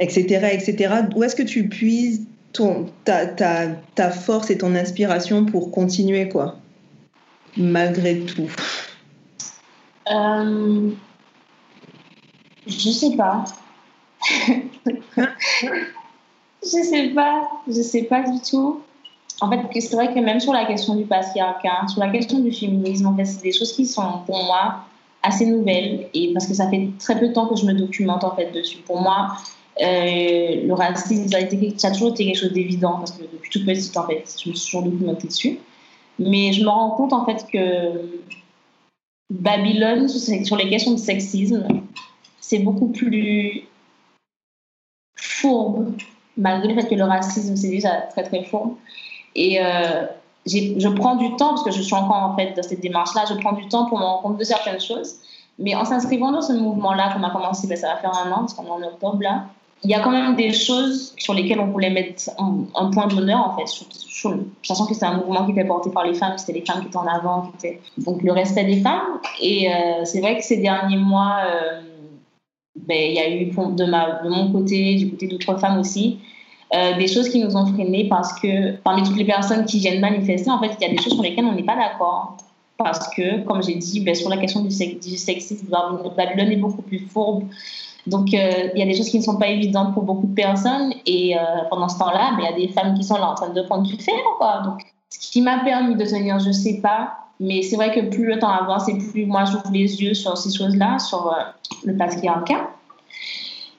etc., 0.00 0.48
etc., 0.52 0.94
où 1.14 1.22
est-ce 1.22 1.36
que 1.36 1.42
tu 1.42 1.68
puises 1.68 2.22
ton, 2.52 2.86
ta, 3.04 3.26
ta, 3.26 3.68
ta 3.94 4.10
force 4.10 4.50
et 4.50 4.58
ton 4.58 4.74
inspiration 4.74 5.46
pour 5.46 5.70
continuer, 5.70 6.28
quoi? 6.28 6.61
Malgré 7.56 8.20
tout 8.20 8.50
euh, 10.10 10.90
Je 12.66 12.90
sais 12.90 13.16
pas. 13.16 13.44
je 16.62 16.68
sais 16.68 17.08
pas. 17.14 17.50
Je 17.66 17.82
sais 17.82 18.04
pas 18.04 18.22
du 18.22 18.40
tout. 18.40 18.82
En 19.40 19.50
fait, 19.50 19.80
c'est 19.80 19.96
vrai 19.96 20.14
que 20.14 20.20
même 20.20 20.38
sur 20.38 20.52
la 20.52 20.64
question 20.66 20.94
du 20.94 21.04
patriarcat, 21.04 21.88
sur 21.88 22.00
la 22.00 22.10
question 22.10 22.38
du 22.38 22.52
féminisme, 22.52 23.06
en 23.06 23.16
fait, 23.16 23.24
c'est 23.24 23.42
des 23.42 23.52
choses 23.52 23.72
qui 23.72 23.86
sont 23.86 24.20
pour 24.26 24.44
moi 24.44 24.84
assez 25.22 25.46
nouvelles 25.46 26.08
et 26.14 26.32
parce 26.32 26.46
que 26.46 26.54
ça 26.54 26.68
fait 26.68 26.88
très 26.98 27.18
peu 27.18 27.28
de 27.28 27.32
temps 27.32 27.46
que 27.46 27.56
je 27.56 27.64
me 27.64 27.72
documente 27.74 28.24
en 28.24 28.34
fait 28.34 28.52
dessus. 28.52 28.78
Pour 28.78 29.00
moi, 29.00 29.36
euh, 29.80 30.66
le 30.66 30.72
racisme, 30.74 31.28
ça 31.28 31.38
a, 31.38 31.40
été, 31.40 31.74
ça 31.76 31.88
a 31.88 31.90
toujours 31.92 32.10
été 32.10 32.26
quelque 32.26 32.38
chose 32.38 32.52
d'évident 32.52 32.98
parce 32.98 33.12
que 33.12 33.22
depuis 33.22 33.50
toute 33.50 33.64
petite, 33.64 33.96
en 33.96 34.06
fait, 34.06 34.24
je 34.42 34.50
me 34.50 34.54
suis 34.54 34.70
toujours 34.70 34.82
documentée 34.82 35.28
dessus. 35.28 35.58
Mais 36.24 36.52
je 36.52 36.62
me 36.62 36.68
rends 36.68 36.90
compte 36.90 37.12
en 37.12 37.24
fait 37.24 37.46
que 37.52 38.20
Babylone, 39.30 40.08
sur 40.08 40.56
les 40.56 40.68
questions 40.68 40.92
de 40.92 40.98
sexisme, 40.98 41.66
c'est 42.40 42.58
beaucoup 42.58 42.88
plus 42.88 43.64
fourbe, 45.16 45.94
malgré 46.36 46.74
le 46.74 46.80
fait 46.80 46.88
que 46.88 46.94
le 46.94 47.04
racisme, 47.04 47.56
c'est 47.56 47.70
déjà 47.70 48.02
très 48.12 48.22
très 48.24 48.44
fourbe. 48.44 48.76
Et 49.34 49.64
euh, 49.64 50.06
je 50.46 50.88
prends 50.88 51.16
du 51.16 51.34
temps, 51.36 51.50
parce 51.50 51.62
que 51.62 51.70
je 51.70 51.80
suis 51.80 51.94
encore 51.94 52.22
en 52.22 52.36
fait 52.36 52.54
dans 52.54 52.62
cette 52.62 52.80
démarche-là, 52.80 53.24
je 53.28 53.34
prends 53.34 53.52
du 53.52 53.66
temps 53.68 53.86
pour 53.86 53.98
me 53.98 54.04
rendre 54.04 54.22
compte 54.22 54.38
de 54.38 54.44
certaines 54.44 54.80
choses. 54.80 55.16
Mais 55.58 55.74
en 55.74 55.84
s'inscrivant 55.84 56.32
dans 56.32 56.42
ce 56.42 56.52
mouvement-là 56.52 57.12
qu'on 57.12 57.22
a 57.22 57.30
commencé, 57.30 57.66
ben, 57.66 57.76
ça 57.76 57.94
va 57.94 57.96
faire 57.96 58.16
un 58.16 58.30
an, 58.32 58.40
parce 58.40 58.54
qu'on 58.54 58.66
est 58.66 58.70
en 58.70 58.82
octobre 58.82 59.22
là, 59.22 59.46
il 59.84 59.90
y 59.90 59.94
a 59.94 60.00
quand 60.00 60.10
même 60.10 60.36
des 60.36 60.52
choses 60.52 61.14
sur 61.18 61.34
lesquelles 61.34 61.58
on 61.58 61.66
voulait 61.66 61.90
mettre 61.90 62.30
un, 62.38 62.90
point 62.90 63.08
d'honneur, 63.08 63.48
en 63.48 63.56
fait, 63.56 63.66
sachant 64.62 64.86
que 64.86 64.94
c'est 64.94 65.04
un 65.04 65.16
mouvement 65.16 65.44
qui 65.44 65.52
était 65.52 65.64
porté 65.64 65.90
par 65.90 66.06
les 66.06 66.14
femmes, 66.14 66.38
c'était 66.38 66.58
les 66.60 66.64
femmes 66.64 66.82
qui 66.82 66.86
étaient 66.86 66.96
en 66.96 67.06
avant, 67.06 67.50
donc 67.98 68.22
le 68.22 68.32
respect 68.32 68.64
des 68.64 68.80
femmes. 68.80 69.18
Et 69.40 69.68
euh, 69.68 70.04
c'est 70.04 70.20
vrai 70.20 70.36
que 70.38 70.44
ces 70.44 70.58
derniers 70.58 70.98
mois, 70.98 71.38
euh, 71.46 71.80
ben, 72.86 72.96
il 72.96 73.14
y 73.14 73.18
a 73.18 73.28
eu 73.28 73.46
de, 73.46 73.84
ma, 73.84 74.22
de 74.22 74.28
mon 74.28 74.52
côté, 74.52 74.94
du 74.94 75.10
côté 75.10 75.26
d'autres 75.26 75.58
femmes 75.58 75.80
aussi, 75.80 76.18
euh, 76.74 76.96
des 76.96 77.08
choses 77.08 77.28
qui 77.28 77.40
nous 77.40 77.56
ont 77.56 77.66
freinés 77.66 78.08
parce 78.08 78.32
que 78.40 78.76
parmi 78.76 79.02
toutes 79.02 79.16
les 79.16 79.26
personnes 79.26 79.64
qui 79.64 79.80
viennent 79.80 80.00
manifester, 80.00 80.50
en 80.50 80.60
fait, 80.60 80.76
il 80.80 80.86
y 80.86 80.90
a 80.90 80.90
des 80.90 81.02
choses 81.02 81.14
sur 81.14 81.22
lesquelles 81.22 81.44
on 81.44 81.54
n'est 81.54 81.64
pas 81.64 81.76
d'accord. 81.76 82.36
Parce 82.78 83.14
que, 83.14 83.44
comme 83.44 83.62
j'ai 83.62 83.74
dit, 83.74 84.00
ben, 84.00 84.14
sur 84.14 84.28
la 84.28 84.36
question 84.36 84.60
du, 84.60 84.68
du 84.68 85.16
sexisme, 85.16 85.66
Babylone 86.16 86.52
est 86.52 86.56
beaucoup 86.56 86.82
plus 86.82 87.00
fourbe. 87.00 87.44
Donc, 88.06 88.34
euh, 88.34 88.68
il 88.74 88.78
y 88.78 88.82
a 88.82 88.86
des 88.86 88.94
choses 88.94 89.08
qui 89.08 89.18
ne 89.18 89.22
sont 89.22 89.36
pas 89.36 89.48
évidentes 89.48 89.94
pour 89.94 90.02
beaucoup 90.02 90.26
de 90.26 90.34
personnes. 90.34 90.92
Et 91.06 91.36
euh, 91.36 91.40
pendant 91.70 91.88
ce 91.88 91.98
temps-là, 91.98 92.32
il 92.38 92.44
y 92.44 92.46
a 92.46 92.52
des 92.52 92.68
femmes 92.72 92.94
qui 92.94 93.04
sont 93.04 93.16
là 93.16 93.30
en 93.30 93.34
train 93.34 93.50
de 93.50 93.62
prendre 93.62 93.84
du 93.84 93.96
fer. 93.96 94.14
Quoi. 94.38 94.62
Donc, 94.64 94.82
ce 95.08 95.30
qui 95.30 95.40
m'a 95.40 95.58
permis 95.60 95.94
de 95.94 96.04
tenir, 96.04 96.38
je 96.40 96.48
ne 96.48 96.52
sais 96.52 96.80
pas. 96.82 97.14
Mais 97.38 97.62
c'est 97.62 97.76
vrai 97.76 97.92
que 97.92 98.00
plus 98.00 98.26
le 98.26 98.38
temps 98.38 98.50
avance 98.50 98.88
et 98.88 98.98
plus 98.98 99.26
moi 99.26 99.44
j'ouvre 99.44 99.70
les 99.72 100.00
yeux 100.00 100.14
sur 100.14 100.36
ces 100.36 100.56
choses-là, 100.56 100.98
sur 100.98 101.26
euh, 101.26 101.40
le 101.84 101.96
patriarcat. 101.96 102.70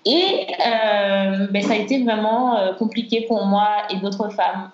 Et 0.06 0.48
ben, 0.60 1.62
ça 1.62 1.74
a 1.74 1.78
été 1.78 2.04
vraiment 2.04 2.58
compliqué 2.78 3.24
pour 3.26 3.45
moi 3.45 3.69
et 3.89 3.95
d'autres 4.02 4.28
femmes 4.34 4.69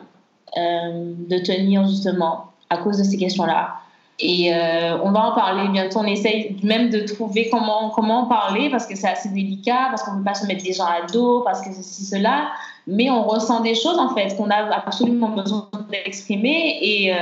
de 0.58 1.38
tenir 1.46 1.86
justement 1.86 2.46
à 2.72 2.78
cause 2.78 2.98
de 2.98 3.04
ces 3.04 3.16
questions-là. 3.16 3.76
Et 4.22 4.54
euh, 4.54 4.98
on 5.02 5.12
va 5.12 5.28
en 5.28 5.32
parler 5.34 5.70
bientôt. 5.70 6.00
On 6.00 6.06
essaye 6.06 6.58
même 6.62 6.90
de 6.90 7.00
trouver 7.00 7.48
comment, 7.50 7.90
comment 7.92 8.24
en 8.24 8.26
parler 8.28 8.70
parce 8.70 8.86
que 8.86 8.96
c'est 8.96 9.08
assez 9.08 9.30
délicat, 9.30 9.88
parce 9.90 10.04
qu'on 10.04 10.14
ne 10.14 10.18
peut 10.18 10.26
pas 10.26 10.34
se 10.34 10.46
mettre 10.46 10.64
des 10.64 10.74
gens 10.74 10.86
à 10.86 11.06
dos, 11.08 11.42
parce 11.42 11.62
que 11.62 11.74
ceci, 11.74 12.04
cela. 12.04 12.50
Mais 12.86 13.10
on 13.10 13.24
ressent 13.24 13.62
des 13.62 13.76
choses 13.76 13.98
en 13.98 14.14
fait 14.14 14.36
qu'on 14.36 14.50
a 14.50 14.76
absolument 14.76 15.30
besoin 15.30 15.70
d'exprimer 15.90 16.80
et 16.82 17.14
euh, 17.14 17.18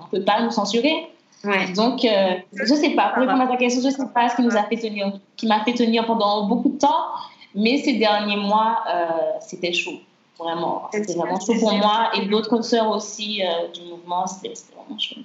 on 0.00 0.04
ne 0.04 0.18
peut 0.18 0.24
pas 0.24 0.40
nous 0.42 0.50
censurer. 0.50 1.08
Ouais. 1.44 1.72
Donc, 1.72 2.04
euh, 2.04 2.34
je 2.52 2.72
ne 2.72 2.78
sais 2.78 2.90
pas. 2.90 3.08
Pour 3.08 3.22
répondre 3.22 3.42
à 3.42 3.48
ta 3.48 3.56
question, 3.56 3.80
je 3.80 3.88
ne 3.88 3.92
sais 3.92 4.12
pas 4.14 4.28
ce 4.28 4.36
qui 4.36 4.42
nous 4.42 4.56
a 4.56 4.62
fait 4.62 4.76
tenir, 4.76 5.12
qui 5.36 5.46
m'a 5.46 5.64
fait 5.64 5.74
tenir 5.74 6.06
pendant 6.06 6.46
beaucoup 6.46 6.68
de 6.68 6.78
temps. 6.78 7.06
Mais 7.54 7.78
ces 7.78 7.94
derniers 7.94 8.36
mois, 8.36 8.84
c'était 9.40 9.72
chaud. 9.72 9.98
Vraiment. 10.38 10.82
C'était 10.92 11.14
vraiment 11.14 11.40
chaud 11.40 11.54
pour 11.58 11.72
moi 11.72 12.10
et 12.14 12.26
d'autres 12.26 12.62
sœurs 12.62 12.90
aussi 12.90 13.42
du 13.74 13.90
mouvement. 13.90 14.26
C'était 14.26 14.54
vraiment 14.72 14.98
chaud. 14.98 15.16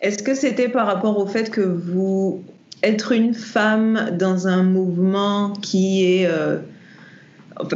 Est-ce 0.00 0.22
que 0.22 0.34
c'était 0.34 0.68
par 0.68 0.86
rapport 0.86 1.18
au 1.18 1.26
fait 1.26 1.50
que 1.50 1.60
vous 1.60 2.42
être 2.82 3.12
une 3.12 3.34
femme 3.34 4.10
dans 4.18 4.46
un 4.46 4.62
mouvement 4.62 5.54
qui 5.62 6.04
est 6.04 6.26
euh, 6.26 6.58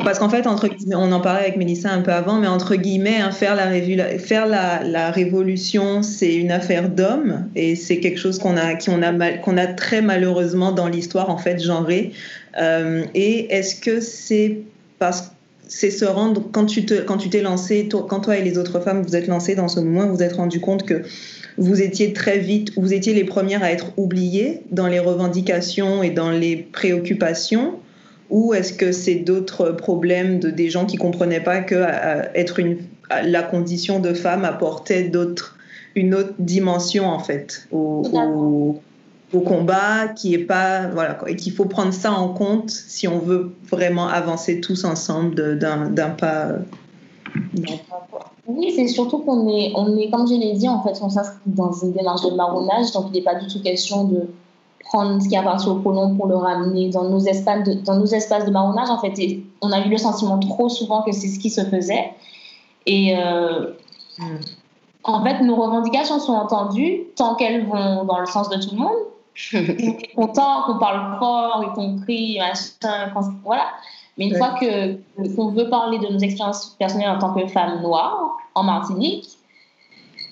parce 0.04 0.18
qu'en 0.18 0.28
fait, 0.28 0.46
entre 0.46 0.68
on 0.94 1.12
en 1.12 1.20
parlait 1.20 1.42
avec 1.42 1.56
Mélissa 1.56 1.90
un 1.90 2.02
peu 2.02 2.12
avant, 2.12 2.38
mais 2.40 2.48
entre 2.48 2.74
guillemets, 2.74 3.20
hein, 3.20 3.30
faire, 3.30 3.54
la, 3.54 3.70
faire 4.18 4.46
la, 4.46 4.82
la 4.82 5.10
révolution, 5.10 6.02
c'est 6.02 6.34
une 6.34 6.50
affaire 6.50 6.88
d'hommes 6.88 7.48
et 7.54 7.76
c'est 7.76 8.00
quelque 8.00 8.18
chose 8.18 8.38
qu'on 8.38 8.56
a, 8.56 8.74
a, 8.74 9.32
qu'on 9.38 9.56
a 9.56 9.66
très 9.66 10.02
malheureusement 10.02 10.72
dans 10.72 10.88
l'histoire 10.88 11.30
en 11.30 11.38
fait 11.38 11.62
genrée. 11.62 12.12
Euh, 12.60 13.04
et 13.14 13.54
est-ce 13.54 13.76
que 13.76 14.00
c'est 14.00 14.58
parce 14.98 15.30
c'est 15.70 15.90
se 15.90 16.06
rendre 16.06 16.42
quand 16.50 16.64
tu 16.64 16.86
te 16.86 16.94
quand 16.94 17.18
tu 17.18 17.28
t'es 17.28 17.42
lancé, 17.42 17.88
quand 17.90 18.20
toi 18.20 18.38
et 18.38 18.42
les 18.42 18.56
autres 18.56 18.80
femmes 18.80 19.02
vous 19.02 19.14
êtes 19.14 19.28
lancées 19.28 19.54
dans 19.54 19.68
ce 19.68 19.80
mouvement, 19.80 20.06
vous 20.06 20.16
vous 20.16 20.22
êtes 20.22 20.32
rendu 20.32 20.60
compte 20.60 20.84
que 20.84 21.02
vous 21.58 21.82
étiez 21.82 22.12
très 22.12 22.38
vite, 22.38 22.72
vous 22.76 22.94
étiez 22.94 23.14
les 23.14 23.24
premières 23.24 23.62
à 23.62 23.72
être 23.72 23.92
oubliées 23.96 24.62
dans 24.70 24.86
les 24.86 25.00
revendications 25.00 26.02
et 26.02 26.10
dans 26.10 26.30
les 26.30 26.56
préoccupations 26.56 27.74
ou 28.30 28.54
est-ce 28.54 28.72
que 28.72 28.92
c'est 28.92 29.16
d'autres 29.16 29.70
problèmes 29.70 30.38
de 30.38 30.50
des 30.50 30.70
gens 30.70 30.86
qui 30.86 30.96
comprenaient 30.96 31.42
pas 31.42 31.60
que 31.60 31.74
euh, 31.74 32.22
être 32.34 32.58
une 32.58 32.78
la 33.24 33.42
condition 33.42 34.00
de 34.00 34.12
femme 34.12 34.44
apportait 34.44 35.04
d'autres 35.04 35.56
une 35.94 36.14
autre 36.14 36.34
dimension 36.38 37.06
en 37.06 37.18
fait 37.18 37.66
au, 37.72 38.80
au, 39.32 39.40
combat 39.40 40.08
qui 40.08 40.34
est 40.34 40.44
pas 40.44 40.88
voilà 40.88 41.18
et 41.26 41.36
qu'il 41.36 41.52
faut 41.52 41.64
prendre 41.64 41.92
ça 41.92 42.12
en 42.12 42.28
compte 42.28 42.70
si 42.70 43.08
on 43.08 43.18
veut 43.18 43.52
vraiment 43.70 44.08
avancer 44.08 44.60
tous 44.60 44.84
ensemble 44.84 45.58
d'un 45.58 46.10
pas 46.10 46.56
oui, 48.46 48.72
c'est 48.74 48.88
surtout 48.88 49.18
qu'on 49.18 49.48
est, 49.48 49.72
on 49.74 49.96
est, 49.96 50.10
comme 50.10 50.26
je 50.26 50.34
l'ai 50.34 50.54
dit, 50.54 50.68
en 50.68 50.82
fait, 50.82 50.98
on 51.02 51.08
s'inscrit 51.08 51.38
dans 51.46 51.72
une 51.72 51.92
démarche 51.92 52.22
de 52.22 52.30
marronnage, 52.30 52.92
donc 52.92 53.06
il 53.08 53.12
n'est 53.12 53.22
pas 53.22 53.34
du 53.34 53.46
tout 53.46 53.62
question 53.62 54.04
de 54.04 54.28
prendre 54.84 55.20
ce 55.22 55.28
qui 55.28 55.36
appartient 55.36 55.68
au 55.68 55.76
colon 55.76 56.16
pour 56.16 56.26
le 56.26 56.36
ramener 56.36 56.88
dans 56.88 57.04
nos 57.04 57.20
espaces 57.20 57.64
de, 57.64 57.74
dans 57.74 57.96
nos 57.96 58.06
espaces 58.06 58.46
de 58.46 58.50
marronnage. 58.50 58.88
En 58.90 58.98
fait, 58.98 59.12
on 59.60 59.70
a 59.70 59.84
eu 59.84 59.90
le 59.90 59.98
sentiment 59.98 60.38
trop 60.38 60.68
souvent 60.68 61.02
que 61.02 61.12
c'est 61.12 61.28
ce 61.28 61.38
qui 61.38 61.50
se 61.50 61.62
faisait. 61.62 62.12
Et 62.86 63.14
euh, 63.16 63.72
hmm. 64.18 64.38
en 65.04 65.22
fait, 65.24 65.42
nos 65.42 65.56
revendications 65.56 66.18
sont 66.18 66.32
entendues 66.32 67.02
tant 67.16 67.34
qu'elles 67.34 67.66
vont 67.66 68.04
dans 68.04 68.18
le 68.18 68.26
sens 68.26 68.48
de 68.48 68.56
tout 68.56 68.70
le 68.72 68.78
monde. 68.78 68.96
on 69.54 69.58
est 69.58 70.14
content 70.16 70.62
qu'on 70.66 70.78
parle 70.78 71.18
fort 71.18 71.64
et 71.64 71.74
qu'on 71.74 72.00
crie, 72.00 72.38
machin, 72.38 73.12
voilà. 73.44 73.66
Mais 74.18 74.26
une 74.26 74.36
fois 74.36 74.56
que 74.60 74.98
qu'on 75.36 75.50
veut 75.50 75.68
parler 75.68 75.98
de 75.98 76.08
nos 76.08 76.18
expériences 76.18 76.76
personnelles 76.78 77.10
en 77.10 77.18
tant 77.18 77.32
que 77.32 77.46
femme 77.46 77.80
noire 77.82 78.36
en 78.54 78.64
Martinique, 78.64 79.28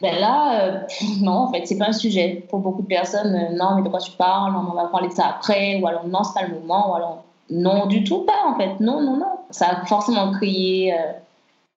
ben 0.03 0.19
là, 0.21 0.61
euh, 0.61 0.81
non, 1.23 1.33
en 1.33 1.53
fait, 1.53 1.67
c'est 1.67 1.79
pas 1.79 1.89
un 1.89 1.93
sujet 1.93 2.45
pour 2.51 2.59
beaucoup 2.59 2.83
de 2.83 2.89
personnes. 2.89 3.35
Euh, 3.35 3.57
non, 3.57 3.77
mais 3.77 3.83
de 3.83 3.89
quoi 3.89 4.01
tu 4.01 4.11
parles? 4.13 4.55
On 4.57 4.75
va 4.75 4.87
parler 4.87 5.09
de 5.09 5.13
ça 5.13 5.29
après, 5.29 5.81
ou 5.81 5.87
alors 5.87 6.07
non, 6.07 6.23
c'est 6.25 6.39
pas 6.41 6.47
le 6.47 6.59
moment, 6.61 6.91
ou 6.91 6.95
alors 6.95 7.25
non, 7.49 7.87
du 7.87 8.03
tout 8.05 8.25
pas, 8.25 8.45
en 8.47 8.57
fait. 8.57 8.81
Non, 8.81 9.01
non, 9.01 9.17
non. 9.17 9.39
Ça 9.51 9.69
a 9.69 9.87
forcément 9.87 10.33
créé 10.33 10.93
euh, 10.93 11.13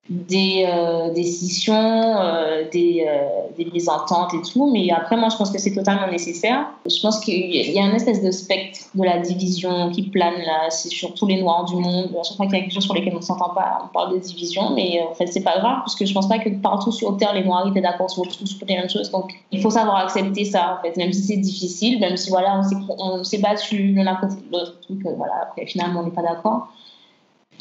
des 0.09 0.65
euh, 0.67 1.13
décisions, 1.13 1.75
euh, 1.75 2.63
des, 2.71 3.05
euh, 3.07 3.27
des 3.55 3.65
mésententes 3.71 4.33
et 4.33 4.41
tout. 4.41 4.71
Mais 4.71 4.89
après, 4.89 5.15
moi, 5.15 5.29
je 5.29 5.37
pense 5.37 5.51
que 5.51 5.59
c'est 5.59 5.73
totalement 5.73 6.07
nécessaire. 6.07 6.65
Je 6.83 6.99
pense 6.99 7.19
qu'il 7.19 7.55
y 7.55 7.79
a 7.79 7.85
une 7.85 7.95
espèce 7.95 8.23
de 8.23 8.31
spectre 8.31 8.79
de 8.95 9.03
la 9.03 9.19
division 9.19 9.91
qui 9.91 10.03
plane 10.09 10.39
là, 10.39 10.69
c'est 10.69 10.89
sur 10.89 11.13
tous 11.13 11.27
les 11.27 11.39
Noirs 11.39 11.65
du 11.65 11.75
monde. 11.75 12.09
À 12.19 12.23
chaque 12.23 12.37
fois 12.37 12.47
qu'il 12.47 12.55
y 12.55 12.57
a 12.57 12.61
quelque 12.61 12.73
chose 12.73 12.85
sur 12.85 12.95
lesquels 12.95 13.13
on 13.13 13.17
ne 13.19 13.23
s'entend 13.23 13.53
pas, 13.53 13.83
on 13.83 13.93
parle 13.93 14.13
de 14.13 14.17
division. 14.17 14.71
Mais 14.73 14.99
en 15.07 15.13
fait, 15.13 15.27
c'est 15.27 15.43
pas 15.43 15.59
grave, 15.59 15.79
parce 15.81 15.95
que 15.95 16.07
je 16.07 16.13
pense 16.13 16.27
pas 16.27 16.39
que 16.39 16.49
partout 16.49 16.91
sur 16.91 17.15
Terre, 17.17 17.33
les 17.35 17.43
Noirs 17.43 17.67
étaient 17.67 17.81
d'accord 17.81 18.09
sur, 18.09 18.25
sur 18.31 18.65
les 18.67 18.77
mêmes 18.77 18.89
choses. 18.89 19.11
Donc, 19.11 19.31
il 19.51 19.61
faut 19.61 19.69
savoir 19.69 19.97
accepter 19.97 20.43
ça, 20.43 20.79
en 20.79 20.81
fait, 20.81 20.97
même 20.97 21.13
si 21.13 21.21
c'est 21.21 21.37
difficile, 21.37 21.99
même 21.99 22.17
si 22.17 22.31
voilà, 22.31 22.61
on 22.97 23.23
s'est 23.23 23.37
battu 23.37 23.93
l'un 23.93 24.07
à 24.07 24.15
côté 24.15 24.35
de 24.37 24.51
l'autre. 24.51 24.73
Voilà, 25.17 25.33
après, 25.43 25.67
finalement, 25.67 25.99
on 25.99 26.05
n'est 26.05 26.11
pas 26.11 26.23
d'accord 26.23 26.69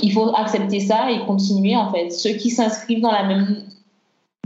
il 0.00 0.12
faut 0.12 0.34
accepter 0.34 0.80
ça 0.80 1.10
et 1.10 1.24
continuer 1.26 1.76
en 1.76 1.90
fait. 1.92 2.10
Ceux 2.10 2.34
qui 2.34 2.50
s'inscrivent 2.50 3.00
dans 3.00 3.12
la 3.12 3.24
même 3.24 3.64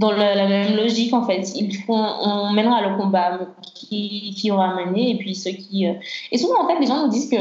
dans 0.03 0.11
la, 0.11 0.49
même 0.49 0.77
logique, 0.77 1.15
en 1.15 1.25
fait. 1.25 1.53
Ils 1.55 1.75
font, 1.77 1.95
on 1.95 2.53
mènera 2.53 2.88
le 2.88 2.97
combat 2.97 3.38
qui, 3.75 4.35
qui 4.37 4.51
aura 4.51 4.75
mené, 4.75 5.12
et 5.12 5.19
puis 5.19 5.35
ceux 5.35 5.53
qui. 5.53 5.87
Euh, 5.87 5.95
et 6.31 6.38
souvent, 6.38 6.65
en 6.65 6.69
fait, 6.69 6.79
les 6.81 6.87
gens 6.87 7.05
nous 7.05 7.11
disent 7.11 7.31
que 7.31 7.37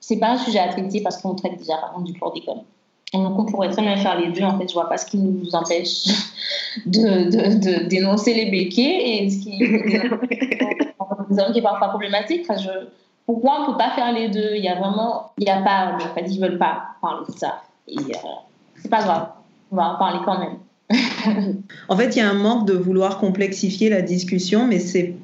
c'est 0.00 0.18
pas 0.18 0.30
un 0.30 0.38
sujet 0.38 0.60
à 0.60 0.68
traiter 0.68 1.02
parce 1.02 1.20
qu'on 1.20 1.34
traite 1.34 1.58
déjà 1.58 1.74
du 2.04 2.12
chlordécone. 2.12 2.62
Donc, 3.12 3.38
on 3.38 3.44
pourrait 3.44 3.70
très 3.70 3.82
bien 3.82 3.96
faire 3.96 4.18
les 4.18 4.30
deux. 4.32 4.42
En 4.42 4.58
fait, 4.58 4.68
je 4.68 4.74
vois 4.74 4.88
pas 4.88 4.96
ce 4.96 5.06
qui 5.06 5.18
nous 5.18 5.54
empêche 5.54 6.06
de, 6.86 7.30
de, 7.30 7.58
de 7.58 7.88
dénoncer 7.88 8.34
les 8.34 8.50
béquets 8.50 9.22
et 9.24 9.30
ce 9.30 9.38
qui 9.38 9.58
des 11.30 11.42
hommes 11.42 11.52
qui 11.52 11.58
est 11.58 11.62
parfois 11.62 11.88
problématique. 11.88 12.44
je, 12.48 12.86
pourquoi 13.26 13.62
on 13.62 13.72
peut 13.72 13.78
pas 13.78 13.90
faire 13.90 14.12
les 14.12 14.28
deux? 14.28 14.54
Il 14.54 14.64
y 14.64 14.68
a 14.68 14.74
vraiment, 14.74 15.32
il 15.38 15.46
y 15.46 15.50
a 15.50 15.62
pas, 15.62 15.96
en 15.96 16.14
fait, 16.14 16.26
ils 16.28 16.40
veulent 16.40 16.58
pas 16.58 16.82
parler 17.00 17.26
de 17.28 17.32
ça. 17.32 17.62
Euh, 17.88 17.92
c'est 18.76 18.90
pas 18.90 19.02
grave, 19.02 19.28
on 19.70 19.76
va 19.76 19.94
en 19.94 19.98
parler 19.98 20.20
quand 20.24 20.38
même. 20.38 20.58
en 21.88 21.96
fait, 21.96 22.16
il 22.16 22.18
y 22.18 22.22
a 22.22 22.28
un 22.28 22.34
manque 22.34 22.66
de 22.66 22.74
vouloir 22.74 23.18
complexifier 23.18 23.88
la 23.88 24.02
discussion, 24.02 24.66
mais 24.66 24.78
c'est 24.78 25.14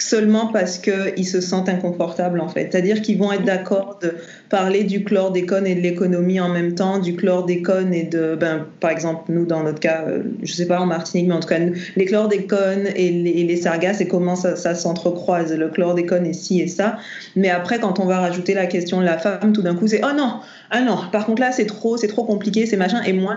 seulement 0.00 0.46
parce 0.46 0.78
qu'ils 0.78 1.26
se 1.26 1.40
sentent 1.40 1.68
inconfortables 1.68 2.40
en 2.40 2.48
fait. 2.48 2.68
C'est-à-dire 2.70 3.02
qu'ils 3.02 3.18
vont 3.18 3.32
être 3.32 3.44
d'accord 3.44 3.98
de 4.02 4.14
parler 4.48 4.84
du 4.84 5.04
chlordécone 5.04 5.66
et 5.66 5.74
de 5.74 5.80
l'économie 5.80 6.40
en 6.40 6.48
même 6.48 6.74
temps, 6.74 6.98
du 6.98 7.14
chlordécone 7.14 7.92
et 7.92 8.04
de, 8.04 8.34
ben, 8.34 8.66
par 8.80 8.90
exemple, 8.90 9.24
nous 9.28 9.46
dans 9.46 9.62
notre 9.62 9.80
cas, 9.80 10.04
je 10.06 10.12
euh, 10.12 10.22
je 10.42 10.52
sais 10.54 10.66
pas 10.66 10.80
en 10.80 10.86
Martinique, 10.86 11.28
mais 11.28 11.34
en 11.34 11.40
tout 11.40 11.48
cas, 11.48 11.58
les 11.96 12.04
chlordécones 12.04 12.88
et 12.96 13.10
les, 13.10 13.30
et 13.30 13.44
les 13.44 13.56
sargasses 13.56 14.00
et 14.00 14.08
comment 14.08 14.36
ça, 14.36 14.74
s'entrecroise, 14.74 15.54
le 15.54 15.68
chlordécone 15.68 16.26
et 16.26 16.32
ci 16.32 16.60
et 16.60 16.66
ça. 16.66 16.98
Mais 17.36 17.50
après, 17.50 17.78
quand 17.78 18.00
on 18.00 18.06
va 18.06 18.18
rajouter 18.18 18.54
la 18.54 18.66
question 18.66 19.00
de 19.00 19.04
la 19.04 19.18
femme, 19.18 19.52
tout 19.52 19.62
d'un 19.62 19.74
coup, 19.74 19.86
c'est 19.86 20.00
oh 20.04 20.16
non, 20.16 20.40
ah 20.70 20.82
non, 20.82 20.98
par 21.10 21.26
contre 21.26 21.40
là, 21.40 21.50
c'est 21.50 21.66
trop, 21.66 21.96
c'est 21.96 22.06
trop 22.06 22.24
compliqué, 22.24 22.64
c'est 22.64 22.76
machin. 22.76 23.02
Et 23.02 23.12
moi, 23.12 23.36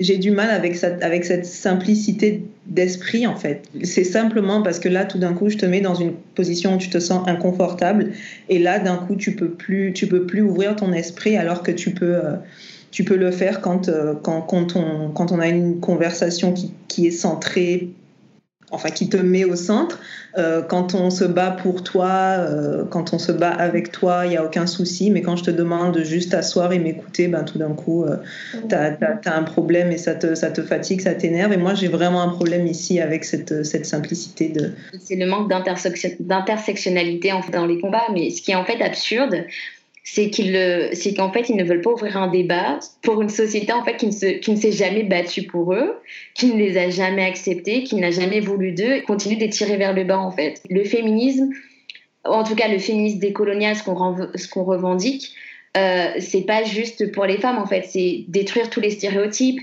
j'ai 0.00 0.18
du 0.18 0.32
mal 0.32 0.50
avec, 0.50 0.74
cette, 0.74 1.02
avec 1.02 1.24
cette 1.24 1.46
simplicité 1.46 2.42
d'esprit, 2.66 3.26
en 3.26 3.36
fait. 3.36 3.62
C'est 3.84 4.04
simplement 4.04 4.62
parce 4.62 4.80
que 4.80 4.88
là, 4.88 5.04
tout 5.04 5.18
d'un 5.18 5.32
coup, 5.32 5.48
je 5.48 5.56
te 5.56 5.64
mets 5.64 5.80
dans 5.80 5.94
une 5.94 6.12
position 6.34 6.74
où 6.74 6.78
tu 6.78 6.90
te 6.90 6.98
sens 6.98 7.26
inconfortable. 7.28 8.12
Et 8.48 8.58
là, 8.58 8.80
d'un 8.80 8.96
coup, 8.96 9.14
tu 9.14 9.36
peux 9.36 9.50
plus, 9.50 9.92
tu 9.92 10.08
peux 10.08 10.26
plus 10.26 10.42
ouvrir 10.42 10.74
ton 10.74 10.92
esprit 10.92 11.36
alors 11.36 11.62
que 11.62 11.70
tu 11.70 11.90
peux, 11.90 12.16
euh, 12.16 12.34
tu 12.90 13.04
peux 13.04 13.16
le 13.16 13.30
faire 13.30 13.60
quand, 13.60 13.88
euh, 13.88 14.14
quand, 14.20 14.42
quand, 14.42 14.74
on, 14.74 15.10
quand 15.10 15.30
on 15.30 15.38
a 15.38 15.46
une 15.46 15.78
conversation 15.78 16.52
qui, 16.52 16.72
qui 16.88 17.06
est 17.06 17.12
centrée 17.12 17.90
enfin 18.70 18.90
qui 18.90 19.08
te 19.08 19.16
met 19.16 19.44
au 19.44 19.56
centre. 19.56 20.00
Euh, 20.38 20.62
quand 20.62 20.94
on 20.94 21.10
se 21.10 21.24
bat 21.24 21.50
pour 21.50 21.82
toi, 21.82 22.08
euh, 22.10 22.84
quand 22.84 23.14
on 23.14 23.18
se 23.18 23.32
bat 23.32 23.50
avec 23.50 23.92
toi, 23.92 24.26
il 24.26 24.30
n'y 24.30 24.36
a 24.36 24.44
aucun 24.44 24.66
souci. 24.66 25.10
Mais 25.10 25.22
quand 25.22 25.36
je 25.36 25.44
te 25.44 25.50
demande 25.50 25.94
de 25.94 26.02
juste 26.02 26.32
t'asseoir 26.32 26.72
et 26.72 26.78
m'écouter, 26.78 27.28
ben, 27.28 27.44
tout 27.44 27.58
d'un 27.58 27.72
coup, 27.72 28.04
euh, 28.04 28.16
tu 28.68 28.74
as, 28.74 28.96
un 29.26 29.42
problème 29.42 29.92
et 29.92 29.98
ça 29.98 30.14
te, 30.14 30.34
ça 30.34 30.50
te 30.50 30.62
fatigue, 30.62 31.00
ça 31.00 31.14
t'énerve. 31.14 31.52
Et 31.52 31.56
moi, 31.56 31.74
j'ai 31.74 31.88
vraiment 31.88 32.22
un 32.22 32.28
problème 32.28 32.66
ici 32.66 33.00
avec 33.00 33.24
cette, 33.24 33.64
cette 33.64 33.86
simplicité. 33.86 34.48
de. 34.48 34.72
C'est 35.00 35.16
le 35.16 35.26
manque 35.26 35.48
d'intersectionnalité 35.48 37.32
dans 37.52 37.66
les 37.66 37.80
combats. 37.80 38.06
Mais 38.12 38.30
ce 38.30 38.42
qui 38.42 38.50
est 38.50 38.56
en 38.56 38.64
fait 38.64 38.82
absurde, 38.82 39.44
c'est 40.08 40.30
qu'ils 40.30 40.52
qu'en 41.16 41.32
fait 41.32 41.48
ils 41.48 41.56
ne 41.56 41.64
veulent 41.64 41.80
pas 41.80 41.90
ouvrir 41.90 42.16
un 42.16 42.28
débat 42.28 42.78
pour 43.02 43.20
une 43.20 43.28
société 43.28 43.72
en 43.72 43.84
fait 43.84 43.96
qui 43.96 44.06
ne, 44.06 44.12
se, 44.12 44.26
qui 44.26 44.52
ne 44.52 44.56
s'est 44.56 44.70
jamais 44.70 45.02
battue 45.02 45.42
pour 45.42 45.74
eux, 45.74 45.96
qui 46.32 46.54
ne 46.54 46.58
les 46.58 46.78
a 46.78 46.90
jamais 46.90 47.24
acceptés, 47.24 47.82
qui 47.82 47.96
n'a 47.96 48.12
jamais 48.12 48.38
voulu 48.38 48.70
d'eux, 48.70 48.92
et 48.92 49.02
continue 49.02 49.36
de 49.36 49.46
tirer 49.48 49.76
vers 49.76 49.92
le 49.92 50.04
bas 50.04 50.20
en 50.20 50.30
fait. 50.30 50.62
Le 50.70 50.84
féminisme, 50.84 51.50
en 52.24 52.44
tout 52.44 52.54
cas 52.54 52.68
le 52.68 52.78
féminisme 52.78 53.18
décolonial, 53.18 53.74
ce 53.74 53.82
qu'on, 53.82 54.16
ce 54.36 54.46
qu'on 54.46 54.62
revendique, 54.62 55.34
euh, 55.76 56.12
c'est 56.20 56.46
pas 56.46 56.62
juste 56.62 57.10
pour 57.10 57.26
les 57.26 57.38
femmes 57.38 57.58
en 57.58 57.66
fait, 57.66 57.82
c'est 57.82 58.26
détruire 58.28 58.70
tous 58.70 58.80
les 58.80 58.90
stéréotypes, 58.90 59.60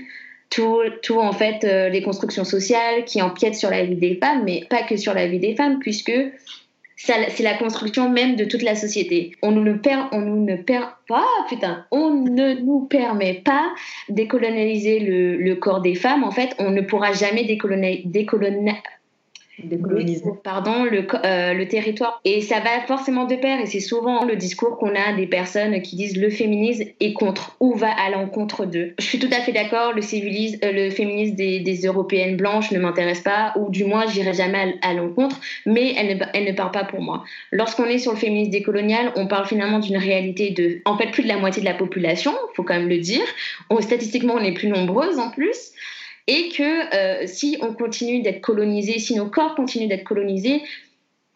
tout, 0.50 0.80
tout 1.02 1.20
en 1.20 1.32
fait 1.32 1.64
euh, 1.64 1.88
les 1.88 2.02
constructions 2.02 2.44
sociales 2.44 3.06
qui 3.06 3.22
empiètent 3.22 3.56
sur 3.56 3.70
la 3.70 3.82
vie 3.82 3.96
des 3.96 4.16
femmes, 4.16 4.42
mais 4.44 4.66
pas 4.68 4.82
que 4.82 4.98
sur 4.98 5.14
la 5.14 5.26
vie 5.26 5.38
des 5.38 5.56
femmes 5.56 5.78
puisque 5.78 6.12
c'est 6.96 7.42
la 7.42 7.54
construction 7.54 8.08
même 8.08 8.36
de 8.36 8.44
toute 8.44 8.62
la 8.62 8.74
société. 8.74 9.32
On 9.42 9.50
nous 9.50 9.64
ne 9.64 9.74
perd, 9.74 10.08
on 10.12 10.20
nous 10.20 10.44
ne 10.44 10.56
perd 10.56 10.90
pas, 11.08 11.26
putain, 11.48 11.84
on 11.90 12.10
ne 12.10 12.54
nous 12.54 12.86
permet 12.86 13.34
pas 13.34 13.74
décolonialiser 14.08 15.00
le, 15.00 15.36
le, 15.36 15.54
corps 15.56 15.80
des 15.80 15.94
femmes. 15.94 16.24
En 16.24 16.30
fait, 16.30 16.54
on 16.58 16.70
ne 16.70 16.80
pourra 16.80 17.12
jamais 17.12 17.44
décoloniser, 17.44 18.04
décoloniser 19.62 20.24
pardon, 20.42 20.84
le, 20.84 21.06
euh, 21.24 21.54
le, 21.54 21.68
territoire. 21.68 22.20
Et 22.24 22.40
ça 22.40 22.60
va 22.60 22.80
forcément 22.86 23.24
de 23.24 23.36
pair. 23.36 23.60
Et 23.60 23.66
c'est 23.66 23.80
souvent 23.80 24.24
le 24.24 24.36
discours 24.36 24.78
qu'on 24.78 24.94
a 24.94 25.14
des 25.14 25.26
personnes 25.26 25.80
qui 25.82 25.96
disent 25.96 26.16
le 26.16 26.30
féminisme 26.30 26.84
est 27.00 27.12
contre 27.12 27.56
ou 27.60 27.74
va 27.74 27.90
à 27.90 28.10
l'encontre 28.10 28.66
d'eux. 28.66 28.94
Je 28.98 29.04
suis 29.04 29.18
tout 29.18 29.30
à 29.32 29.40
fait 29.40 29.52
d'accord, 29.52 29.92
le, 29.92 30.02
euh, 30.02 30.72
le 30.72 30.90
féminisme 30.90 31.34
des, 31.34 31.60
des, 31.60 31.86
européennes 31.86 32.36
blanches 32.36 32.70
ne 32.72 32.78
m'intéresse 32.78 33.20
pas, 33.20 33.52
ou 33.56 33.70
du 33.70 33.84
moins 33.84 34.06
j'irai 34.06 34.32
jamais 34.32 34.76
à, 34.82 34.94
l'encontre, 34.94 35.40
mais 35.66 35.94
elle 35.96 36.16
ne, 36.16 36.24
elle 36.32 36.44
ne 36.44 36.52
part 36.52 36.72
pas 36.72 36.84
pour 36.84 37.00
moi. 37.00 37.24
Lorsqu'on 37.52 37.84
est 37.84 37.98
sur 37.98 38.12
le 38.12 38.18
féminisme 38.18 38.50
décolonial, 38.50 39.12
on 39.16 39.26
parle 39.26 39.46
finalement 39.46 39.78
d'une 39.78 39.96
réalité 39.96 40.50
de, 40.50 40.80
en 40.84 40.96
fait, 40.96 41.10
plus 41.10 41.22
de 41.22 41.28
la 41.28 41.36
moitié 41.36 41.60
de 41.60 41.66
la 41.66 41.74
population, 41.74 42.32
faut 42.54 42.62
quand 42.62 42.74
même 42.74 42.88
le 42.88 42.98
dire. 42.98 43.24
On, 43.70 43.80
statistiquement, 43.80 44.34
on 44.34 44.42
est 44.42 44.54
plus 44.54 44.68
nombreuses 44.68 45.18
en 45.18 45.30
plus 45.30 45.72
et 46.26 46.48
que 46.50 46.94
euh, 46.94 47.26
si 47.26 47.58
on 47.60 47.74
continue 47.74 48.22
d'être 48.22 48.40
colonisé, 48.40 48.98
si 48.98 49.14
nos 49.14 49.26
corps 49.26 49.54
continuent 49.54 49.88
d'être 49.88 50.04
colonisés, 50.04 50.62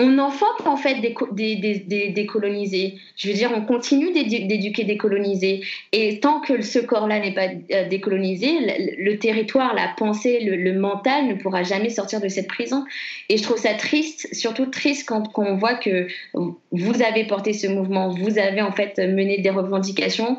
on 0.01 0.19
enfante 0.19 0.65
en 0.65 0.77
fait 0.77 1.01
des, 1.01 2.13
des, 2.13 2.27
colonisés. 2.27 2.99
Je 3.17 3.29
veux 3.29 3.35
dire, 3.35 3.51
on 3.53 3.63
continue 3.63 4.13
d'éduquer 4.13 4.85
des 4.85 4.97
colonisés. 4.97 5.65
Et 5.91 6.21
tant 6.21 6.41
que 6.41 6.63
ce 6.63 6.79
corps-là 6.79 7.19
n'est 7.19 7.35
pas 7.35 7.49
euh, 7.73 7.89
décolonisé, 7.89 8.61
le, 8.97 9.19
territoire, 9.19 9.75
la 9.75 9.93
pensée, 9.97 10.39
le, 10.41 10.79
mental 10.79 11.27
ne 11.27 11.35
pourra 11.35 11.65
jamais 11.65 11.91
sortir 11.91 12.21
de 12.21 12.29
cette 12.29 12.47
prison. 12.47 12.85
Et 13.29 13.39
je 13.39 13.43
trouve 13.43 13.59
ça 13.59 13.75
triste, 13.75 14.33
surtout 14.33 14.67
triste 14.67 15.09
quand, 15.09 15.33
quand 15.33 15.45
on 15.45 15.57
voit 15.57 15.75
que 15.75 16.07
vous 16.33 17.03
avez 17.03 17.25
porté 17.25 17.53
ce 17.53 17.67
mouvement, 17.67 18.09
vous 18.09 18.39
avez 18.39 18.63
en 18.63 18.71
fait 18.71 18.99
mené 18.99 19.39
des 19.39 19.51
revendications 19.51 20.39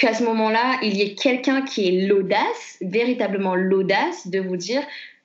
qu'à 0.00 0.14
ce 0.14 0.24
moment-là, 0.24 0.78
il 0.82 0.96
y 0.96 1.02
ait 1.02 1.14
quelqu'un 1.14 1.60
qui 1.60 1.86
ait 1.86 2.06
l'audace, 2.06 2.78
véritablement 2.80 3.54
l'audace 3.54 4.26
de 4.26 4.40
vous 4.40 4.56
dire 4.56 4.82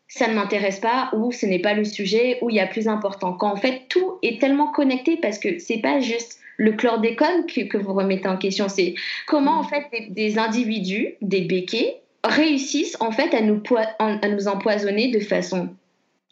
ça 0.09 0.27
ne 0.27 0.33
m'intéresse 0.33 0.81
pas 0.81 1.09
ou 1.13 1.31
ce 1.31 1.45
n'est 1.45 1.59
pas 1.59 1.73
le 1.73 1.85
sujet 1.85 2.37
ou 2.41 2.49
il 2.49 2.57
y 2.57 2.59
a 2.59 2.67
plus 2.67 2.89
important. 2.89 3.33
Quand 3.33 3.51
en 3.51 3.55
fait 3.55 3.83
tout 3.87 4.19
est 4.21 4.39
tellement 4.39 4.71
connecté 4.71 5.17
parce 5.17 5.39
que 5.39 5.59
c'est 5.59 5.77
pas 5.77 6.01
juste 6.01 6.39
le 6.57 6.73
chlordécone 6.73 7.45
que, 7.47 7.77
vous 7.77 7.93
remettez 7.93 8.27
en 8.27 8.37
question, 8.37 8.67
c'est 8.67 8.95
comment 9.27 9.59
en 9.59 9.63
fait 9.63 9.85
des, 10.09 10.37
individus, 10.37 11.15
des 11.21 11.41
béquets, 11.41 12.01
réussissent 12.25 12.97
en 12.99 13.11
fait 13.11 13.33
à 13.33 13.41
nous, 13.41 13.61
à 13.99 14.27
nous 14.27 14.47
empoisonner 14.49 15.09
de 15.09 15.19
façon 15.21 15.69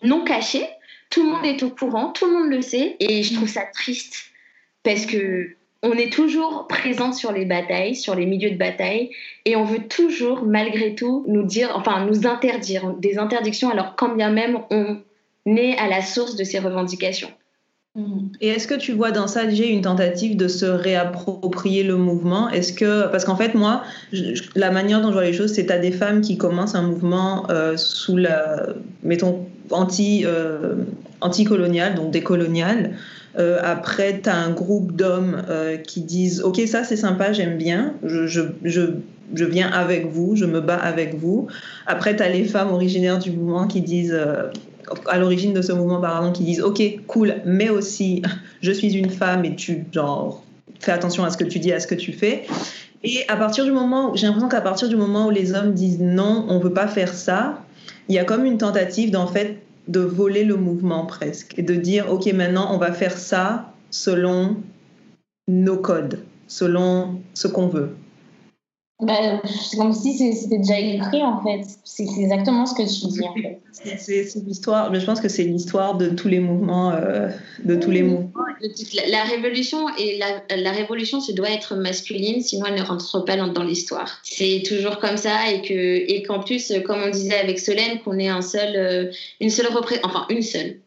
non 0.02 0.24
cachée. 0.26 0.68
Tout 1.10 1.24
le 1.24 1.30
monde 1.30 1.46
est 1.46 1.64
au 1.64 1.70
courant, 1.70 2.12
tout 2.12 2.26
le 2.26 2.34
monde 2.34 2.52
le 2.52 2.62
sait 2.62 2.98
et 3.00 3.24
je 3.24 3.36
trouve 3.36 3.50
ça 3.50 3.64
triste 3.74 4.32
parce 4.84 5.06
que 5.06 5.56
on 5.84 5.92
est 5.94 6.12
toujours 6.12 6.68
présent 6.68 7.12
sur 7.12 7.34
les 7.34 7.46
batailles, 7.46 7.96
sur 7.96 8.16
les 8.16 8.26
milieux 8.26 8.52
de 8.52 8.58
bataille, 8.58 9.12
et 9.46 9.56
on 9.58 9.66
veut 9.66 9.86
toujours, 9.88 10.44
malgré 10.44 10.96
tout, 10.96 11.26
nous 11.28 11.44
dire, 11.44 11.72
enfin, 11.76 12.06
nous 12.06 12.26
interdire 12.26 12.94
des 12.98 13.18
interdictions, 13.18 13.70
alors 13.70 13.96
quand 13.98 14.16
bien 14.16 14.32
même 14.32 14.60
on 14.72 14.98
est 15.46 15.78
à 15.78 15.90
la 15.90 16.02
source 16.02 16.36
de 16.36 16.44
ces 16.46 16.60
revendications. 16.60 17.30
Et 18.42 18.48
est-ce 18.48 18.68
que 18.68 18.74
tu 18.74 18.92
vois 18.94 19.12
dans 19.12 19.28
ça 19.28 19.46
déjà 19.46 19.66
une 19.66 19.82
tentative 19.82 20.36
de 20.36 20.48
se 20.48 20.66
réapproprier 20.66 21.84
le 21.84 21.96
mouvement? 21.96 22.50
Est-ce 22.50 22.74
que 22.74 23.08
parce 23.12 23.24
qu'en 23.24 23.36
fait 23.36 23.54
moi, 23.54 23.84
la 24.56 24.72
manière 24.72 25.00
dont 25.00 25.10
je 25.10 25.14
vois 25.14 25.26
les 25.26 25.34
choses, 25.34 25.54
c'est 25.54 25.70
à 25.70 25.78
des 25.78 25.92
femmes 25.92 26.22
qui 26.22 26.36
commencent 26.36 26.74
un 26.74 26.82
mouvement 26.82 27.46
euh, 27.52 27.78
sous 27.78 28.18
la, 28.18 28.66
mettons 29.04 29.46
anti 29.70 30.24
euh, 30.26 30.76
anticolonial, 31.22 31.94
donc 31.94 32.10
décolonial, 32.10 32.96
euh, 33.38 33.60
après, 33.64 34.22
tu 34.22 34.30
as 34.30 34.36
un 34.36 34.52
groupe 34.52 34.96
d'hommes 34.96 35.42
euh, 35.50 35.78
qui 35.78 36.02
disent 36.02 36.42
Ok, 36.44 36.62
ça 36.68 36.84
c'est 36.84 36.96
sympa, 36.96 37.34
j'aime 37.34 37.58
bien, 37.58 37.96
je, 38.04 38.28
je, 38.28 38.42
je, 38.64 38.82
je, 39.34 39.46
viens 39.46 39.72
avec 39.72 40.06
vous, 40.08 40.36
je 40.36 40.46
me 40.46 40.62
bats 40.62 40.76
avec 40.76 41.16
vous. 41.16 41.48
Après, 41.88 42.16
tu 42.16 42.22
as 42.22 42.30
les 42.30 42.46
femmes 42.46 42.72
originaires 42.72 43.20
du 43.20 43.32
mouvement 43.32 43.68
qui 43.68 43.82
disent 43.82 44.14
euh, 44.14 44.50
à 45.08 45.18
l'origine 45.18 45.54
de 45.54 45.62
ce 45.62 45.72
mouvement, 45.72 46.00
pardon, 46.00 46.32
qui 46.32 46.44
disent 46.44 46.62
Ok, 46.62 46.82
cool, 47.08 47.36
mais 47.46 47.70
aussi 47.70 48.22
je 48.62 48.72
suis 48.72 48.94
une 48.94 49.10
femme 49.10 49.46
et 49.46 49.56
tu, 49.56 49.86
genre, 49.92 50.44
fais 50.80 50.92
attention 50.92 51.24
à 51.24 51.32
ce 51.32 51.38
que 51.38 51.46
tu 51.46 51.60
dis, 51.60 51.72
à 51.72 51.80
ce 51.80 51.88
que 51.88 51.96
tu 51.96 52.14
fais. 52.14 52.44
Et 53.04 53.22
à 53.28 53.36
partir 53.36 53.66
du 53.66 53.72
moment, 53.72 54.16
j'ai 54.16 54.28
l'impression 54.28 54.48
qu'à 54.48 54.62
partir 54.62 54.88
du 54.88 54.96
moment 54.96 55.28
où 55.28 55.30
les 55.30 55.54
hommes 55.54 55.74
disent 55.74 56.00
non, 56.00 56.46
on 56.50 56.60
veut 56.60 56.74
pas 56.74 56.88
faire 56.88 57.14
ça, 57.14 57.64
il 58.08 58.16
y 58.16 58.20
a 58.20 58.24
comme 58.24 58.46
une 58.46 58.58
tentative 58.58 59.12
d'en 59.12 59.28
fait 59.28 59.58
de 59.88 60.00
voler 60.00 60.44
le 60.44 60.56
mouvement 60.56 61.06
presque 61.06 61.58
et 61.58 61.62
de 61.62 61.76
dire, 61.76 62.12
OK, 62.12 62.26
maintenant, 62.34 62.74
on 62.74 62.78
va 62.78 62.92
faire 62.92 63.18
ça 63.18 63.74
selon 63.90 64.58
nos 65.48 65.78
codes, 65.78 66.20
selon 66.48 67.22
ce 67.34 67.48
qu'on 67.48 67.68
veut. 67.68 67.90
Bah, 69.02 69.42
c'est 69.46 69.76
comme 69.76 69.92
si 69.92 70.34
c'était 70.34 70.60
déjà 70.60 70.80
écrit 70.80 71.24
en 71.24 71.42
fait. 71.42 71.62
C'est 71.84 72.04
exactement 72.04 72.66
ce 72.66 72.76
que 72.76 72.84
tu 72.84 73.08
dis 73.08 73.26
en 73.26 73.34
fait. 73.34 73.60
C'est 73.72 74.36
l'histoire, 74.46 74.92
mais 74.92 75.00
je 75.00 75.06
pense 75.06 75.20
que 75.20 75.28
c'est 75.28 75.44
l'histoire 75.44 75.98
de 75.98 76.10
tous 76.10 76.28
les 76.28 76.40
mouvements, 76.40 76.92
euh, 76.92 77.28
de 77.66 77.76
tous 77.76 77.92
les 77.92 78.04
mouvements. 78.04 78.32
La, 79.10 79.24
révolution 79.24 79.90
et 79.98 80.18
la, 80.18 80.56
la, 80.56 80.72
révolution 80.72 81.20
se 81.20 81.32
doit 81.32 81.50
être 81.50 81.76
masculine, 81.76 82.42
sinon 82.42 82.68
elle 82.68 82.76
ne 82.76 82.84
rentre 82.84 83.26
pas 83.26 83.36
dans, 83.36 83.64
l'histoire. 83.64 84.22
C'est 84.24 84.64
toujours 84.66 85.00
comme 85.00 85.18
ça 85.18 85.52
et 85.52 85.62
que 85.62 85.74
et 85.74 86.24
qu'en 86.24 86.40
plus, 86.40 86.72
comme 86.86 87.02
on 87.04 87.10
disait 87.10 87.38
avec 87.38 87.60
Solène, 87.60 88.00
qu'on 88.00 88.20
est 88.20 88.30
un 88.30 88.42
seul, 88.42 88.76
euh, 88.76 89.12
une 89.42 89.50
seule 89.50 89.68
enfin 90.04 90.26
une 90.30 90.44
seule. 90.44 90.78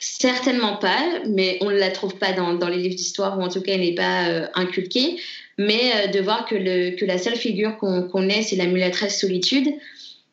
Certainement 0.00 0.76
pas, 0.76 1.00
mais 1.26 1.58
on 1.60 1.70
ne 1.70 1.76
la 1.76 1.90
trouve 1.90 2.14
pas 2.14 2.32
dans, 2.32 2.54
dans 2.54 2.68
les 2.68 2.78
livres 2.78 2.94
d'histoire 2.94 3.36
ou 3.36 3.42
en 3.42 3.48
tout 3.48 3.60
cas 3.60 3.72
elle 3.72 3.80
n'est 3.80 3.96
pas 3.96 4.28
euh, 4.28 4.46
inculquée 4.54 5.18
mais 5.58 5.90
euh, 5.94 6.06
de 6.06 6.20
voir 6.20 6.46
que, 6.46 7.04
la 7.04 7.18
seule 7.18 7.36
figure 7.36 7.76
qu'on 7.76 8.28
ait, 8.28 8.42
c'est 8.42 8.56
la 8.56 8.66
mulâtresse 8.66 9.20
solitude, 9.20 9.68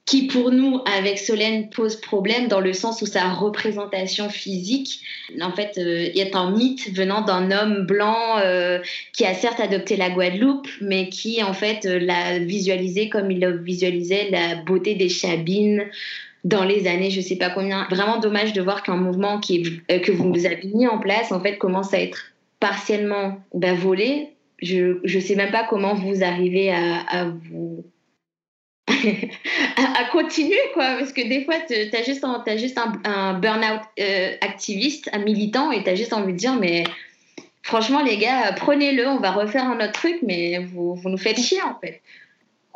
qui 0.06 0.28
pour 0.28 0.52
nous, 0.52 0.82
avec 0.86 1.18
Solène, 1.18 1.72
pose 1.72 1.96
problème 1.96 2.48
dans 2.48 2.60
le 2.60 2.74
sens 2.74 3.02
où 3.02 3.08
sa 3.08 3.30
représentation 3.30 4.30
physique, 4.30 5.02
en 5.42 5.52
fait, 5.52 5.80
euh, 5.80 6.10
a 6.16 6.38
un 6.38 6.52
mythe 6.52 6.94
venant 6.94 7.22
d'un 7.22 7.50
homme 7.50 7.88
blanc 7.88 8.38
euh, 8.38 8.78
qui 9.14 9.26
a 9.26 9.34
certes 9.34 9.60
adopté 9.60 9.98
la 9.98 10.12
Guadeloupe, 10.12 10.68
mais 10.80 11.10
qui, 11.10 11.42
en 11.42 11.54
fait, 11.54 11.86
l'a 11.86 12.38
visualisé 12.38 13.10
comme 13.10 13.32
il 13.32 13.48
visualisait 13.64 14.30
la 14.30 14.56
beauté 14.58 14.94
des 14.94 15.10
chabines 15.10 15.84
dans 16.44 16.64
les 16.64 16.86
années, 16.86 17.10
je 17.10 17.22
sais 17.22 17.38
pas 17.38 17.50
combien. 17.50 17.88
Vraiment 17.90 18.20
dommage 18.20 18.54
de 18.54 18.62
voir 18.62 18.84
qu'un 18.84 18.98
mouvement 18.98 19.40
qui 19.40 19.82
que 19.88 20.12
vous 20.12 20.46
avez 20.46 20.70
mis 20.72 20.86
en 20.86 21.00
place, 21.00 21.32
en 21.32 21.42
fait, 21.42 21.58
commence 21.58 21.92
à 21.96 22.00
être 22.00 22.34
partiellement 22.60 23.40
bah, 23.56 23.74
volé 23.74 24.35
je 24.62 25.00
ne 25.04 25.22
sais 25.22 25.36
même 25.36 25.52
pas 25.52 25.66
comment 25.70 25.94
vous 25.94 26.24
arrivez 26.24 26.72
à, 26.72 27.02
à 27.08 27.26
vous 27.26 27.84
à, 28.88 30.06
continuer 30.12 30.60
quoi. 30.74 30.98
Parce 31.00 31.12
que 31.12 31.28
des 31.28 31.44
fois 31.44 31.56
tu 31.68 31.74
as 31.74 32.04
juste 32.04 32.24
un, 32.24 32.44
juste 32.56 32.78
un, 32.78 32.94
un 33.04 33.34
burn-out 33.40 33.82
euh, 34.00 34.36
activiste 34.42 35.10
un 35.12 35.20
militant 35.20 35.72
et 35.72 35.84
tu 35.84 35.90
as 35.90 35.96
juste 35.96 36.14
envie 36.14 36.34
de 36.34 36.38
dire 36.38 36.56
mais 36.56 36.84
franchement 37.64 38.04
les 38.04 38.18
gars 38.18 38.54
prenez-le 38.56 39.08
on 39.08 39.20
va 39.20 39.32
refaire 39.32 39.66
un 39.66 39.78
autre 39.78 39.94
truc 39.94 40.20
mais 40.22 40.60
vous, 40.60 40.94
vous 40.94 41.10
nous 41.10 41.18
faites 41.18 41.40
chier 41.40 41.62
en 41.64 41.80
fait. 41.80 42.02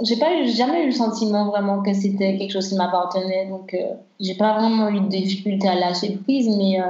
J'ai 0.02 0.18
pas 0.18 0.46
jamais 0.46 0.84
eu 0.84 0.88
le 0.88 0.92
sentiment 0.94 1.50
vraiment 1.50 1.84
que 1.84 1.94
c'était 1.94 2.38
quelque 2.38 2.54
chose 2.54 2.70
qui 2.70 2.76
m'appartenait 2.76 3.48
donc 3.48 3.74
euh, 3.74 3.94
j'ai 4.20 4.36
pas 4.36 4.58
vraiment 4.58 4.90
eu 4.90 5.02
de 5.02 5.08
difficulté 5.08 5.68
à 5.68 5.76
lâcher 5.76 6.18
prise 6.24 6.50
mais 6.58 6.82
euh, 6.82 6.86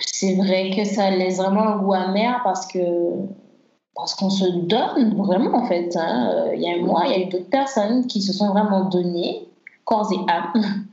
c'est 0.00 0.34
vrai 0.36 0.70
que 0.74 0.84
ça 0.84 1.10
laisse 1.10 1.36
vraiment 1.36 1.68
un 1.68 1.76
goût 1.78 1.92
amer 1.92 2.40
parce 2.42 2.66
que 2.66 2.78
parce 3.94 4.14
qu'on 4.14 4.30
se 4.30 4.46
donne 4.46 5.14
vraiment 5.16 5.58
en 5.58 5.66
fait. 5.66 5.96
Hein. 5.96 6.30
Euh, 6.32 6.54
il 6.54 6.62
y 6.62 6.68
a 6.68 6.76
moi, 6.78 7.02
il 7.06 7.10
y 7.10 7.14
a 7.14 7.18
eu 7.26 7.26
d'autres 7.26 7.50
personnes 7.50 8.06
qui 8.06 8.22
se 8.22 8.32
sont 8.32 8.48
vraiment 8.48 8.84
données, 8.84 9.46
corps 9.84 10.12
et 10.12 10.30
âme. 10.30 10.52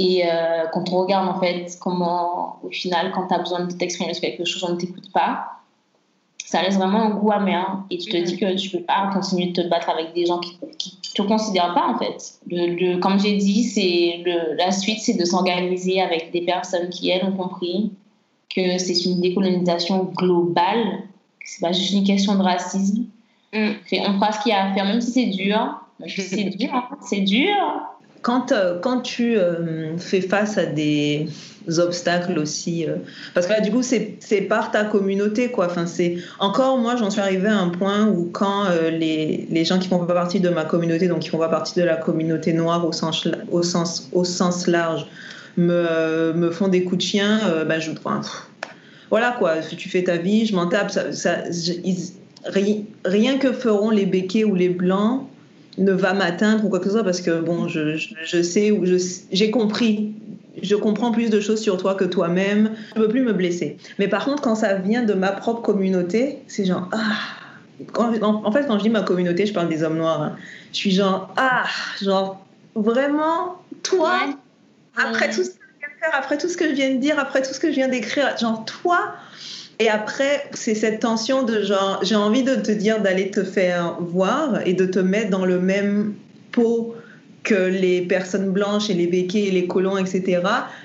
Et 0.00 0.22
euh, 0.24 0.66
quand 0.72 0.92
on 0.92 0.98
regarde 0.98 1.28
en 1.28 1.40
fait 1.40 1.76
comment, 1.80 2.60
au 2.62 2.70
final, 2.70 3.10
quand 3.12 3.26
tu 3.26 3.34
as 3.34 3.38
besoin 3.38 3.64
de 3.64 3.72
t'exprimer 3.72 4.14
sur 4.14 4.20
quelque 4.20 4.44
chose, 4.44 4.62
on 4.62 4.74
ne 4.74 4.78
t'écoute 4.78 5.10
pas, 5.12 5.58
ça 6.44 6.62
laisse 6.62 6.76
vraiment 6.76 7.02
un 7.02 7.10
goût 7.10 7.32
amer. 7.32 7.82
Et 7.90 7.98
tu 7.98 8.08
te 8.08 8.16
dis 8.16 8.36
que 8.36 8.54
tu 8.54 8.70
peux 8.70 8.84
pas 8.84 9.10
continuer 9.12 9.46
de 9.46 9.60
te 9.60 9.68
battre 9.68 9.90
avec 9.90 10.14
des 10.14 10.24
gens 10.24 10.38
qui 10.38 10.56
ne 10.62 10.68
te 10.68 11.22
considèrent 11.22 11.74
pas 11.74 11.88
en 11.88 11.98
fait. 11.98 12.38
Le, 12.48 13.00
comme 13.00 13.18
j'ai 13.18 13.36
dit, 13.38 13.64
c'est 13.64 14.22
la 14.56 14.70
suite, 14.70 15.00
c'est 15.00 15.14
de 15.14 15.24
s'organiser 15.24 16.00
avec 16.00 16.30
des 16.30 16.42
personnes 16.42 16.90
qui, 16.90 17.10
elles, 17.10 17.24
ont 17.24 17.36
compris 17.36 17.90
que 18.54 18.78
c'est 18.78 19.04
une 19.04 19.20
décolonisation 19.20 20.04
globale 20.16 21.07
c'est 21.48 21.62
pas 21.62 21.72
juste 21.72 21.92
une 21.92 22.04
question 22.04 22.34
de 22.34 22.42
racisme. 22.42 23.04
Mm. 23.54 23.70
on 23.92 24.14
fera 24.14 24.32
ce 24.32 24.42
qu'il 24.42 24.52
y 24.52 24.54
a 24.54 24.66
à 24.66 24.74
faire, 24.74 24.84
même 24.84 25.00
si 25.00 25.12
c'est 25.12 25.26
dur. 25.26 25.80
C'est 26.06 26.44
dur, 26.44 26.68
hein. 26.74 26.88
c'est 27.08 27.20
dur. 27.20 27.54
Quand, 28.20 28.52
euh, 28.52 28.78
quand 28.80 29.00
tu 29.00 29.38
euh, 29.38 29.96
fais 29.96 30.20
face 30.20 30.58
à 30.58 30.66
des 30.66 31.28
obstacles 31.78 32.38
aussi, 32.38 32.84
euh, 32.84 32.96
parce 33.32 33.46
que 33.46 33.52
là, 33.52 33.60
du 33.60 33.70
coup, 33.70 33.82
c'est 33.82 34.40
par 34.42 34.70
ta 34.70 34.84
communauté, 34.84 35.50
quoi. 35.50 35.66
Enfin, 35.66 35.86
c'est 35.86 36.18
encore, 36.38 36.76
moi, 36.76 36.96
j'en 36.96 37.08
suis 37.08 37.20
arrivée 37.22 37.48
à 37.48 37.58
un 37.58 37.70
point 37.70 38.06
où 38.06 38.28
quand 38.30 38.64
les, 38.92 39.46
les, 39.50 39.64
gens 39.64 39.78
qui 39.78 39.88
font 39.88 40.04
pas 40.04 40.12
partie 40.12 40.40
de 40.40 40.50
ma 40.50 40.64
communauté, 40.64 41.08
donc 41.08 41.20
qui 41.20 41.30
font 41.30 41.38
pas 41.38 41.48
partie 41.48 41.78
de 41.78 41.84
la 41.84 41.96
communauté 41.96 42.52
noire 42.52 42.86
au 42.86 42.92
sens, 42.92 43.26
au 43.50 43.62
sens, 43.62 44.10
au 44.12 44.24
sens 44.24 44.66
large, 44.66 45.06
me, 45.56 46.34
me 46.34 46.50
font 46.50 46.68
des 46.68 46.84
coups 46.84 46.98
de 46.98 47.08
chien, 47.08 47.40
bah, 47.66 47.78
je, 47.78 47.92
enfin, 47.92 48.20
voilà 49.10 49.34
quoi, 49.38 49.62
si 49.62 49.76
tu 49.76 49.88
fais 49.88 50.04
ta 50.04 50.16
vie, 50.16 50.46
je 50.46 50.54
m'en 50.54 50.66
tape. 50.66 50.90
Ça, 50.90 51.44
rien 53.04 53.38
que 53.38 53.52
feront 53.52 53.90
les 53.90 54.06
béquets 54.06 54.44
ou 54.44 54.54
les 54.54 54.68
blancs 54.68 55.26
ne 55.78 55.92
va 55.92 56.12
m'atteindre 56.12 56.64
ou 56.64 56.68
quoi 56.68 56.80
que 56.80 56.86
ce 56.86 56.92
soit 56.92 57.04
parce 57.04 57.20
que 57.20 57.40
bon, 57.40 57.68
je, 57.68 57.96
je, 57.96 58.42
sais 58.42 58.70
ou 58.70 58.84
j'ai 59.32 59.50
compris. 59.50 60.14
Je 60.60 60.74
comprends 60.74 61.12
plus 61.12 61.30
de 61.30 61.40
choses 61.40 61.60
sur 61.60 61.76
toi 61.76 61.94
que 61.94 62.04
toi-même. 62.04 62.72
Je 62.94 63.00
ne 63.00 63.06
peux 63.06 63.10
plus 63.10 63.22
me 63.22 63.32
blesser. 63.32 63.76
Mais 63.98 64.08
par 64.08 64.24
contre, 64.24 64.42
quand 64.42 64.56
ça 64.56 64.74
vient 64.74 65.04
de 65.04 65.14
ma 65.14 65.30
propre 65.30 65.62
communauté, 65.62 66.38
c'est 66.48 66.64
genre 66.64 66.88
ah. 66.92 67.16
en, 67.96 68.52
fait, 68.52 68.66
quand 68.66 68.78
je 68.78 68.82
dis 68.82 68.90
ma 68.90 69.02
communauté, 69.02 69.46
je 69.46 69.52
parle 69.52 69.68
des 69.68 69.84
hommes 69.84 69.98
noirs. 69.98 70.20
Hein. 70.20 70.36
Je 70.72 70.78
suis 70.78 70.90
genre 70.90 71.32
ah, 71.36 71.64
genre 72.02 72.44
vraiment 72.74 73.62
toi? 73.82 74.18
Après 74.96 75.30
tout 75.30 75.44
après 76.12 76.38
tout 76.38 76.48
ce 76.48 76.56
que 76.56 76.68
je 76.68 76.74
viens 76.74 76.94
de 76.94 76.98
dire, 76.98 77.18
après 77.18 77.42
tout 77.42 77.52
ce 77.52 77.60
que 77.60 77.68
je 77.68 77.74
viens 77.74 77.88
d'écrire, 77.88 78.36
genre 78.38 78.64
toi. 78.64 79.14
Et 79.80 79.88
après, 79.88 80.48
c'est 80.54 80.74
cette 80.74 81.00
tension 81.00 81.44
de 81.44 81.62
genre, 81.62 82.00
j'ai 82.02 82.16
envie 82.16 82.42
de 82.42 82.56
te 82.56 82.72
dire 82.72 83.00
d'aller 83.00 83.30
te 83.30 83.44
faire 83.44 83.96
voir 84.00 84.66
et 84.66 84.74
de 84.74 84.86
te 84.86 84.98
mettre 84.98 85.30
dans 85.30 85.44
le 85.44 85.60
même 85.60 86.14
pot 86.50 86.96
que 87.44 87.54
les 87.54 88.02
personnes 88.02 88.50
blanches 88.50 88.90
et 88.90 88.94
les 88.94 89.06
béquets 89.06 89.44
et 89.44 89.50
les 89.50 89.66
colons, 89.66 89.96
etc. 89.96 90.42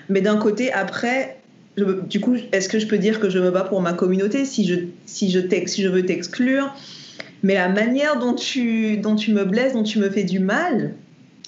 Mais 0.09 0.21
d'un 0.21 0.37
côté, 0.37 0.71
après, 0.71 1.37
du 1.75 2.19
coup, 2.19 2.35
est-ce 2.51 2.69
que 2.69 2.77
je 2.77 2.85
peux 2.85 2.99
dire 2.99 3.19
que 3.19 3.29
je 3.29 3.39
me 3.39 3.49
bats 3.49 3.63
pour 3.63 3.81
ma 3.81 3.93
communauté 3.93 4.45
si 4.45 4.65
je, 4.67 4.75
si 5.05 5.31
je, 5.31 5.39
si 5.65 5.81
je 5.81 5.89
veux 5.89 6.05
t'exclure? 6.05 6.73
Mais 7.41 7.55
la 7.55 7.69
manière 7.69 8.19
dont 8.19 8.33
tu, 8.33 8.97
dont 8.97 9.15
tu 9.15 9.33
me 9.33 9.43
blesses, 9.43 9.73
dont 9.73 9.83
tu 9.83 9.99
me 9.99 10.09
fais 10.09 10.23
du 10.23 10.39
mal, 10.39 10.93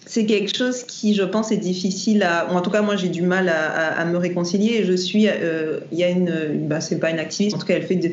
c'est 0.08 0.26
quelque 0.26 0.56
chose 0.56 0.84
qui, 0.84 1.16
je 1.16 1.24
pense, 1.24 1.52
est 1.52 1.58
difficile 1.58 2.22
à. 2.22 2.52
En 2.52 2.62
tout 2.62 2.70
cas, 2.70 2.82
moi, 2.82 2.96
j'ai 2.96 3.10
du 3.10 3.24
mal 3.24 3.50
à, 3.50 4.06
me 4.06 4.18
réconcilier. 4.18 4.84
je 4.84 4.94
suis. 4.94 5.28
Euh, 5.28 5.80
il 5.92 5.98
y 5.98 6.04
a 6.04 6.10
une. 6.10 6.68
Bah, 6.68 6.80
c'est 6.80 7.00
pas 7.00 7.10
une 7.10 7.18
activiste. 7.18 7.56
En 7.56 7.60
tout 7.60 7.66
cas, 7.66 7.76
elle 7.76 7.84
fait. 7.84 7.96
De, 7.96 8.12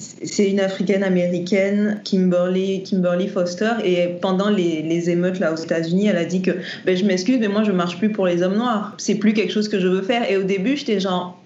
c'est 0.00 0.50
une 0.50 0.58
africaine 0.58 1.04
américaine, 1.04 2.00
Kimberly, 2.04 2.82
Kimberly 2.82 3.28
Foster. 3.28 3.70
Et 3.84 4.08
pendant 4.20 4.50
les, 4.50 4.82
les 4.82 5.08
émeutes 5.08 5.38
là 5.38 5.52
aux 5.52 5.56
États-Unis, 5.56 6.08
elle 6.08 6.16
a 6.16 6.24
dit 6.24 6.42
que 6.42 6.50
ben, 6.84 6.96
je 6.96 7.04
m'excuse, 7.04 7.38
mais 7.38 7.48
moi, 7.48 7.62
je 7.62 7.72
marche 7.72 7.96
plus 7.98 8.10
pour 8.10 8.26
les 8.26 8.42
hommes 8.42 8.56
noirs. 8.56 8.94
C'est 8.98 9.14
plus 9.14 9.34
quelque 9.34 9.52
chose 9.52 9.68
que 9.68 9.78
je 9.78 9.86
veux 9.86 10.02
faire. 10.02 10.28
Et 10.28 10.36
au 10.36 10.42
début, 10.42 10.76
j'étais 10.76 10.98
genre. 10.98 11.40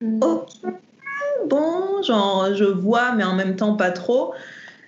Mm. 0.00 0.20
Ok, 0.22 0.48
bon, 1.46 2.02
genre, 2.02 2.54
je 2.54 2.64
vois, 2.64 3.12
mais 3.14 3.24
en 3.24 3.34
même 3.34 3.56
temps, 3.56 3.76
pas 3.76 3.90
trop. 3.90 4.32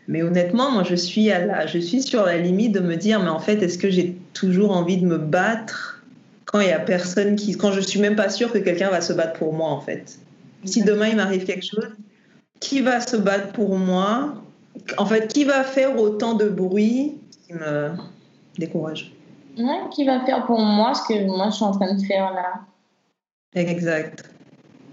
Mais 0.09 0.23
honnêtement, 0.23 0.71
moi, 0.71 0.83
je 0.85 0.95
suis, 0.95 1.31
à 1.31 1.45
la, 1.45 1.67
je 1.67 1.79
suis 1.79 2.03
sur 2.03 2.25
la 2.25 2.39
limite 2.39 2.73
de 2.73 2.81
me 2.81 2.97
dire, 2.97 3.21
mais 3.21 3.29
en 3.29 3.41
fait, 3.41 3.63
est-ce 3.63 3.79
que 3.79 3.91
j'ai 3.91 4.17
toujours 4.35 4.77
envie 4.77 4.99
de 4.99 5.07
me 5.07 5.19
battre 5.19 6.03
quand 6.45 6.61
il 6.61 6.69
y 6.69 6.73
a 6.73 6.79
personne 6.79 7.35
qui, 7.35 7.57
quand 7.57 7.73
je 7.73 7.81
suis 7.81 8.01
même 8.01 8.15
pas 8.15 8.29
sûre 8.29 8.53
que 8.53 8.59
quelqu'un 8.59 8.91
va 8.91 9.01
se 9.01 9.13
battre 9.13 9.39
pour 9.39 9.53
moi, 9.53 9.71
en 9.71 9.81
fait. 9.81 10.19
Si 10.65 10.83
demain 10.83 11.09
il 11.09 11.17
m'arrive 11.17 11.45
quelque 11.45 11.67
chose, 11.67 11.91
qui 12.61 12.81
va 12.81 13.01
se 13.01 13.17
battre 13.17 13.53
pour 13.53 13.77
moi? 13.79 14.35
En 14.99 15.07
fait, 15.07 15.29
qui 15.33 15.45
va 15.45 15.65
faire 15.65 15.99
autant 15.99 16.35
de 16.35 16.49
bruit 16.49 17.15
qui 17.47 17.55
me 17.55 17.91
décourage? 18.59 19.13
Ouais, 19.59 19.81
qui 19.91 20.05
va 20.05 20.25
faire 20.25 20.45
pour 20.47 20.61
moi 20.61 20.95
ce 20.95 21.03
que 21.09 21.27
moi 21.27 21.49
je 21.51 21.57
suis 21.57 21.65
en 21.65 21.73
train 21.73 21.95
de 21.95 22.03
faire 22.03 22.33
là 22.33 22.61
Exact. 23.55 24.31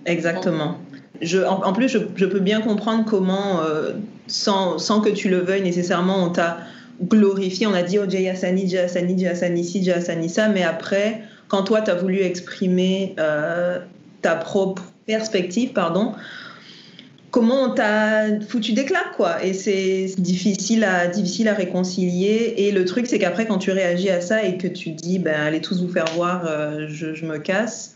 Exactement. 0.06 0.78
Je, 1.22 1.40
en, 1.40 1.74
plus, 1.74 1.90
je, 1.90 2.00
je, 2.16 2.26
peux 2.26 2.40
bien 2.40 2.62
comprendre 2.62 3.06
comment 3.06 3.62
euh, 3.62 3.94
sans, 4.28 4.78
que 5.02 5.10
tu 5.10 5.30
le 5.30 5.40
veuilles 5.40 5.62
nécessairement, 5.62 6.24
on 6.24 6.30
t'a 6.30 6.58
glorifié, 7.02 7.68
on 7.68 7.74
a 7.74 7.84
dit 7.84 8.00
oh 8.00 8.06
Jay 8.08 8.30
Hassani, 8.30 8.70
Jay 8.70 8.80
Hassani, 8.80 9.18
Jay 9.18 9.28
Hassani 9.28 9.64
ci, 9.64 9.84
Jay 9.84 9.94
Hassani 9.94 10.30
ça, 10.30 10.50
mais 10.50 10.64
après, 10.64 11.22
quand 11.48 11.64
toi 11.64 11.82
tu 11.82 11.92
as 11.92 11.96
voulu 11.96 12.22
exprimer 12.22 13.16
euh, 13.20 13.80
ta 14.22 14.36
propre 14.36 14.84
perspective, 15.06 15.74
pardon, 15.74 16.14
comment 17.34 17.64
on 17.64 17.70
t'a 17.72 18.40
foutu 18.48 18.74
des 18.74 18.86
claques, 18.86 19.14
quoi? 19.18 19.44
Et 19.44 19.54
c'est 19.54 20.06
difficile 20.20 20.84
à, 20.84 21.08
difficile 21.08 21.50
à 21.50 21.56
réconcilier. 21.56 22.54
Et 22.58 22.72
le 22.72 22.86
truc, 22.86 23.08
c'est 23.08 23.18
qu'après, 23.18 23.48
quand 23.48 23.58
tu 23.58 23.72
réagis 23.72 24.12
à 24.12 24.22
ça 24.22 24.44
et 24.44 24.58
que 24.58 24.68
tu 24.68 24.92
dis, 24.92 25.18
ben, 25.18 25.36
allez 25.42 25.60
tous 25.60 25.82
vous 25.82 25.92
faire 25.92 26.06
voir, 26.16 26.46
euh, 26.46 26.86
je, 26.88 27.26
me 27.26 27.40
casse, 27.40 27.93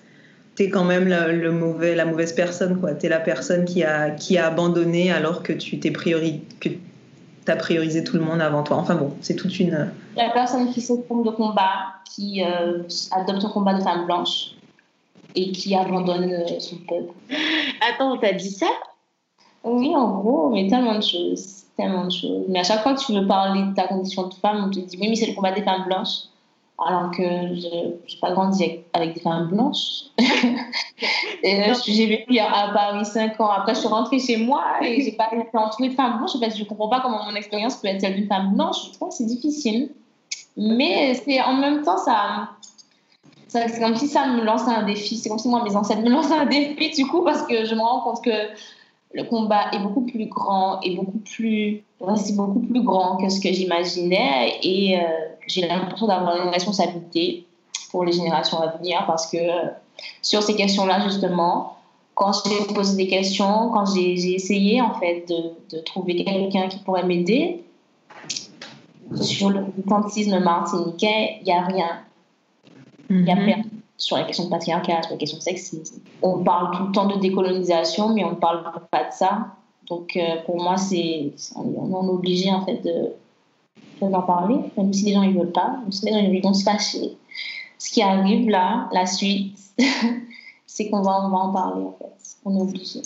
t'es 0.57 0.69
quand 0.69 0.83
même 0.83 1.07
le, 1.07 1.51
mauvais, 1.51 1.95
la 1.95 2.03
mauvaise 2.03 2.33
personne, 2.33 2.79
quoi. 2.79 2.95
T'es 2.95 3.09
la 3.09 3.19
personne 3.19 3.63
qui 3.63 3.83
a, 3.83 4.09
qui 4.09 4.39
a 4.39 4.47
abandonné 4.47 5.11
alors 5.11 5.43
que 5.43 5.53
tu 5.53 5.79
t'es 5.79 5.91
priori, 5.91 6.41
que 6.59 6.69
t'as 7.45 7.55
priorisé 7.55 8.03
tout 8.03 8.17
le 8.17 8.23
monde 8.23 8.41
avant 8.41 8.63
toi. 8.63 8.77
Enfin 8.77 8.95
bon, 8.95 9.13
c'est 9.21 9.35
toute 9.35 9.59
une. 9.59 9.91
La 10.15 10.31
personne 10.31 10.71
qui 10.73 10.81
s'oppose 10.81 11.25
de 11.25 11.29
combat, 11.29 11.93
qui 12.09 12.43
euh, 12.43 12.81
adopte 13.11 13.45
un 13.45 13.49
combat 13.49 13.75
de 13.75 13.83
femme 13.83 14.07
blanche 14.07 14.55
et 15.35 15.51
qui 15.51 15.75
abandonne 15.75 16.33
euh, 16.33 16.59
son 16.59 16.77
peuple. 16.77 17.13
Attends, 17.93 18.17
t'as 18.17 18.33
dit 18.33 18.49
ça? 18.49 18.65
Oui, 19.63 19.95
en 19.95 20.09
gros, 20.17 20.49
mais 20.49 20.67
tellement 20.67 20.95
de 20.95 21.03
choses. 21.03 21.65
Tellement 21.77 22.05
de 22.05 22.11
choses. 22.11 22.45
Mais 22.49 22.61
à 22.61 22.63
chaque 22.63 22.81
fois 22.81 22.95
que 22.95 23.05
tu 23.05 23.13
veux 23.13 23.27
parler 23.27 23.61
de 23.61 23.75
ta 23.75 23.87
condition 23.87 24.27
de 24.27 24.33
femme, 24.33 24.63
on 24.65 24.71
te 24.71 24.79
dit 24.79 24.97
oui, 24.99 25.09
mais 25.09 25.15
c'est 25.15 25.27
le 25.27 25.35
combat 25.35 25.51
des 25.51 25.61
femmes 25.61 25.85
blanches. 25.85 26.23
Alors 26.85 27.09
que 27.09 27.23
je 27.23 27.75
n'ai 27.75 28.19
pas 28.21 28.31
grandi 28.31 28.83
avec 28.93 29.15
des 29.15 29.19
femmes 29.19 29.47
blanches. 29.47 30.03
j'ai 31.43 32.05
vécu 32.05 32.37
à 32.37 32.71
Paris 32.71 33.03
5 33.03 33.41
ans. 33.41 33.49
Après, 33.49 33.73
je 33.73 33.79
suis 33.79 33.87
rentrée 33.87 34.19
chez 34.19 34.37
moi 34.37 34.63
et 34.81 35.01
j'ai 35.01 35.13
pas 35.13 35.27
été 35.31 35.57
entourée 35.57 35.89
de 35.89 35.95
femmes 35.95 36.17
blanches. 36.17 36.33
je 36.33 36.63
ne 36.63 36.67
comprends 36.67 36.89
pas 36.89 36.99
comment 36.99 37.25
mon 37.25 37.35
expérience 37.35 37.77
peut 37.77 37.87
être 37.87 38.01
celle 38.01 38.15
d'une 38.15 38.27
femme 38.27 38.53
blanche. 38.53 38.89
Je 38.89 38.93
trouve 38.93 39.09
que 39.09 39.15
c'est 39.15 39.25
difficile. 39.25 39.89
Mais 40.55 41.15
c'est 41.15 41.41
en 41.41 41.53
même 41.53 41.83
temps, 41.83 41.97
ça, 41.97 42.49
c'est 43.47 43.79
comme 43.79 43.95
si 43.95 44.07
ça 44.07 44.27
me 44.27 44.43
lançait 44.43 44.71
un 44.71 44.83
défi. 44.83 45.17
C'est 45.17 45.29
comme 45.29 45.39
si 45.39 45.47
moi, 45.47 45.63
mes 45.63 45.75
ancêtres 45.75 46.01
me 46.01 46.09
lançaient 46.09 46.33
un 46.33 46.45
défi, 46.45 46.91
du 46.91 47.07
coup, 47.07 47.23
parce 47.23 47.43
que 47.43 47.65
je 47.65 47.73
me 47.73 47.81
rends 47.81 48.01
compte 48.01 48.23
que 48.23 48.31
le 49.13 49.23
combat 49.23 49.71
est 49.71 49.79
beaucoup 49.79 50.01
plus 50.01 50.27
grand 50.27 50.81
et 50.81 50.95
beaucoup 50.95 51.19
plus, 51.19 51.83
beaucoup 51.99 52.59
plus 52.59 52.83
grand 52.83 53.17
que 53.17 53.29
ce 53.29 53.39
que 53.39 53.51
j'imaginais. 53.51 54.59
Et 54.61 54.99
euh, 54.99 55.03
j'ai 55.47 55.67
l'impression 55.67 56.07
d'avoir 56.07 56.43
une 56.43 56.49
responsabilité 56.49 57.45
pour 57.91 58.03
les 58.03 58.11
générations 58.11 58.59
à 58.59 58.67
venir 58.77 59.03
parce 59.07 59.27
que 59.31 59.37
sur 60.21 60.43
ces 60.43 60.55
questions-là, 60.55 60.99
justement, 61.05 61.77
quand 62.15 62.31
j'ai 62.45 62.73
posé 62.73 62.97
des 62.97 63.07
questions, 63.07 63.69
quand 63.69 63.85
j'ai 63.93 64.33
essayé, 64.33 64.81
en 64.81 64.93
fait, 64.95 65.25
de, 65.27 65.75
de 65.75 65.81
trouver 65.81 66.23
quelqu'un 66.23 66.67
qui 66.67 66.79
pourrait 66.79 67.05
m'aider, 67.05 67.63
sur 69.15 69.49
le 69.49 69.61
militantisme 69.61 70.39
martiniquais, 70.39 71.37
il 71.41 71.45
n'y 71.45 71.51
a 71.51 71.61
rien. 71.61 71.99
Il 73.09 73.23
n'y 73.23 73.31
a 73.31 73.35
mhm. 73.35 73.63
Sur 73.97 74.17
la 74.17 74.23
question 74.23 74.45
de 74.45 74.49
patriarcat, 74.49 75.03
sur 75.03 75.11
la 75.11 75.17
question 75.17 75.37
de 75.37 75.43
sexisme. 75.43 76.01
On 76.21 76.43
parle 76.43 76.75
tout 76.75 76.85
le 76.85 76.91
temps 76.91 77.07
de 77.07 77.19
décolonisation, 77.19 78.13
mais 78.13 78.23
on 78.23 78.31
ne 78.31 78.35
parle 78.35 78.63
pas 78.91 79.05
de 79.05 79.13
ça. 79.13 79.47
Donc, 79.87 80.15
euh, 80.15 80.37
pour 80.45 80.61
moi, 80.61 80.77
c'est 80.77 81.31
on 81.55 82.05
est 82.05 82.09
obligé, 82.09 82.51
en 82.51 82.65
fait, 82.65 82.81
de 82.83 83.13
d'en 84.01 84.21
parler, 84.21 84.57
même 84.77 84.93
si 84.93 85.05
les 85.05 85.13
gens 85.13 85.23
ne 85.23 85.33
veulent 85.33 85.51
pas, 85.51 85.77
même 85.81 85.91
si 85.91 86.05
les 86.05 86.41
gens 86.41 86.53
se 86.53 86.63
fâcher. 86.63 87.17
Ce 87.79 87.91
qui 87.91 88.01
arrive 88.01 88.49
là, 88.49 88.89
la 88.91 89.05
suite, 89.05 89.57
c'est 90.67 90.89
qu'on 90.89 91.01
va, 91.01 91.25
on 91.25 91.29
va 91.29 91.37
en 91.37 91.51
parler, 91.51 91.83
en 91.83 91.95
fait. 91.97 92.37
On 92.45 92.57
est 92.57 92.61
obligé. 92.61 93.01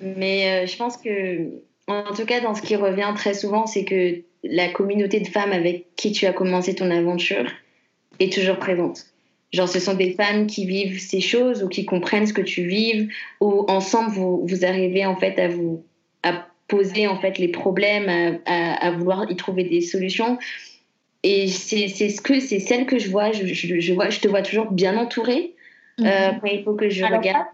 Mais 0.00 0.64
euh, 0.64 0.66
je 0.66 0.76
pense 0.76 0.96
que, 0.96 1.62
en 1.88 2.14
tout 2.14 2.24
cas, 2.24 2.40
dans 2.40 2.54
ce 2.54 2.62
qui 2.62 2.76
revient 2.76 3.12
très 3.14 3.34
souvent, 3.34 3.66
c'est 3.66 3.84
que 3.84 4.22
la 4.42 4.70
communauté 4.70 5.20
de 5.20 5.28
femmes 5.28 5.52
avec 5.52 5.94
qui 5.96 6.12
tu 6.12 6.26
as 6.26 6.32
commencé 6.32 6.74
ton 6.74 6.90
aventure 6.90 7.46
est 8.18 8.32
toujours 8.32 8.58
présente. 8.58 9.06
Genre, 9.54 9.68
ce 9.68 9.78
sont 9.78 9.94
des 9.94 10.12
femmes 10.12 10.46
qui 10.48 10.66
vivent 10.66 11.00
ces 11.00 11.20
choses 11.20 11.62
ou 11.62 11.68
qui 11.68 11.84
comprennent 11.84 12.26
ce 12.26 12.32
que 12.32 12.42
tu 12.42 12.66
vives, 12.66 13.08
ou 13.40 13.64
ensemble, 13.68 14.10
vous, 14.10 14.44
vous 14.46 14.64
arrivez 14.64 15.06
en 15.06 15.14
fait 15.16 15.38
à 15.38 15.48
vous 15.48 15.84
à 16.24 16.46
poser 16.66 17.06
en 17.06 17.20
fait 17.20 17.38
les 17.38 17.48
problèmes, 17.48 18.40
à, 18.46 18.90
vouloir 18.90 19.30
y 19.30 19.36
trouver 19.36 19.64
des 19.64 19.80
solutions. 19.80 20.38
Et 21.22 21.46
c'est 21.48 21.88
ce 21.88 22.20
que 22.20 22.40
c'est 22.40 22.58
celle 22.58 22.86
que 22.86 22.98
je 22.98 23.10
vois. 23.10 23.30
Je, 23.32 23.46
je, 23.46 23.92
vois. 23.92 24.10
je 24.10 24.20
te 24.20 24.28
vois 24.28 24.42
toujours 24.42 24.70
bien 24.72 24.96
entourée. 24.96 25.54
Mhm. 25.98 26.06
Euh, 26.06 26.32
il 26.52 26.64
faut 26.64 26.74
que 26.74 26.88
je 26.88 27.04
regarde. 27.04 27.46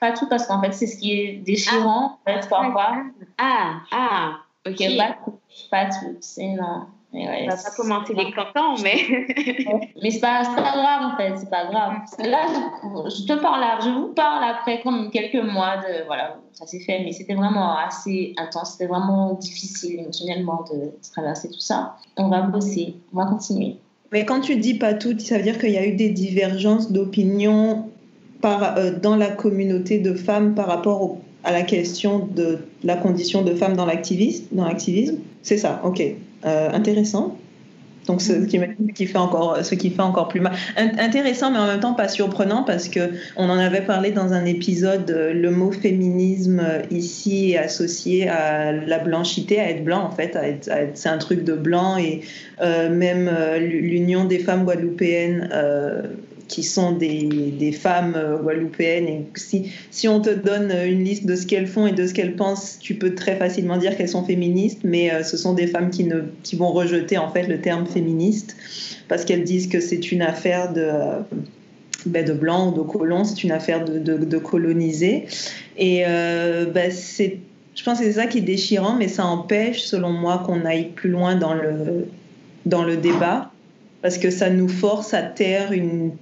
Pas 0.00 0.12
tout, 0.12 0.28
parce 0.28 0.46
qu'en 0.46 0.62
fait, 0.62 0.72
c'est 0.72 0.86
ce 0.86 0.96
qui 0.96 1.12
est 1.12 1.32
déchirant, 1.44 2.20
ah, 2.24 2.30
en 2.30 2.40
fait, 2.40 2.48
parfois. 2.48 3.04
Ah, 3.38 3.80
ah, 3.90 4.36
ok. 4.66 4.96
Pas 4.96 5.16
tout, 5.24 5.38
pas 5.70 5.86
tout. 5.86 6.16
C'est 6.20 6.46
non. 6.46 6.86
Mais 7.12 7.26
ouais, 7.26 7.50
ça 7.50 7.56
va 7.56 7.62
pas 7.62 7.76
commencer 7.76 8.14
les 8.14 8.30
cantons, 8.32 8.80
mais. 8.82 8.98
mais 10.02 10.10
c'est 10.10 10.20
pas, 10.20 10.44
pas 10.44 10.72
grave 10.72 11.12
en 11.12 11.16
fait, 11.16 11.36
c'est 11.38 11.50
pas 11.50 11.66
grave. 11.66 11.94
Là, 12.20 12.46
je, 13.08 13.26
te 13.26 13.40
parle, 13.40 13.64
je 13.82 13.90
vous 13.90 14.08
parle 14.14 14.44
après 14.44 14.80
comme 14.82 15.10
quelques 15.10 15.42
mois 15.42 15.78
de. 15.78 16.06
Voilà, 16.06 16.36
ça 16.52 16.66
s'est 16.66 16.78
fait, 16.78 17.02
mais 17.02 17.10
c'était 17.10 17.34
vraiment 17.34 17.76
assez 17.76 18.32
intense, 18.36 18.72
c'était 18.72 18.86
vraiment 18.86 19.34
difficile 19.34 20.00
émotionnellement 20.00 20.64
de, 20.72 20.92
traverser 21.12 21.48
tout 21.50 21.60
ça. 21.60 21.96
On 22.16 22.28
va 22.28 22.42
bosser, 22.42 22.94
on 23.12 23.18
va 23.18 23.26
continuer. 23.26 23.76
Mais 24.12 24.24
quand 24.24 24.40
tu 24.40 24.56
dis 24.56 24.74
pas 24.74 24.94
tout, 24.94 25.18
ça 25.18 25.38
veut 25.38 25.42
dire 25.42 25.58
qu'il 25.58 25.70
y 25.70 25.78
a 25.78 25.86
eu 25.86 25.94
des 25.94 26.10
divergences 26.10 26.92
d'opinion 26.92 27.88
par, 28.40 28.76
euh, 28.76 28.92
dans 28.92 29.16
la 29.16 29.30
communauté 29.30 29.98
de 29.98 30.14
femmes 30.14 30.54
par 30.54 30.66
rapport 30.66 31.16
à 31.42 31.50
la 31.50 31.62
question 31.62 32.28
de 32.34 32.58
la 32.84 32.96
condition 32.96 33.42
de 33.42 33.54
femme 33.54 33.76
dans 33.76 33.86
l'activisme? 33.86 35.18
C'est 35.42 35.56
ça, 35.56 35.80
ok. 35.84 36.02
Euh, 36.44 36.70
intéressant. 36.72 37.36
Donc, 38.06 38.22
ce 38.22 38.32
qui, 38.46 39.06
fait 39.06 39.18
encore, 39.18 39.62
ce 39.62 39.74
qui 39.74 39.90
fait 39.90 40.00
encore 40.00 40.28
plus 40.28 40.40
mal. 40.40 40.52
Intéressant, 40.76 41.50
mais 41.50 41.58
en 41.58 41.66
même 41.66 41.80
temps 41.80 41.92
pas 41.92 42.08
surprenant 42.08 42.64
parce 42.64 42.88
que 42.88 43.00
on 43.36 43.48
en 43.50 43.58
avait 43.58 43.82
parlé 43.82 44.10
dans 44.10 44.32
un 44.32 44.46
épisode. 44.46 45.08
Euh, 45.10 45.32
le 45.32 45.50
mot 45.50 45.70
féminisme 45.70 46.60
euh, 46.60 46.80
ici 46.90 47.52
est 47.52 47.58
associé 47.58 48.28
à 48.28 48.72
la 48.72 48.98
blanchité, 48.98 49.60
à 49.60 49.70
être 49.70 49.84
blanc 49.84 50.02
en 50.02 50.10
fait. 50.10 50.36
c'est 50.94 51.08
un 51.08 51.18
truc 51.18 51.44
de 51.44 51.52
blanc 51.52 51.98
et 51.98 52.22
même 52.60 53.30
l'Union 53.58 54.24
des 54.24 54.38
femmes 54.38 54.64
guadeloupéennes 54.64 55.48
qui 56.50 56.64
sont 56.64 56.92
des, 56.92 57.22
des, 57.56 57.70
femmes 57.70 58.14
euh, 58.16 58.36
guadeloupéennes. 58.36 59.06
Et 59.06 59.24
si, 59.36 59.72
si 59.90 60.08
on 60.08 60.20
te 60.20 60.30
donne 60.30 60.72
une 60.84 61.04
liste 61.04 61.24
de 61.24 61.36
ce 61.36 61.46
qu'elles 61.46 61.68
font 61.68 61.86
et 61.86 61.92
de 61.92 62.06
ce 62.06 62.12
qu'elles 62.12 62.34
pensent, 62.34 62.78
tu 62.80 62.96
peux 62.96 63.14
très 63.14 63.36
facilement 63.36 63.78
dire 63.78 63.96
qu'elles 63.96 64.08
sont 64.08 64.24
féministes, 64.24 64.80
mais 64.82 65.12
euh, 65.12 65.22
ce 65.22 65.36
sont 65.36 65.54
des 65.54 65.68
femmes 65.68 65.90
qui, 65.90 66.04
ne, 66.04 66.22
qui 66.42 66.56
vont 66.56 66.72
rejeter 66.72 67.16
en 67.18 67.30
fait 67.30 67.44
le 67.44 67.60
terme 67.60 67.86
féministe 67.86 68.56
parce 69.08 69.24
qu'elles 69.24 69.44
disent 69.44 69.68
que 69.68 69.80
c'est 69.80 70.10
une 70.10 70.22
affaire 70.22 70.72
de, 70.72 70.90
ben 72.06 72.24
de 72.24 72.32
blanc 72.32 72.70
ou 72.70 72.76
de 72.76 72.82
colon, 72.82 73.22
c'est 73.22 73.44
une 73.44 73.52
affaire 73.52 73.84
de, 73.84 73.98
de, 73.98 74.38
coloniser. 74.38 75.26
Et 75.78 76.02
euh, 76.04 76.66
ben 76.66 76.90
c'est, 76.90 77.38
je 77.76 77.84
pense 77.84 78.00
que 78.00 78.04
c'est 78.04 78.14
ça 78.14 78.26
qui 78.26 78.38
est 78.38 78.42
déchirant, 78.42 78.96
mais 78.96 79.06
ça 79.06 79.24
empêche, 79.24 79.82
selon 79.82 80.10
moi, 80.10 80.42
qu'on 80.44 80.64
aille 80.64 80.90
plus 80.96 81.10
loin 81.10 81.36
dans 81.36 81.54
le, 81.54 82.08
dans 82.66 82.82
le 82.82 82.96
débat 82.96 83.52
parce 84.02 84.18
que 84.18 84.30
ça 84.30 84.50
nous 84.50 84.68
force 84.68 85.14
à 85.14 85.22
taire 85.22 85.72
une 85.72 86.12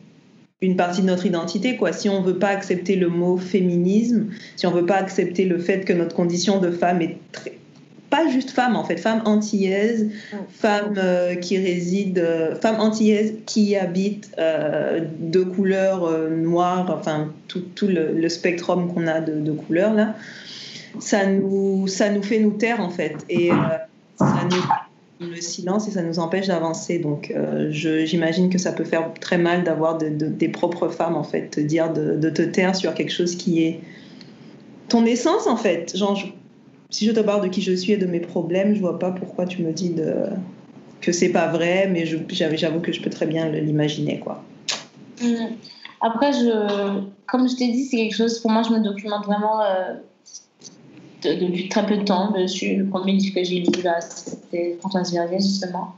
une 0.61 0.77
partie 0.77 1.03
de 1.03 1.07
notre 1.07 1.27
identité. 1.27 1.77
Quoi. 1.77 1.93
Si 1.93 2.09
on 2.09 2.21
ne 2.21 2.27
veut 2.27 2.39
pas 2.39 2.49
accepter 2.49 2.97
le 2.97 3.09
mot 3.09 3.37
féminisme, 3.37 4.29
si 4.57 4.67
on 4.67 4.71
ne 4.71 4.81
veut 4.81 4.87
pas 4.87 4.97
accepter 4.97 5.45
le 5.45 5.59
fait 5.59 5.85
que 5.85 5.93
notre 5.93 6.15
condition 6.15 6.59
de 6.59 6.71
femme 6.71 7.01
est 7.01 7.19
très, 7.33 7.59
pas 8.11 8.29
juste 8.29 8.51
femme 8.51 8.75
en 8.75 8.85
fait, 8.85 8.97
femme 8.97 9.23
antillaise, 9.25 10.11
femme 10.51 10.95
euh, 10.97 11.35
qui 11.35 11.59
réside, 11.59 12.19
euh, 12.19 12.55
femme 12.57 12.81
antillaise 12.81 13.35
qui 13.47 13.77
habite 13.77 14.31
euh, 14.39 15.05
de 15.19 15.43
couleur 15.43 16.11
noire, 16.31 16.93
enfin 16.99 17.33
tout, 17.49 17.63
tout 17.75 17.89
le, 17.89 18.29
spectrum 18.29 18.93
qu'on 18.93 19.07
a 19.07 19.21
de, 19.21 19.41
de, 19.41 19.53
couleurs 19.53 19.95
là, 19.95 20.15
ça 20.99 21.27
nous, 21.27 21.87
ça 21.87 22.11
nous 22.11 22.23
fait 22.23 22.41
nous 22.41 22.53
taire 22.53 22.81
en 22.81 22.91
fait. 22.91 23.17
Et 23.29 23.51
ça 24.19 24.41
nous 24.51 24.63
le 25.21 25.41
silence 25.41 25.89
et 25.89 25.91
ça 25.91 26.03
nous 26.03 26.19
empêche 26.19 26.47
d'avancer. 26.47 26.99
Donc 26.99 27.33
euh, 27.35 27.71
j'imagine 27.71 28.51
que 28.51 28.59
ça 28.59 28.73
peut 28.73 28.85
faire 28.85 29.13
très 29.21 29.39
mal 29.39 29.65
d'avoir 29.65 29.99
des 29.99 30.49
propres 30.49 30.89
femmes 30.89 31.17
en 31.17 31.25
fait 31.25 31.49
te 31.51 31.61
dire 31.61 31.93
de, 31.93 32.31
te 32.31 32.43
taire 32.43 32.77
sur 32.77 32.95
quelque 32.95 33.13
chose 33.13 33.37
qui 33.37 33.63
est 33.63 33.81
ton 34.89 35.05
essence 35.05 35.47
en 35.47 35.57
fait. 35.57 35.97
Genre, 35.97 36.19
si 36.91 37.07
je 37.07 37.13
te 37.13 37.21
parle 37.21 37.43
de 37.43 37.49
qui 37.49 37.63
je 37.63 37.73
suis 37.73 37.93
et 37.93 37.97
de 37.97 38.07
mes 38.07 38.21
problèmes, 38.21 38.75
je 38.75 38.81
vois 38.81 38.99
pas 38.99 39.11
pourquoi 39.11 39.47
tu 39.47 39.63
me 39.63 39.73
dis 39.73 39.95
que 41.01 41.13
c'est 41.13 41.31
pas 41.31 41.49
vrai, 41.49 41.89
mais 41.91 42.07
j'avoue 42.07 42.81
que 42.81 42.93
je 42.93 43.01
peux 43.01 43.11
très 43.11 43.27
bien 43.27 43.49
l'imaginer 43.49 44.21
quoi. 44.21 44.43
Mmh. 45.23 45.55
Après, 46.01 46.31
comme 47.27 47.49
je 47.49 47.57
t'ai 47.57 47.69
dit, 47.73 47.85
c'est 47.85 47.97
quelque 47.97 48.15
chose, 48.15 48.39
pour 48.39 48.51
moi, 48.51 48.63
je 48.63 48.71
me 48.71 48.81
documente 48.81 49.25
vraiment 49.27 49.61
euh, 49.61 49.95
depuis 51.23 51.69
très 51.69 51.87
peu 51.87 51.97
de 51.97 52.05
temps 52.05 52.33
dessus. 52.33 52.77
Le 52.77 52.87
premier 52.87 53.13
livre 53.13 53.35
que 53.35 53.45
j'ai 53.45 53.61
lu, 53.61 53.67
c'était 54.09 54.77
Françoise 54.81 55.13
Verrier, 55.13 55.39
justement. 55.39 55.95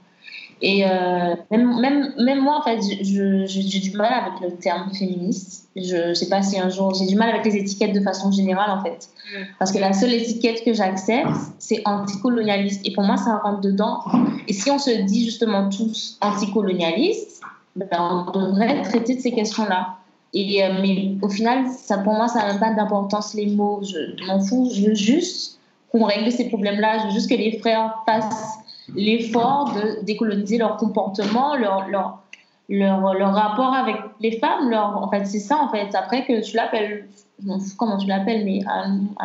Et 0.63 0.85
euh, 0.85 1.35
même, 1.51 1.81
même, 1.81 2.13
même, 2.19 2.41
moi, 2.41 2.59
en 2.59 2.63
fait, 2.63 2.81
j'ai 2.83 3.81
du 3.81 3.97
mal 3.97 4.13
avec 4.13 4.41
le 4.43 4.57
terme 4.57 4.93
féministe. 4.93 5.69
Je 5.75 6.13
sais 6.13 6.29
pas 6.29 6.43
si 6.43 6.59
un 6.59 6.69
jour, 6.69 6.95
j'ai 6.95 7.07
du 7.07 7.17
mal 7.17 7.31
avec 7.31 7.47
les 7.47 7.57
étiquettes 7.57 7.95
de 7.95 8.01
façon 8.01 8.31
générale, 8.31 8.71
en 8.71 8.83
fait. 8.83 9.09
Mm. 9.33 9.45
Parce 9.59 9.73
que 9.73 9.79
la 9.79 9.95
seule 9.95 10.13
étiquette 10.13 10.63
que 10.65 10.75
j'accepte, 10.75 11.31
c'est 11.59 11.81
anticolonialiste. 11.87 12.87
Et 12.87 12.93
pour 12.93 13.05
moi, 13.05 13.17
ça 13.17 13.39
rentre 13.39 13.61
dedans. 13.61 14.01
Et 14.49 14.53
si 14.53 14.71
on 14.71 14.79
se 14.79 14.91
dit 14.91 15.25
justement 15.25 15.71
tous 15.71 16.19
anticolonialistes, 16.21 17.41
ben, 17.77 18.27
on 18.35 18.51
devrait 18.51 18.83
traiter 18.83 19.15
de 19.15 19.21
ces 19.21 19.33
questions-là. 19.33 19.97
Et, 20.33 20.63
euh, 20.63 20.75
mais 20.81 21.17
au 21.23 21.29
final, 21.29 21.67
ça, 21.69 21.99
pour 21.99 22.15
moi, 22.15 22.29
ça 22.29 22.47
n'a 22.47 22.59
pas 22.59 22.73
d'importance 22.73 23.35
les 23.35 23.47
mots. 23.47 23.81
Je, 23.83 24.25
m'en 24.27 24.41
fous. 24.41 24.71
Je 24.73 24.89
veux 24.89 24.95
juste 24.95 25.59
qu'on 25.91 26.05
règle 26.05 26.31
ces 26.31 26.49
problèmes-là. 26.49 26.99
Je 26.99 27.05
veux 27.07 27.13
juste 27.13 27.29
que 27.29 27.35
les 27.35 27.59
frères 27.59 28.03
fassent 28.07 28.59
l'effort 28.95 29.75
de 29.75 30.05
décoloniser 30.05 30.59
leur 30.59 30.77
comportement, 30.77 31.57
leur, 31.57 31.89
leur, 31.89 32.23
leur, 32.69 33.15
leur, 33.15 33.35
rapport 33.35 33.75
avec 33.75 33.97
les 34.21 34.39
femmes. 34.39 34.73
En 34.73 35.11
fait, 35.11 35.25
c'est 35.25 35.41
ça, 35.41 35.59
en 35.59 35.69
fait. 35.69 35.95
Après 35.95 36.25
que 36.25 36.41
tu 36.43 36.57
l'appelles, 36.57 37.09
je 37.43 37.47
m'en 37.49 37.59
fous 37.59 37.75
comment 37.77 37.99
tu 37.99 38.07
l'appelles, 38.07 38.45
mais 38.45 38.61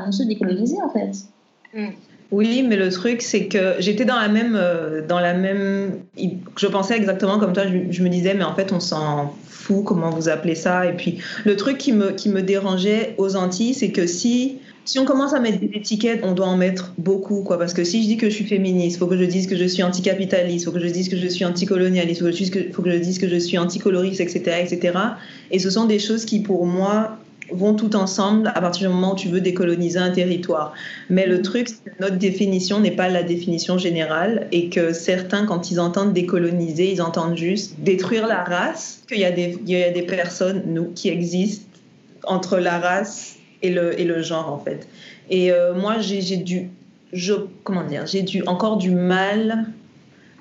nous 0.05 0.11
se 0.11 0.23
décoloniser, 0.23 0.77
en 0.81 0.89
fait. 0.89 1.11
Mm. 1.73 1.89
Oui, 2.31 2.63
mais 2.67 2.75
le 2.75 2.89
truc, 2.89 3.21
c'est 3.21 3.47
que 3.47 3.75
j'étais 3.79 4.05
dans 4.05 4.19
la 4.19 4.27
même, 4.27 4.55
euh, 4.55 5.05
dans 5.07 5.19
la 5.19 5.33
même, 5.33 5.99
je 6.57 6.67
pensais 6.67 6.97
exactement 6.97 7.39
comme 7.39 7.53
toi. 7.53 7.63
Je, 7.67 7.91
je 7.91 8.03
me 8.03 8.09
disais, 8.09 8.33
mais 8.33 8.43
en 8.43 8.55
fait, 8.55 8.71
on 8.73 8.79
s'en 8.79 9.33
comment 9.83 10.09
vous 10.09 10.29
appelez 10.29 10.55
ça? 10.55 10.85
Et 10.85 10.93
puis 10.93 11.19
le 11.45 11.55
truc 11.55 11.77
qui 11.77 11.91
me, 11.91 12.11
qui 12.11 12.29
me 12.29 12.41
dérangeait 12.41 13.15
aux 13.17 13.35
Antilles, 13.35 13.73
c'est 13.73 13.91
que 13.91 14.07
si 14.07 14.59
si 14.87 14.99
on 14.99 15.05
commence 15.05 15.33
à 15.33 15.39
mettre 15.39 15.59
des 15.59 15.71
étiquettes, 15.73 16.19
on 16.21 16.33
doit 16.33 16.45
en 16.45 16.57
mettre 16.57 16.93
beaucoup, 16.99 17.41
quoi. 17.41 17.57
Parce 17.57 17.73
que 17.73 17.83
si 17.83 18.03
je 18.03 18.07
dis 18.07 18.17
que 18.17 18.29
je 18.29 18.35
suis 18.35 18.45
féministe, 18.45 18.99
faut 18.99 19.07
que 19.07 19.17
je 19.17 19.23
dise 19.23 19.47
que 19.47 19.55
je 19.55 19.65
suis 19.65 19.81
anticapitaliste, 19.81 20.65
faut 20.65 20.71
que 20.71 20.79
je 20.79 20.89
dise 20.89 21.09
que 21.09 21.17
je 21.17 21.25
suis 21.25 21.43
anticolonialiste, 21.43 22.21
faut, 22.21 22.71
faut 22.71 22.83
que 22.83 22.91
je 22.91 22.97
dise 22.97 23.17
que 23.17 23.27
je 23.27 23.37
suis 23.37 23.57
anticoloriste, 23.57 24.21
etc., 24.21 24.57
etc. 24.61 24.99
Et 25.49 25.57
ce 25.57 25.71
sont 25.71 25.85
des 25.85 25.97
choses 25.97 26.23
qui, 26.23 26.39
pour 26.41 26.67
moi, 26.67 27.17
vont 27.51 27.73
tout 27.75 27.95
ensemble 27.95 28.51
à 28.53 28.61
partir 28.61 28.89
du 28.89 28.95
moment 28.95 29.13
où 29.13 29.15
tu 29.15 29.27
veux 29.27 29.41
décoloniser 29.41 29.99
un 29.99 30.11
territoire. 30.11 30.73
Mais 31.09 31.27
le 31.27 31.41
truc, 31.41 31.69
c'est 31.69 31.91
que 31.91 32.01
notre 32.01 32.17
définition 32.17 32.79
n'est 32.79 32.95
pas 32.95 33.09
la 33.09 33.23
définition 33.23 33.77
générale 33.77 34.47
et 34.51 34.69
que 34.69 34.93
certains, 34.93 35.45
quand 35.45 35.71
ils 35.71 35.79
entendent 35.79 36.13
décoloniser, 36.13 36.91
ils 36.91 37.01
entendent 37.01 37.37
juste 37.37 37.79
détruire 37.79 38.27
la 38.27 38.43
race, 38.43 39.03
qu'il 39.07 39.19
y, 39.19 39.25
a 39.25 39.31
des, 39.31 39.57
il 39.65 39.69
y 39.69 39.83
a 39.83 39.91
des 39.91 40.03
personnes, 40.03 40.63
nous, 40.67 40.91
qui 40.93 41.09
existent 41.09 41.65
entre 42.23 42.57
la 42.57 42.79
race 42.79 43.35
et 43.61 43.69
le, 43.69 43.99
et 43.99 44.05
le 44.05 44.21
genre, 44.21 44.51
en 44.51 44.59
fait. 44.59 44.87
Et 45.29 45.51
euh, 45.51 45.73
moi, 45.73 45.99
j'ai 45.99 46.37
dû, 46.37 46.69
je, 47.13 47.33
comment 47.63 47.83
dire, 47.83 48.05
j'ai 48.05 48.23
dû 48.23 48.43
encore 48.47 48.77
du 48.77 48.91
mal 48.91 49.67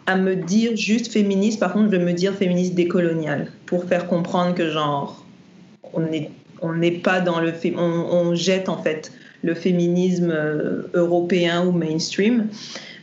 à 0.06 0.16
me 0.16 0.36
dire 0.36 0.76
juste 0.76 1.12
féministe. 1.12 1.60
Par 1.60 1.72
contre, 1.72 1.86
je 1.86 1.96
vais 1.96 2.04
me 2.04 2.12
dire 2.12 2.34
féministe 2.34 2.74
décoloniale 2.74 3.50
pour 3.66 3.84
faire 3.84 4.06
comprendre 4.06 4.54
que, 4.54 4.70
genre, 4.70 5.24
on 5.92 6.06
est 6.06 6.30
on 6.64 6.72
n'est 6.74 6.90
pas 6.90 7.20
dans 7.20 7.40
le 7.40 7.52
on, 7.76 7.78
on, 7.80 8.34
jette 8.34 8.68
en 8.68 8.82
fait 8.82 9.12
le 9.42 9.54
féminisme 9.54 10.30
euh, 10.30 10.82
européen 10.94 11.66
ou 11.66 11.72
mainstream. 11.72 12.48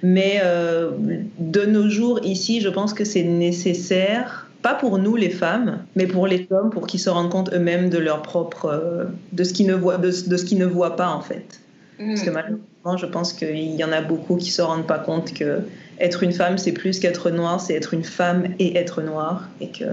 Mais 0.03 0.41
euh, 0.43 0.91
de 1.38 1.66
nos 1.66 1.88
jours 1.88 2.20
ici, 2.24 2.59
je 2.59 2.70
pense 2.70 2.93
que 2.93 3.05
c'est 3.05 3.24
nécessaire, 3.24 4.49
pas 4.64 4.74
pour 4.74 4.97
nous 4.97 5.16
les 5.16 5.30
femmes, 5.30 5.84
mais 5.95 6.07
pour 6.07 6.26
les 6.26 6.47
hommes, 6.49 6.72
pour 6.72 6.88
qu'ils 6.88 6.99
se 6.99 7.09
rendent 7.09 7.30
compte 7.30 7.53
eux-mêmes 7.53 7.89
de 7.91 7.99
leur 7.99 8.24
propre, 8.24 8.66
euh, 8.66 9.05
de 9.32 9.43
ce 9.43 9.53
qu'ils 9.53 9.68
ne 9.68 9.76
voient, 9.76 9.97
de, 9.97 10.09
ce 10.09 10.43
qu'ils 10.43 10.57
ne 10.57 10.66
voient 10.66 10.95
pas 10.95 11.09
en 11.09 11.22
fait. 11.22 11.59
Parce 11.99 12.24
que 12.24 12.32
mm. 12.32 12.34
malheureusement, 12.34 12.97
je 12.97 13.05
pense 13.05 13.34
qu'il 13.34 13.76
y 13.76 13.84
en 13.84 13.91
a 13.91 14.01
beaucoup 14.01 14.38
qui 14.38 14.49
se 14.49 14.64
rendent 14.64 14.88
pas 14.88 14.97
compte 14.97 15.34
que 15.36 15.59
être 15.99 16.24
une 16.24 16.34
femme, 16.34 16.57
c'est 16.57 16.72
plus 16.72 16.97
qu'être 16.97 17.30
noire, 17.30 17.62
c'est 17.62 17.76
être 17.76 17.93
une 17.93 18.03
femme 18.03 18.47
et 18.57 18.76
être 18.76 19.03
noire, 19.03 19.47
et 19.59 19.68
que 19.68 19.86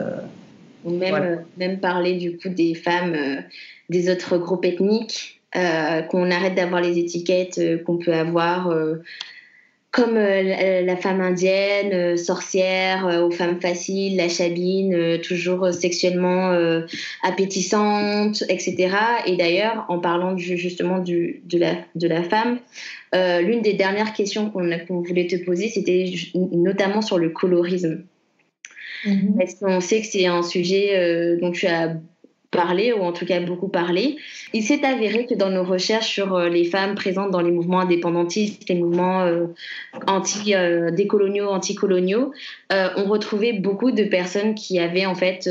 ou 0.84 0.90
même, 0.90 1.14
euh, 1.14 1.36
même 1.56 1.80
parler 1.80 2.14
du 2.14 2.36
coup 2.36 2.48
des 2.48 2.74
femmes 2.74 3.14
euh, 3.14 3.40
des 3.88 4.10
autres 4.10 4.38
groupes 4.38 4.64
ethniques, 4.64 5.40
euh, 5.56 6.02
qu'on 6.02 6.30
arrête 6.30 6.54
d'avoir 6.54 6.80
les 6.80 6.98
étiquettes 6.98 7.60
qu'on 7.84 7.96
peut 7.96 8.12
avoir 8.12 8.70
comme 9.90 10.16
la 10.16 10.96
femme 10.98 11.22
indienne, 11.22 12.18
sorcière, 12.18 13.24
aux 13.24 13.30
femmes 13.30 13.58
faciles, 13.58 14.18
la 14.18 14.28
chabine, 14.28 15.18
toujours 15.22 15.72
sexuellement 15.72 16.52
appétissante, 17.22 18.44
etc. 18.50 18.94
Et 19.26 19.36
d'ailleurs, 19.36 19.86
en 19.88 19.98
parlant 19.98 20.36
justement 20.36 20.98
du, 20.98 21.40
de, 21.46 21.58
la, 21.58 21.76
de 21.94 22.06
la 22.06 22.22
femme, 22.22 22.58
l'une 23.14 23.62
des 23.62 23.72
dernières 23.72 24.12
questions 24.12 24.50
qu'on 24.50 25.00
voulait 25.00 25.26
te 25.26 25.36
poser, 25.36 25.70
c'était 25.70 26.12
notamment 26.34 27.00
sur 27.00 27.16
le 27.16 27.30
colorisme. 27.30 28.04
Mhm. 29.04 29.36
Parce 29.38 29.54
qu'on 29.54 29.80
sait 29.80 30.00
que 30.00 30.06
c'est 30.06 30.26
un 30.26 30.42
sujet 30.42 30.96
euh, 30.96 31.38
dont 31.40 31.50
tu 31.50 31.66
as 31.66 31.94
parlé, 32.50 32.92
ou 32.92 33.02
en 33.02 33.12
tout 33.12 33.26
cas 33.26 33.40
beaucoup 33.40 33.68
parlé. 33.68 34.16
Il 34.54 34.62
s'est 34.62 34.84
avéré 34.84 35.26
que 35.26 35.34
dans 35.34 35.50
nos 35.50 35.64
recherches 35.64 36.08
sur 36.08 36.34
euh, 36.34 36.48
les 36.48 36.64
femmes 36.64 36.94
présentes 36.94 37.30
dans 37.30 37.42
les 37.42 37.50
mouvements 37.50 37.80
indépendantistes, 37.80 38.68
les 38.68 38.74
mouvements 38.74 39.22
euh, 39.22 39.46
anti-décoloniaux, 40.06 41.48
anticoloniaux, 41.48 42.32
on 42.70 43.04
retrouvait 43.04 43.52
beaucoup 43.52 43.90
de 43.90 44.04
personnes 44.04 44.54
qui 44.54 44.78
avaient 44.78 45.06
en 45.06 45.14
fait, 45.14 45.48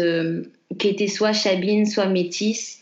qui 0.79 0.87
étaient 0.87 1.07
soit 1.07 1.33
chabines, 1.33 1.85
soit 1.85 2.07
métisses, 2.07 2.81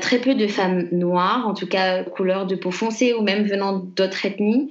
très 0.00 0.18
peu 0.18 0.34
de 0.34 0.46
femmes 0.46 0.88
noires, 0.92 1.46
en 1.46 1.54
tout 1.54 1.66
cas 1.66 2.04
couleur 2.04 2.46
de 2.46 2.56
peau 2.56 2.70
foncée 2.70 3.14
ou 3.14 3.22
même 3.22 3.46
venant 3.46 3.78
d'autres 3.78 4.26
ethnies. 4.26 4.70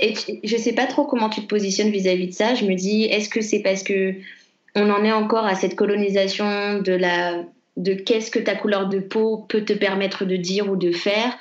Et 0.00 0.14
je 0.44 0.56
ne 0.56 0.60
sais 0.60 0.72
pas 0.72 0.86
trop 0.86 1.04
comment 1.04 1.28
tu 1.28 1.40
te 1.40 1.46
positionnes 1.46 1.90
vis-à-vis 1.90 2.26
-vis 2.26 2.28
de 2.28 2.34
ça. 2.34 2.54
Je 2.54 2.64
me 2.64 2.74
dis, 2.74 3.04
est-ce 3.04 3.28
que 3.28 3.40
c'est 3.40 3.60
parce 3.60 3.82
que 3.82 4.14
on 4.74 4.90
en 4.90 5.04
est 5.04 5.12
encore 5.12 5.46
à 5.46 5.54
cette 5.54 5.76
colonisation 5.76 6.78
de 6.78 6.92
la 6.92 7.44
de 7.76 7.94
qu'est-ce 7.94 8.30
que 8.30 8.38
ta 8.38 8.54
couleur 8.54 8.88
de 8.88 8.98
peau 8.98 9.38
peut 9.48 9.64
te 9.64 9.72
permettre 9.72 10.24
de 10.24 10.36
dire 10.36 10.70
ou 10.70 10.76
de 10.76 10.92
faire 10.92 11.38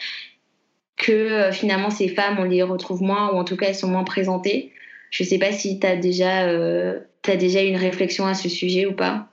que 0.95 1.11
euh, 1.11 1.51
finalement 1.51 1.89
ces 1.89 2.07
femmes 2.07 2.37
on 2.39 2.43
les 2.43 2.63
retrouve 2.63 3.01
moins 3.01 3.31
ou 3.31 3.37
en 3.37 3.43
tout 3.43 3.57
cas 3.57 3.67
elles 3.67 3.75
sont 3.75 3.87
moins 3.87 4.03
présentées. 4.03 4.71
Je 5.11 5.23
sais 5.23 5.39
pas 5.39 5.51
si 5.51 5.79
tu 5.79 5.97
déjà 5.97 6.47
euh, 6.47 6.99
as 7.27 7.35
déjà 7.35 7.61
une 7.61 7.77
réflexion 7.77 8.25
à 8.25 8.35
ce 8.35 8.47
sujet 8.47 8.85
ou 8.85 8.93
pas. 8.93 9.27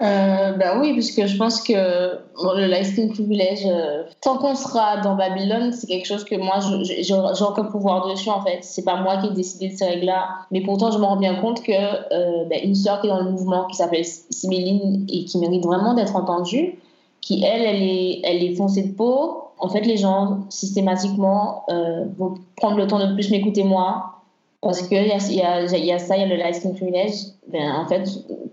Euh, 0.00 0.52
bah 0.52 0.78
oui, 0.78 0.92
puisque 0.92 1.26
je 1.26 1.36
pense 1.36 1.60
que 1.60 1.72
le 1.74 2.66
lasting 2.66 3.12
privilege, 3.12 3.66
euh, 3.66 4.04
tant 4.20 4.38
qu'on 4.38 4.54
sera 4.54 4.98
dans 4.98 5.16
Babylone, 5.16 5.72
c'est 5.72 5.88
quelque 5.88 6.06
chose 6.06 6.24
que 6.24 6.36
moi, 6.36 6.60
j'ai 6.84 7.44
aucun 7.44 7.64
pouvoir 7.64 8.08
dessus 8.08 8.30
en 8.30 8.40
fait. 8.40 8.58
C'est 8.62 8.84
pas 8.84 9.00
moi 9.00 9.16
qui 9.16 9.26
ai 9.26 9.30
décidé 9.30 9.70
de 9.70 9.76
ces 9.76 9.86
règles-là. 9.86 10.28
Mais 10.52 10.60
pourtant, 10.60 10.92
je 10.92 10.98
me 10.98 11.04
rends 11.04 11.16
bien 11.16 11.34
compte 11.40 11.62
que 11.62 11.72
euh, 11.72 12.44
bah, 12.48 12.56
une 12.62 12.76
sœur 12.76 13.00
qui 13.00 13.08
est 13.08 13.10
dans 13.10 13.22
le 13.22 13.30
mouvement, 13.30 13.66
qui 13.66 13.76
s'appelle 13.76 14.04
Siméline 14.04 15.04
et 15.08 15.24
qui 15.24 15.38
mérite 15.38 15.64
vraiment 15.64 15.94
d'être 15.94 16.14
entendue, 16.14 16.78
qui 17.20 17.42
elle, 17.42 17.62
elle 17.62 17.82
est, 17.82 18.20
elle 18.22 18.44
est 18.44 18.54
foncée 18.54 18.84
de 18.84 18.92
peau. 18.94 19.48
En 19.58 19.68
fait, 19.68 19.80
les 19.80 19.96
gens 19.96 20.42
systématiquement 20.48 21.64
euh, 21.70 22.04
vont 22.16 22.34
prendre 22.56 22.76
le 22.76 22.86
temps 22.86 23.04
de 23.04 23.12
plus 23.14 23.32
m'écouter 23.32 23.64
moi, 23.64 24.17
parce 24.60 24.82
qu'il 24.82 25.06
y 25.06 25.12
a, 25.12 25.62
y, 25.62 25.86
y 25.86 25.92
a 25.92 25.98
ça, 25.98 26.16
il 26.16 26.20
y 26.20 26.24
a 26.24 26.26
le 26.26 26.36
lasting 26.36 26.74
privilege. 26.74 27.14
Ben, 27.48 27.70
en 27.70 27.86
fait, 27.86 28.04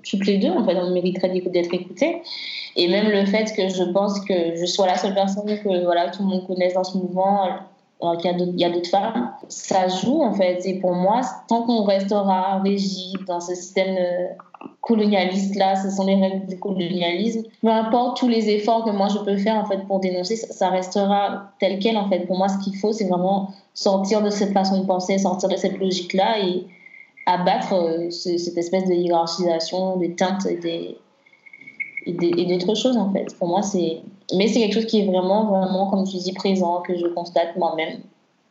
toutes 0.07 0.25
les 0.25 0.37
deux, 0.37 0.51
en 0.51 0.63
fait, 0.63 0.75
on 0.75 0.91
mériterait 0.91 1.29
d'être 1.29 1.73
écoutés. 1.73 2.21
Et 2.75 2.87
même 2.87 3.09
le 3.09 3.25
fait 3.25 3.51
que 3.55 3.69
je 3.69 3.83
pense 3.91 4.19
que 4.21 4.55
je 4.55 4.65
sois 4.65 4.87
la 4.87 4.97
seule 4.97 5.13
personne 5.13 5.45
que 5.45 5.83
voilà, 5.83 6.09
tout 6.09 6.23
le 6.23 6.29
monde 6.29 6.47
connaisse 6.47 6.73
dans 6.73 6.83
ce 6.83 6.97
mouvement, 6.97 7.49
alors 8.01 8.17
qu'il 8.17 8.31
y 8.59 8.63
a 8.65 8.69
d'autres 8.69 8.89
femmes, 8.89 9.31
ça 9.49 9.87
joue 9.87 10.21
en 10.21 10.33
fait. 10.33 10.65
Et 10.65 10.79
pour 10.79 10.93
moi, 10.93 11.21
tant 11.47 11.63
qu'on 11.63 11.83
restera 11.83 12.59
régi 12.59 13.13
dans 13.27 13.39
ce 13.39 13.55
système 13.55 13.95
euh, 13.97 14.27
colonialiste 14.81 15.55
là, 15.55 15.75
ce 15.75 15.89
sont 15.89 16.05
les 16.05 16.15
règles 16.15 16.47
du 16.47 16.59
colonialisme. 16.59 17.43
Peu 17.61 17.69
importe 17.69 18.17
tous 18.17 18.27
les 18.27 18.49
efforts 18.49 18.85
que 18.85 18.91
moi 18.91 19.07
je 19.07 19.19
peux 19.19 19.37
faire 19.37 19.55
en 19.55 19.65
fait 19.65 19.85
pour 19.87 19.99
dénoncer, 19.99 20.35
ça 20.35 20.69
restera 20.69 21.51
tel 21.59 21.79
quel 21.79 21.97
en 21.97 22.09
fait. 22.09 22.21
Pour 22.21 22.37
moi, 22.37 22.47
ce 22.47 22.57
qu'il 22.59 22.75
faut, 22.77 22.91
c'est 22.91 23.07
vraiment 23.07 23.49
sortir 23.73 24.21
de 24.21 24.29
cette 24.29 24.53
façon 24.53 24.81
de 24.81 24.85
penser, 24.85 25.17
sortir 25.17 25.49
de 25.49 25.55
cette 25.55 25.77
logique 25.79 26.13
là 26.13 26.39
et 26.39 26.65
abattre 27.25 27.73
euh, 27.73 28.09
cette 28.11 28.57
espèce 28.57 28.85
de 28.85 28.93
hiérarchisation 28.93 29.97
des 29.97 30.13
teintes 30.15 30.45
et 30.45 30.97
et 32.07 32.57
d'autres 32.57 32.75
choses 32.75 32.97
en 32.97 33.11
fait. 33.11 33.35
Pour 33.39 33.47
moi, 33.47 33.61
c'est 33.61 34.01
mais 34.35 34.47
c'est 34.47 34.59
quelque 34.59 34.73
chose 34.73 34.85
qui 34.85 35.01
est 35.01 35.05
vraiment 35.05 35.45
vraiment 35.45 35.89
comme 35.89 36.03
tu 36.03 36.17
dis 36.17 36.33
présent 36.33 36.81
que 36.81 36.95
je 36.97 37.07
constate 37.07 37.55
moi-même 37.57 38.01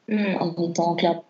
mm. 0.09 0.37
en 0.41 0.71
étant 0.71 0.95
clair. 0.95 1.21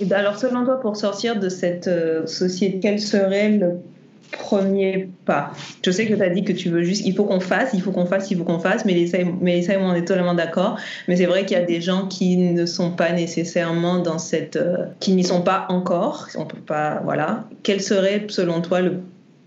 Ben 0.00 0.12
alors 0.12 0.38
selon 0.38 0.64
toi, 0.64 0.80
pour 0.80 0.96
sortir 0.96 1.40
de 1.40 1.48
cette 1.48 1.88
euh, 1.88 2.24
société, 2.26 2.78
quel 2.80 3.00
serait 3.00 3.50
le 3.50 3.80
premier 4.30 5.08
pas? 5.24 5.52
Je 5.84 5.90
sais 5.90 6.06
que 6.06 6.14
tu 6.14 6.22
as 6.22 6.28
dit 6.28 6.44
que 6.44 6.52
tu 6.52 6.68
veux 6.68 6.82
juste, 6.82 7.04
il 7.04 7.14
faut 7.14 7.24
qu'on 7.24 7.40
fasse, 7.40 7.70
il 7.74 7.80
faut 7.80 7.90
qu'on 7.90 8.06
fasse, 8.06 8.30
il 8.30 8.38
faut 8.38 8.44
qu'on 8.44 8.60
fasse, 8.60 8.84
mais 8.84 9.06
ça, 9.06 9.18
mais 9.40 9.62
ça, 9.62 9.74
on 9.80 9.92
est 9.94 10.04
totalement 10.04 10.34
d'accord. 10.34 10.78
Mais 11.08 11.16
c'est 11.16 11.26
vrai 11.26 11.44
qu'il 11.46 11.56
y 11.56 11.60
a 11.60 11.64
des 11.64 11.80
gens 11.80 12.06
qui 12.06 12.36
ne 12.36 12.64
sont 12.64 12.92
pas 12.92 13.12
nécessairement 13.12 13.98
dans 13.98 14.18
cette, 14.18 14.56
euh, 14.56 14.86
qui 15.00 15.12
n'y 15.14 15.24
sont 15.24 15.42
pas 15.42 15.66
encore. 15.68 16.28
On 16.36 16.46
peut 16.46 16.56
pas, 16.64 17.00
voilà. 17.04 17.44
Quel 17.64 17.80
serait, 17.80 18.26
selon 18.28 18.60
toi, 18.60 18.80
le, 18.82 19.00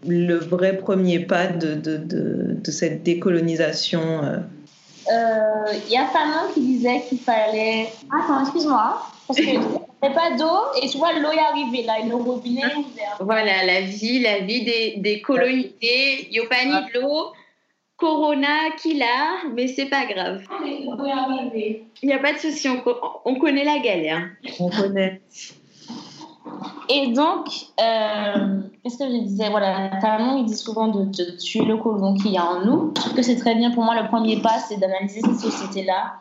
le 0.06 0.36
vrai 0.36 0.78
premier 0.78 1.20
pas 1.20 1.48
de, 1.48 1.76
de, 1.76 1.95
de, 1.98 2.58
de 2.62 2.72
cette 2.72 3.04
décolonisation 3.04 4.02
euh? 4.24 4.38
Euh, 5.12 5.74
Il 5.86 5.91
y 5.91 5.97
a 5.97 6.05
Fanon 6.08 6.51
qui 6.53 6.62
disait 6.62 7.01
qu'il 7.08 7.20
fallait. 7.20 7.89
Attends, 8.12 8.41
excuse-moi. 8.41 9.01
Parce 9.28 9.39
que 9.39 9.45
n'y 10.01 10.14
pas 10.14 10.32
d'eau 10.38 10.80
et 10.82 10.88
tu 10.88 10.97
vois 10.97 11.14
l'eau 11.14 11.32
est 11.32 11.39
arrivée 11.39 11.84
là, 11.84 11.99
et 11.99 12.08
le 12.08 12.16
robinet 12.16 12.62
est 12.62 12.76
ouvert. 12.76 13.18
Voilà, 13.20 13.66
la 13.66 13.82
vie, 13.82 14.20
la 14.20 14.39
vie 14.39 14.64
des, 14.64 14.95
des 14.97 15.22
colonisés. 15.22 16.28
Il 16.30 16.32
n'y 16.32 16.39
a 16.39 16.45
pas 16.45 16.66
ni 16.66 16.93
de 16.93 16.99
l'eau. 16.99 17.34
Corona 17.97 18.70
qui 18.80 18.93
l'a, 18.93 19.49
mais 19.55 19.68
c'est 19.68 19.88
pas 19.88 20.05
grave. 20.05 20.43
Il 20.64 22.08
n'y 22.08 22.14
a 22.14 22.20
pas 22.20 22.34
de 22.34 22.38
souci, 22.38 22.70
on, 22.70 22.84
on, 23.26 23.39
connaît 23.39 23.64
la 23.64 23.80
galère. 23.80 24.30
On 24.60 24.70
connaît. 24.70 25.20
Et 26.90 27.14
donc, 27.14 27.48
euh, 27.82 28.62
qu'est-ce 28.84 28.98
que 28.98 29.06
je 29.06 29.24
disais? 29.24 29.50
Voilà, 29.50 29.90
notamment, 29.94 30.38
il 30.38 30.46
dit 30.46 30.56
souvent 30.56 30.88
de, 30.88 31.06
de 31.06 31.38
tuer 31.38 31.66
le 31.66 31.78
colon 31.78 32.16
qu'il 32.16 32.32
y 32.32 32.38
a 32.38 32.46
en 32.46 32.66
nous. 32.66 32.94
Je 32.96 33.02
trouve 33.02 33.14
que 33.14 33.22
c'est 33.22 33.36
très 33.36 33.56
bien 33.56 33.72
pour 33.72 33.84
moi. 33.84 34.02
Le 34.02 34.08
premier 34.08 34.38
pas, 34.42 34.60
c'est 34.60 34.78
d'analyser 34.78 35.22
cette 35.22 35.40
société-là 35.40 36.14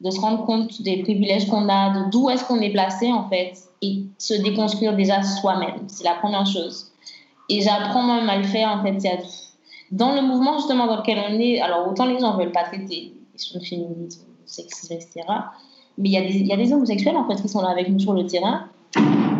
de 0.00 0.10
se 0.10 0.20
rendre 0.20 0.44
compte 0.44 0.82
des 0.82 1.02
privilèges 1.02 1.48
qu'on 1.48 1.68
a, 1.68 1.90
de 1.90 2.10
d'où 2.10 2.28
est-ce 2.30 2.44
qu'on 2.44 2.60
est 2.60 2.70
placé 2.70 3.12
en 3.12 3.28
fait, 3.28 3.54
et 3.82 4.04
se 4.18 4.34
déconstruire 4.34 4.94
déjà 4.94 5.22
soi-même. 5.22 5.84
C'est 5.88 6.04
la 6.04 6.14
première 6.14 6.46
chose. 6.46 6.92
Et 7.48 7.60
j'apprends 7.60 8.02
même 8.02 8.28
à 8.28 8.36
le 8.36 8.44
faire 8.44 8.68
en 8.68 8.82
fait. 8.82 8.98
Dans 9.90 10.14
le 10.14 10.22
mouvement 10.22 10.58
justement 10.58 10.86
dans 10.86 10.96
lequel 10.96 11.18
on 11.28 11.38
est, 11.38 11.60
alors 11.60 11.88
autant 11.88 12.06
les 12.06 12.18
gens 12.18 12.36
veulent 12.36 12.52
pas 12.52 12.64
traiter 12.64 13.14
questions 13.32 13.58
de 13.58 13.64
féminisme, 13.64 14.24
sexisme, 14.46 14.94
etc. 14.94 15.22
Mais 15.98 16.10
il 16.10 16.12
y, 16.12 16.38
il 16.38 16.46
y 16.46 16.52
a 16.52 16.56
des 16.56 16.72
homosexuels 16.72 17.16
en 17.16 17.26
fait 17.26 17.40
qui 17.40 17.48
sont 17.48 17.60
là 17.60 17.70
avec 17.70 17.88
nous 17.88 17.98
sur 17.98 18.12
le 18.12 18.26
terrain. 18.26 18.66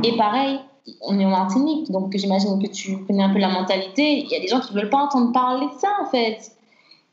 Et 0.03 0.17
pareil, 0.17 0.61
on 1.01 1.19
est 1.19 1.25
en 1.25 1.31
Martinique, 1.31 1.91
donc 1.91 2.15
j'imagine 2.15 2.63
que 2.63 2.69
tu 2.69 2.99
connais 3.07 3.23
un 3.23 3.33
peu 3.33 3.39
la 3.39 3.49
mentalité. 3.49 4.25
Il 4.25 4.31
y 4.31 4.37
a 4.37 4.41
des 4.41 4.49
gens 4.49 4.61
qui 4.61 4.75
ne 4.75 4.81
veulent 4.81 4.91
pas 4.91 5.05
entendre 5.05 5.33
parler 5.33 5.67
de 5.67 5.81
ça 5.81 5.89
en 6.03 6.11
fait 6.11 6.39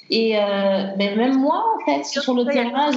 Et 0.09 0.33
ben, 0.33 1.17
même 1.17 1.39
moi, 1.39 1.63
en 1.75 1.85
fait, 1.85 2.03
sur 2.05 2.33
le 2.33 2.45
terrain, 2.45 2.91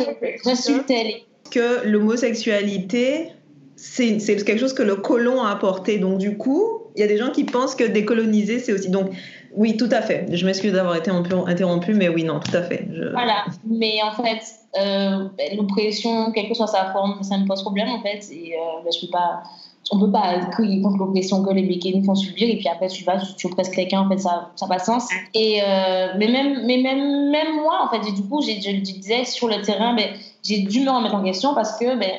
j'insultais 0.44 1.22
Que 1.50 1.86
l'homosexualité, 1.86 3.30
c'est 3.76 4.18
quelque 4.44 4.58
chose 4.58 4.72
que 4.72 4.82
le 4.82 4.96
colon 4.96 5.42
a 5.42 5.50
apporté. 5.50 5.98
Donc, 5.98 6.18
du 6.18 6.36
coup, 6.36 6.84
il 6.96 7.00
y 7.00 7.04
a 7.04 7.06
des 7.06 7.16
gens 7.16 7.30
qui 7.30 7.44
pensent 7.44 7.74
que 7.74 7.84
décoloniser, 7.84 8.58
c'est 8.58 8.72
aussi. 8.72 8.88
Donc, 8.88 9.10
oui, 9.56 9.76
tout 9.76 9.88
à 9.90 10.02
fait. 10.02 10.26
Je 10.30 10.44
m'excuse 10.46 10.72
d'avoir 10.72 10.96
été 10.96 11.10
interrompu, 11.10 11.94
mais 11.94 12.08
oui, 12.08 12.24
non, 12.24 12.40
tout 12.40 12.56
à 12.56 12.62
fait. 12.62 12.88
Voilà. 13.12 13.44
Mais 13.64 14.00
en 14.02 14.12
fait, 14.12 14.42
euh, 14.80 15.28
l'oppression, 15.56 16.32
quelle 16.32 16.48
que 16.48 16.54
soit 16.54 16.66
sa 16.66 16.92
forme, 16.92 17.22
ça 17.22 17.38
me 17.38 17.46
pose 17.46 17.62
problème, 17.62 17.88
en 17.88 18.02
fait. 18.02 18.26
Et 18.32 18.54
euh, 18.54 18.82
ben, 18.84 18.90
je 18.92 19.06
peux 19.06 19.12
pas. 19.12 19.42
On 19.90 19.98
peut 19.98 20.10
pas 20.10 20.38
crier 20.46 20.80
contre 20.80 20.96
l'oppression 20.96 21.42
que 21.42 21.52
les 21.52 21.92
nous 21.94 22.04
font 22.04 22.14
subir 22.14 22.48
et 22.48 22.56
puis 22.56 22.68
après 22.68 22.88
tu 22.88 23.04
vas, 23.04 23.18
tu 23.18 23.46
oppresses 23.46 23.68
quelqu'un, 23.68 24.00
en 24.00 24.08
fait, 24.08 24.18
ça 24.18 24.50
n'a 24.60 24.68
pas 24.68 24.78
de 24.78 24.82
sens. 24.82 25.08
Et, 25.34 25.60
euh, 25.62 26.14
mais 26.16 26.28
même, 26.28 26.64
mais 26.64 26.78
même, 26.78 27.30
même 27.30 27.56
moi, 27.56 27.86
en 27.86 27.90
fait, 27.90 28.12
du 28.12 28.22
coup, 28.22 28.40
je 28.40 28.80
disais 28.80 29.24
sur 29.24 29.48
le 29.48 29.60
terrain, 29.60 29.94
ben, 29.94 30.08
j'ai 30.42 30.62
dû 30.62 30.80
me 30.80 30.90
remettre 30.90 31.14
en 31.14 31.22
question 31.22 31.54
parce 31.54 31.78
que 31.78 31.98
ben, 31.98 32.12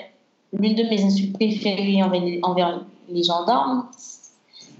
l'une 0.53 0.75
de 0.75 0.83
mes 0.83 1.03
insultes 1.03 1.33
préférées 1.33 2.03
envers 2.03 2.21
les, 2.21 2.39
envers 2.43 2.81
les 3.09 3.23
gendarmes, 3.23 3.85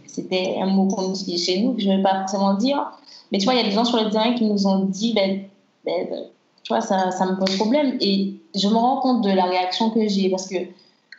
c'était 0.06 0.58
un 0.62 0.68
mot 0.68 0.88
qu'on 0.88 1.12
utilise 1.12 1.46
chez 1.46 1.62
nous, 1.62 1.74
que 1.74 1.82
je 1.82 1.90
ne 1.90 1.98
vais 1.98 2.04
pas 2.04 2.20
forcément 2.20 2.54
dire. 2.54 2.92
Mais 3.32 3.40
tu 3.40 3.46
vois, 3.46 3.56
il 3.56 3.58
y 3.58 3.64
a 3.64 3.66
des 3.66 3.72
gens 3.72 3.86
sur 3.86 4.02
le 4.02 4.10
terrain 4.10 4.34
qui 4.34 4.46
nous 4.46 4.68
ont 4.68 4.86
dit, 4.86 5.14
ben, 5.14 5.42
ben, 5.86 6.08
tu 6.64 6.74
vois, 6.74 6.82
ça, 6.82 7.12
ça, 7.12 7.26
me 7.26 7.38
pose 7.38 7.56
problème. 7.58 7.98
Et 8.02 8.36
je 8.56 8.68
me 8.68 8.76
rends 8.76 9.00
compte 9.00 9.24
de 9.24 9.30
la 9.30 9.46
réaction 9.46 9.90
que 9.90 10.08
j'ai 10.08 10.30
parce 10.30 10.48
que 10.48 10.56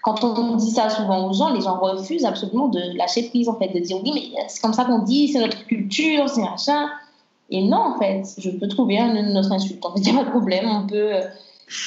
quand 0.06 0.22
on 0.22 0.54
dit 0.54 0.70
ça 0.70 0.88
souvent 0.88 1.28
aux 1.28 1.32
gens, 1.32 1.52
les 1.52 1.60
gens 1.60 1.80
refusent 1.80 2.24
absolument 2.24 2.68
de 2.68 2.96
lâcher 2.96 3.28
prise, 3.28 3.48
en 3.48 3.58
fait, 3.58 3.74
de 3.74 3.80
dire 3.80 3.96
oui, 4.04 4.12
mais 4.14 4.44
c'est 4.46 4.62
comme 4.62 4.72
ça 4.72 4.84
qu'on 4.84 5.00
dit, 5.00 5.26
c'est 5.26 5.40
notre 5.40 5.66
culture, 5.66 6.28
c'est 6.28 6.42
machin. 6.42 6.88
Et 7.50 7.66
non, 7.66 7.94
en 7.94 7.98
fait, 7.98 8.22
je 8.38 8.50
peux 8.50 8.68
trouver 8.68 9.00
un 9.00 9.34
autre 9.34 9.50
insulte. 9.50 9.84
En 9.84 9.92
fait, 9.92 10.00
il 10.04 10.12
n'y 10.12 10.16
a 10.16 10.22
pas 10.22 10.26
de 10.26 10.30
problème, 10.30 10.68
on 10.70 10.86
peut. 10.86 11.10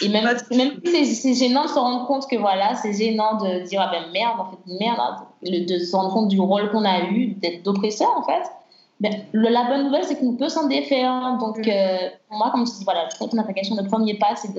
Et 0.02 0.10
même, 0.10 0.26
même 0.52 0.72
si 0.84 1.16
c'est 1.16 1.34
gênant 1.34 1.64
de 1.64 1.70
se 1.70 1.80
rendre 1.80 2.08
compte 2.08 2.28
que 2.28 2.36
voilà, 2.36 2.76
c'est 2.76 2.92
gênant 2.92 3.38
de 3.38 3.66
dire 3.66 3.80
ah 3.82 3.90
ben 3.90 4.12
merde, 4.12 4.38
en 4.38 4.50
fait, 4.52 4.78
merde, 4.84 5.00
hein, 5.00 5.26
de 5.42 5.80
se 5.80 5.96
rendre 5.96 6.14
compte 6.14 6.28
du 6.28 6.42
rôle 6.42 6.70
qu'on 6.72 6.84
a 6.84 7.04
eu 7.12 7.28
d'être 7.36 7.64
d'oppresseur, 7.64 8.10
en 8.18 8.24
fait. 8.24 8.52
Ben, 9.00 9.14
la 9.32 9.64
bonne 9.64 9.86
nouvelle, 9.86 10.04
c'est 10.04 10.20
qu'on 10.20 10.36
peut 10.36 10.50
s'en 10.50 10.68
défaire. 10.68 11.38
Donc, 11.40 11.60
mm. 11.60 11.70
euh, 11.70 12.10
pour 12.28 12.38
moi, 12.38 12.52
comme 12.52 12.66
tu 12.66 12.74
dis, 12.80 12.84
voilà, 12.84 13.08
je 13.10 13.16
crois 13.16 13.30
que 13.30 13.38
notre 13.38 13.54
question, 13.54 13.78
le 13.82 13.88
premier 13.88 14.16
pas, 14.16 14.36
c'est 14.36 14.52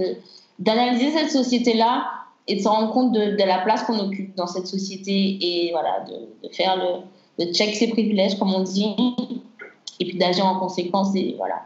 d'analyser 0.58 1.10
cette 1.10 1.30
société-là 1.30 2.06
et 2.48 2.56
de 2.56 2.60
se 2.60 2.68
rendre 2.68 2.92
compte 2.92 3.12
de, 3.12 3.36
la 3.44 3.58
place 3.58 3.82
qu'on 3.84 3.98
occupe 3.98 4.34
dans 4.36 4.46
cette 4.46 4.66
société 4.66 5.38
et 5.40 5.70
voilà, 5.72 6.04
de, 6.08 6.48
faire 6.52 6.76
le, 7.38 7.52
check 7.52 7.74
ses 7.74 7.88
privilèges, 7.88 8.38
comme 8.38 8.52
on 8.52 8.62
dit, 8.62 8.94
et 10.00 10.04
puis 10.06 10.18
d'agir 10.18 10.46
en 10.46 10.58
conséquence. 10.58 11.08
Voilà 11.36 11.62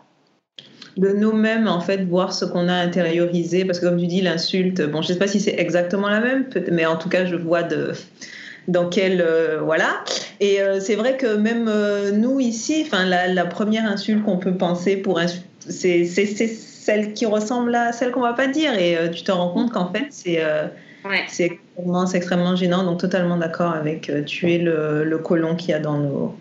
de 0.96 1.08
nous-mêmes, 1.08 1.66
en 1.66 1.80
fait, 1.80 2.04
voir 2.04 2.32
ce 2.32 2.44
qu'on 2.44 2.68
a 2.68 2.74
intériorisé. 2.74 3.64
Parce 3.64 3.80
que, 3.80 3.86
comme 3.86 3.98
tu 3.98 4.06
dis, 4.06 4.20
l'insulte, 4.20 4.80
bon, 4.82 5.02
je 5.02 5.08
ne 5.08 5.12
sais 5.14 5.18
pas 5.18 5.26
si 5.26 5.40
c'est 5.40 5.58
exactement 5.58 6.08
la 6.08 6.20
même, 6.20 6.48
mais 6.70 6.86
en 6.86 6.96
tout 6.96 7.08
cas, 7.08 7.24
je 7.24 7.34
vois 7.34 7.62
de, 7.62 7.92
dans 8.68 8.88
quel. 8.88 9.20
Euh, 9.20 9.60
voilà. 9.62 10.04
Et 10.40 10.60
euh, 10.60 10.80
c'est 10.80 10.94
vrai 10.94 11.16
que 11.16 11.36
même 11.36 11.66
euh, 11.68 12.12
nous, 12.12 12.40
ici, 12.40 12.86
la, 12.92 13.28
la 13.28 13.44
première 13.44 13.86
insulte 13.86 14.22
qu'on 14.24 14.38
peut 14.38 14.56
penser 14.56 14.96
pour 14.96 15.20
c'est 15.68 16.04
celle 16.84 17.12
qui 17.12 17.26
ressemble 17.26 17.74
à 17.74 17.92
celle 17.92 18.10
qu'on 18.12 18.20
va 18.20 18.34
pas 18.34 18.46
dire. 18.46 18.78
Et 18.78 18.96
tu 19.12 19.22
te 19.22 19.32
rends 19.32 19.50
compte 19.50 19.72
qu'en 19.72 19.92
fait, 19.92 20.06
c'est. 20.10 20.40
C'est 21.28 21.44
extrêmement, 21.44 22.06
extrêmement 22.06 22.56
gênant, 22.56 22.82
donc 22.82 22.98
totalement 22.98 23.36
d'accord 23.36 23.72
avec 23.72 24.10
tuer 24.24 24.56
le, 24.56 25.04
le 25.04 25.18
colon 25.18 25.54
qu'il 25.54 25.68
y 25.68 25.74
a 25.74 25.78
dans 25.78 25.98
nos, 25.98 26.34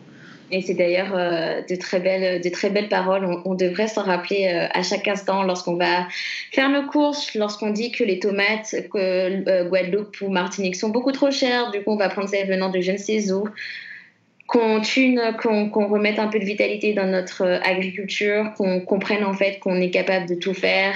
et 0.54 0.62
c'est 0.62 0.76
d'ailleurs 0.76 1.16
euh, 1.16 1.62
de, 1.68 1.76
très 1.76 2.00
belles, 2.00 2.40
de 2.40 2.50
très 2.50 2.70
belles 2.70 2.88
paroles. 2.88 3.26
On, 3.44 3.56
devrait 3.56 3.88
s'en 3.88 4.04
rappeler 4.04 4.48
euh, 4.54 4.68
à 4.72 4.84
chaque 4.84 5.08
instant 5.08 5.42
lorsqu'on 5.42 5.78
va 5.78 6.08
faire 6.52 6.70
nos 6.70 6.86
courses, 6.86 7.34
lorsqu'on 7.34 7.72
dit 7.72 7.92
que 7.92 8.04
les 8.04 8.20
tomates 8.20 8.76
euh, 8.96 9.68
Guadeloupe 9.68 10.22
ou 10.22 10.30
Martinique 10.30 10.76
sont 10.76 10.90
beaucoup 10.90 11.12
trop 11.12 11.32
chères. 11.32 11.72
Du 11.72 11.84
coup, 11.84 11.92
on 11.92 11.98
va 11.98 12.08
prendre 12.10 12.30
celles 12.30 12.48
venant 12.48 12.70
de 12.70 12.82
je 12.82 12.92
ne 12.92 12.98
sais 12.98 13.32
où. 13.32 13.46
Qu'on 14.54 14.82
tune, 14.82 15.20
qu'on 15.42 15.88
remette 15.88 16.20
un 16.20 16.28
peu 16.28 16.38
de 16.38 16.46
vitalité 16.46 16.94
dans 16.94 17.08
notre 17.08 17.60
agriculture, 17.64 18.54
qu'on 18.56 18.82
comprenne 18.82 19.24
en 19.24 19.34
fait 19.34 19.58
qu'on 19.58 19.82
est 19.82 19.90
capable 19.90 20.28
de 20.28 20.36
tout 20.36 20.54
faire. 20.54 20.96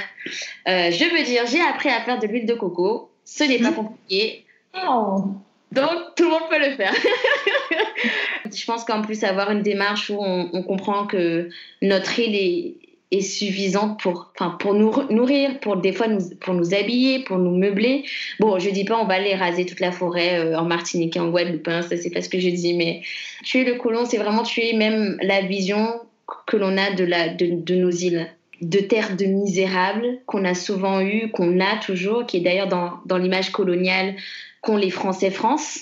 je 0.67 1.17
veux 1.17 1.23
dire, 1.23 1.43
j'ai 1.47 1.61
appris 1.61 1.89
à 1.89 2.01
faire 2.01 2.19
de 2.19 2.27
l'huile 2.27 2.45
de 2.45 2.53
coco. 2.53 3.09
Ce 3.25 3.43
n'est 3.43 3.57
pas 3.57 3.71
mmh. 3.71 3.75
compliqué. 3.75 4.45
Oh. 4.87 5.23
Donc, 5.71 6.15
tout 6.15 6.23
le 6.23 6.29
monde 6.29 6.49
peut 6.49 6.59
le 6.59 6.75
faire. 6.75 6.93
je 8.45 8.65
pense 8.65 8.85
qu'en 8.85 9.01
plus, 9.01 9.23
avoir 9.23 9.51
une 9.51 9.61
démarche 9.61 10.09
où 10.09 10.17
on, 10.19 10.63
comprend 10.63 11.05
que 11.05 11.49
notre 11.81 12.19
île 12.19 12.35
est, 12.35 12.75
est 13.11 13.21
suffisante 13.21 13.99
pour, 14.01 14.33
pour 14.59 14.73
nous 14.73 14.91
nourrir, 15.09 15.59
pour 15.59 15.77
des 15.77 15.93
fois 15.93 16.07
nous, 16.07 16.29
pour 16.41 16.53
nous 16.53 16.73
habiller, 16.73 17.23
pour 17.23 17.37
nous 17.37 17.55
meubler. 17.55 18.03
Bon, 18.39 18.59
je 18.59 18.69
dis 18.69 18.83
pas 18.83 18.97
on 18.97 19.05
va 19.05 19.15
aller 19.15 19.33
raser 19.33 19.65
toute 19.65 19.79
la 19.79 19.91
forêt 19.91 20.39
euh, 20.39 20.57
en 20.57 20.65
Martinique 20.65 21.15
et 21.15 21.19
en 21.19 21.29
Guadeloupe, 21.29 21.67
hein, 21.67 21.81
ça 21.81 21.95
c'est 21.95 22.09
pas 22.09 22.21
ce 22.21 22.29
que 22.29 22.39
je 22.39 22.49
dis, 22.49 22.73
mais 22.73 23.01
tuer 23.43 23.63
le 23.63 23.75
colon, 23.75 24.05
c'est 24.05 24.17
vraiment 24.17 24.43
tuer 24.43 24.73
même 24.73 25.17
la 25.21 25.41
vision 25.41 26.01
que 26.45 26.57
l'on 26.57 26.77
a 26.77 26.91
de, 26.91 27.05
la, 27.05 27.29
de, 27.29 27.47
de 27.51 27.75
nos 27.75 27.91
îles 27.91 28.27
de 28.61 28.79
terre 28.79 29.15
de 29.15 29.25
misérables 29.25 30.19
qu'on 30.25 30.43
a 30.43 30.53
souvent 30.53 31.01
eu, 31.01 31.29
qu'on 31.31 31.59
a 31.59 31.77
toujours, 31.77 32.25
qui 32.25 32.37
est 32.37 32.41
d'ailleurs 32.41 32.67
dans, 32.67 32.93
dans 33.05 33.17
l'image 33.17 33.51
coloniale 33.51 34.15
qu'ont 34.61 34.77
les 34.77 34.89
Français 34.89 35.29
France. 35.29 35.81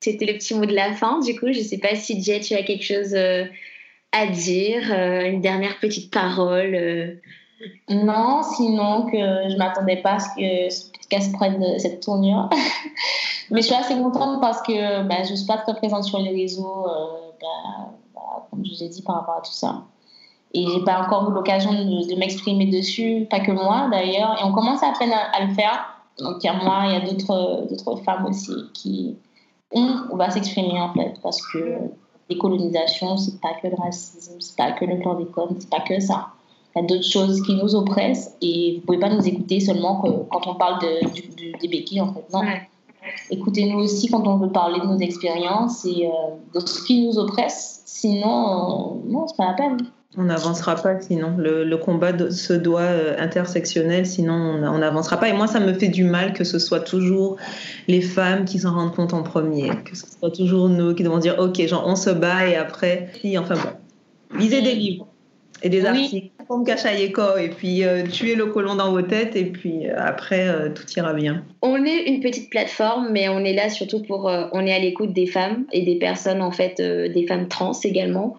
C'était 0.00 0.26
le 0.26 0.34
petit 0.34 0.54
mot 0.54 0.66
de 0.66 0.74
la 0.74 0.92
fin. 0.92 1.20
Du 1.20 1.38
coup, 1.38 1.52
je 1.52 1.58
ne 1.58 1.64
sais 1.64 1.78
pas 1.78 1.94
si 1.94 2.22
Jay, 2.22 2.40
tu 2.40 2.54
as 2.54 2.62
quelque 2.62 2.84
chose 2.84 3.14
euh, 3.14 3.44
à 4.12 4.26
dire, 4.26 4.82
euh, 4.90 5.30
une 5.30 5.40
dernière 5.40 5.78
petite 5.80 6.12
parole. 6.12 6.74
Euh. 6.74 7.14
Non, 7.88 8.42
sinon 8.42 9.06
que 9.06 9.16
je 9.16 9.56
m'attendais 9.56 9.96
pas 9.96 10.14
à 10.14 10.18
ce 10.20 10.28
que 10.36 10.70
ce 10.72 10.90
podcast 10.92 11.32
prenne 11.32 11.78
cette 11.78 12.00
tournure. 12.00 12.48
Mais 13.50 13.62
je 13.62 13.66
suis 13.66 13.74
assez 13.74 13.94
contente 13.94 14.40
parce 14.40 14.62
que 14.62 15.02
bah, 15.02 15.22
je 15.24 15.32
ne 15.32 15.36
suis 15.36 15.46
pas 15.46 15.58
très 15.58 15.74
présente 15.74 16.04
sur 16.04 16.18
les 16.18 16.30
réseaux, 16.30 16.86
bah, 17.40 17.90
bah, 18.14 18.46
comme 18.50 18.64
je 18.64 18.70
vous 18.74 18.82
ai 18.82 18.88
dit, 18.88 19.02
par 19.02 19.16
rapport 19.16 19.36
à 19.38 19.40
tout 19.40 19.52
ça. 19.52 19.82
Et 20.54 20.66
j'ai 20.66 20.84
pas 20.84 21.02
encore 21.02 21.30
eu 21.30 21.34
l'occasion 21.34 21.72
de, 21.72 22.14
m'exprimer 22.16 22.66
dessus, 22.66 23.26
pas 23.28 23.40
que 23.40 23.50
moi 23.50 23.88
d'ailleurs. 23.90 24.36
Et 24.40 24.44
on 24.44 24.52
commence 24.52 24.82
à 24.82 24.92
peine 24.98 25.12
à 25.12 25.44
le 25.44 25.52
faire. 25.54 25.98
Donc 26.18 26.42
il 26.42 26.46
y 26.46 26.50
a 26.50 26.54
moi, 26.54 26.84
il 26.86 26.92
y 26.92 26.96
a 26.96 27.00
d'autres 27.00 27.96
femmes 28.04 28.26
aussi 28.26 28.54
qui 28.72 29.16
on 29.72 30.16
va 30.16 30.30
s'exprimer 30.30 30.80
en 30.80 30.92
fait 30.94 31.14
parce 31.22 31.44
que 31.46 31.58
décolonisation, 32.28 33.16
c'est 33.16 33.40
pas 33.40 33.54
que 33.62 33.68
le 33.68 33.76
racisme, 33.76 34.34
c'est 34.38 34.56
pas 34.56 34.72
que 34.72 34.84
le 34.84 34.96
chlordécone, 34.96 35.56
c'est 35.58 35.70
pas 35.70 35.80
que 35.80 35.98
ça. 36.00 36.28
Il 36.74 36.82
y 36.82 36.84
a 36.84 36.86
d'autres 36.86 37.08
choses 37.08 37.42
qui 37.42 37.54
nous 37.54 37.74
oppressent 37.74 38.36
et 38.40 38.76
vous 38.76 38.86
pouvez 38.86 38.98
pas 38.98 39.08
nous 39.08 39.26
écouter 39.26 39.60
seulement 39.60 40.02
quand 40.30 40.46
on 40.46 40.54
parle 40.54 40.80
de, 40.80 41.58
des 41.58 41.68
béquilles 41.68 42.02
en 42.02 42.12
fait. 42.12 42.24
Non. 42.32 42.42
Écoutez-nous 43.30 43.78
aussi 43.78 44.08
quand 44.08 44.26
on 44.26 44.36
veut 44.36 44.50
parler 44.50 44.80
de 44.80 44.86
nos 44.86 44.98
expériences 44.98 45.84
et 45.86 46.06
euh, 46.06 46.36
de 46.54 46.60
ce 46.60 46.84
qui 46.84 47.06
nous 47.06 47.18
oppresse. 47.18 47.82
Sinon, 47.86 48.26
euh, 48.26 49.10
non, 49.10 49.26
c'est 49.26 49.36
pas 49.36 49.46
la 49.46 49.54
peine. 49.54 49.78
On 50.16 50.22
n'avancera 50.22 50.74
pas 50.74 50.98
sinon. 51.00 51.34
Le, 51.36 51.76
combat 51.76 52.30
se 52.30 52.54
doit 52.54 52.80
euh, 52.80 53.16
intersectionnel, 53.18 54.06
sinon 54.06 54.32
on 54.32 54.78
n'avancera 54.78 55.18
pas. 55.18 55.28
Et 55.28 55.34
moi, 55.34 55.46
ça 55.46 55.60
me 55.60 55.74
fait 55.74 55.88
du 55.88 56.04
mal 56.04 56.32
que 56.32 56.44
ce 56.44 56.58
soit 56.58 56.80
toujours 56.80 57.36
les 57.88 58.00
femmes 58.00 58.46
qui 58.46 58.58
s'en 58.58 58.74
rendent 58.74 58.94
compte 58.94 59.12
en 59.12 59.22
premier, 59.22 59.68
que 59.84 59.94
ce 59.94 60.06
soit 60.06 60.30
toujours 60.30 60.70
nous 60.70 60.94
qui 60.94 61.02
devons 61.02 61.18
dire 61.18 61.36
ok, 61.38 61.60
genre 61.66 61.84
on 61.86 61.94
se 61.94 62.08
bat 62.08 62.48
et 62.48 62.56
après, 62.56 63.10
si, 63.20 63.36
enfin 63.36 63.54
bon, 63.54 64.38
lisez 64.38 64.62
des 64.62 64.74
livres 64.74 65.06
et 65.62 65.68
des 65.68 65.84
articles 65.84 66.30
comme 66.48 66.64
Kachayeko 66.64 67.36
et 67.36 67.50
puis 67.50 67.84
euh, 67.84 68.06
tuer 68.06 68.34
le 68.34 68.46
colon 68.46 68.76
dans 68.76 68.90
vos 68.90 69.02
têtes 69.02 69.36
et 69.36 69.44
puis 69.44 69.88
euh, 69.88 69.94
après 69.98 70.72
tout 70.72 70.84
ira 70.96 71.12
bien. 71.12 71.44
On 71.60 71.84
est 71.84 72.04
une 72.04 72.20
petite 72.20 72.48
plateforme, 72.48 73.10
mais 73.10 73.28
on 73.28 73.40
est 73.40 73.52
là 73.52 73.68
surtout 73.68 74.02
pour, 74.02 74.24
on 74.24 74.66
est 74.66 74.72
à 74.72 74.78
l'écoute 74.78 75.12
des 75.12 75.26
femmes 75.26 75.66
et 75.70 75.82
des 75.82 75.96
personnes 75.96 76.40
en 76.40 76.50
fait, 76.50 76.80
des 76.80 77.26
femmes 77.28 77.48
trans 77.48 77.78
également 77.84 78.38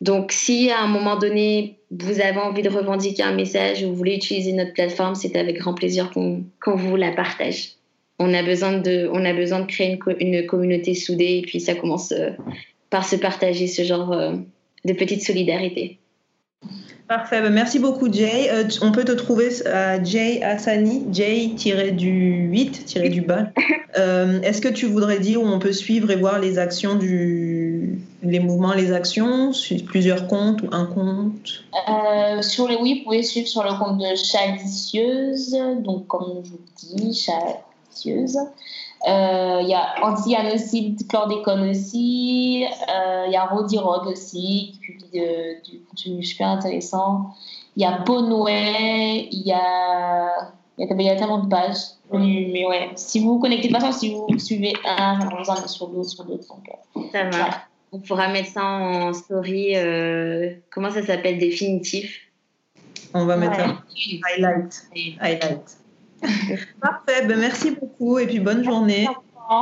donc, 0.00 0.32
si 0.32 0.70
à 0.70 0.80
un 0.80 0.86
moment 0.86 1.16
donné, 1.16 1.78
vous 1.90 2.20
avez 2.20 2.38
envie 2.38 2.62
de 2.62 2.70
revendiquer 2.70 3.22
un 3.22 3.34
message 3.34 3.82
ou 3.82 3.88
vous 3.88 3.96
voulez 3.96 4.16
utiliser 4.16 4.52
notre 4.52 4.72
plateforme, 4.72 5.14
c'est 5.14 5.36
avec 5.36 5.58
grand 5.58 5.74
plaisir 5.74 6.10
qu'on 6.10 6.76
vous 6.76 6.96
la 6.96 7.12
partage. 7.12 7.72
On 8.18 8.32
a 8.32 8.42
besoin 8.42 8.78
de, 8.78 9.08
on 9.12 9.24
a 9.24 9.32
besoin 9.32 9.60
de 9.60 9.66
créer 9.66 9.98
une, 10.20 10.46
communauté 10.46 10.94
soudée 10.94 11.38
et 11.38 11.42
puis 11.42 11.60
ça 11.60 11.74
commence 11.74 12.12
euh, 12.12 12.30
par 12.90 13.06
se 13.06 13.16
partager 13.16 13.66
ce 13.66 13.82
genre 13.82 14.12
euh, 14.12 14.32
de 14.84 14.92
petite 14.92 15.22
solidarité. 15.22 15.98
Parfait, 17.08 17.40
ben, 17.40 17.50
merci 17.50 17.78
beaucoup 17.78 18.12
Jay. 18.12 18.50
Euh, 18.50 18.64
on 18.82 18.92
peut 18.92 19.04
te 19.04 19.12
trouver 19.12 19.48
à 19.66 20.02
Jay 20.02 20.42
Hassani, 20.42 21.06
Jay-du-8, 21.12 23.08
du 23.08 23.20
bas. 23.22 23.50
Est-ce 23.94 24.60
que 24.60 24.68
tu 24.68 24.86
voudrais 24.86 25.18
dire 25.18 25.42
où 25.42 25.46
on 25.46 25.58
peut 25.58 25.72
suivre 25.72 26.10
et 26.10 26.16
voir 26.16 26.38
les 26.38 26.58
actions 26.58 26.94
du, 26.94 27.69
les 28.22 28.40
mouvements, 28.40 28.74
les 28.74 28.92
actions, 28.92 29.52
sur 29.52 29.82
plusieurs 29.84 30.26
comptes 30.28 30.62
ou 30.62 30.68
un 30.72 30.86
compte? 30.86 31.64
Euh, 31.88 32.42
Sur 32.42 32.68
les 32.68 32.76
oui, 32.76 32.98
vous 32.98 33.04
pouvez 33.04 33.22
suivre 33.22 33.48
sur 33.48 33.62
le 33.62 33.78
compte 33.78 33.98
de 33.98 34.14
Chalicieuse, 34.14 35.56
donc 35.78 36.06
comme 36.06 36.42
je 36.44 36.50
vous 36.50 36.96
dis, 36.96 37.14
Chalicieuse. 37.14 38.38
Il 39.06 39.66
y 39.68 39.74
a 39.74 39.94
Anti-Anocide 40.02 41.06
Chlordécone 41.08 41.70
aussi. 41.70 42.66
Il 42.66 43.32
y 43.32 43.36
a 43.36 43.46
Rodi 43.46 43.78
Rogue 43.78 44.08
aussi, 44.08 44.72
qui 44.74 44.78
publie 44.80 45.22
du 45.64 45.80
contenu 45.80 46.22
super 46.22 46.48
intéressant. 46.48 47.30
Il 47.76 47.82
y 47.82 47.86
a 47.86 47.92
Ponway, 47.92 49.28
il 49.30 49.46
y 49.46 49.52
a 49.52 50.52
il 50.80 51.02
y 51.02 51.10
a 51.10 51.16
tellement 51.16 51.38
de 51.38 51.48
pages. 51.48 51.76
Mais 52.12 52.66
ouais, 52.66 52.90
si 52.96 53.20
vous 53.20 53.34
vous 53.34 53.38
connectez 53.38 53.68
pas, 53.68 53.92
si 53.92 54.14
vous 54.14 54.38
suivez 54.38 54.72
un, 54.84 55.18
vous 55.18 55.50
en 55.50 55.68
sur 55.68 55.88
d'autres, 55.88 56.08
sur 56.08 56.24
d'autres. 56.24 56.46
Euh, 56.96 57.00
ça 57.12 57.24
marche. 57.24 57.54
On 57.92 58.00
pourra 58.00 58.28
mettre 58.28 58.50
ça 58.50 58.64
en 58.64 59.12
story. 59.12 59.76
Euh, 59.76 60.50
comment 60.70 60.90
ça 60.90 61.04
s'appelle 61.04 61.38
Définitif? 61.38 62.20
On 63.14 63.24
va 63.24 63.36
mettre 63.36 63.56
ça. 63.56 63.82
Highlight. 64.28 64.86
Highlight. 65.20 65.78
Parfait. 66.80 67.26
Ben, 67.26 67.38
merci 67.38 67.72
beaucoup 67.72 68.18
et 68.18 68.26
puis 68.26 68.40
bonne 68.40 68.64
journée. 68.64 69.08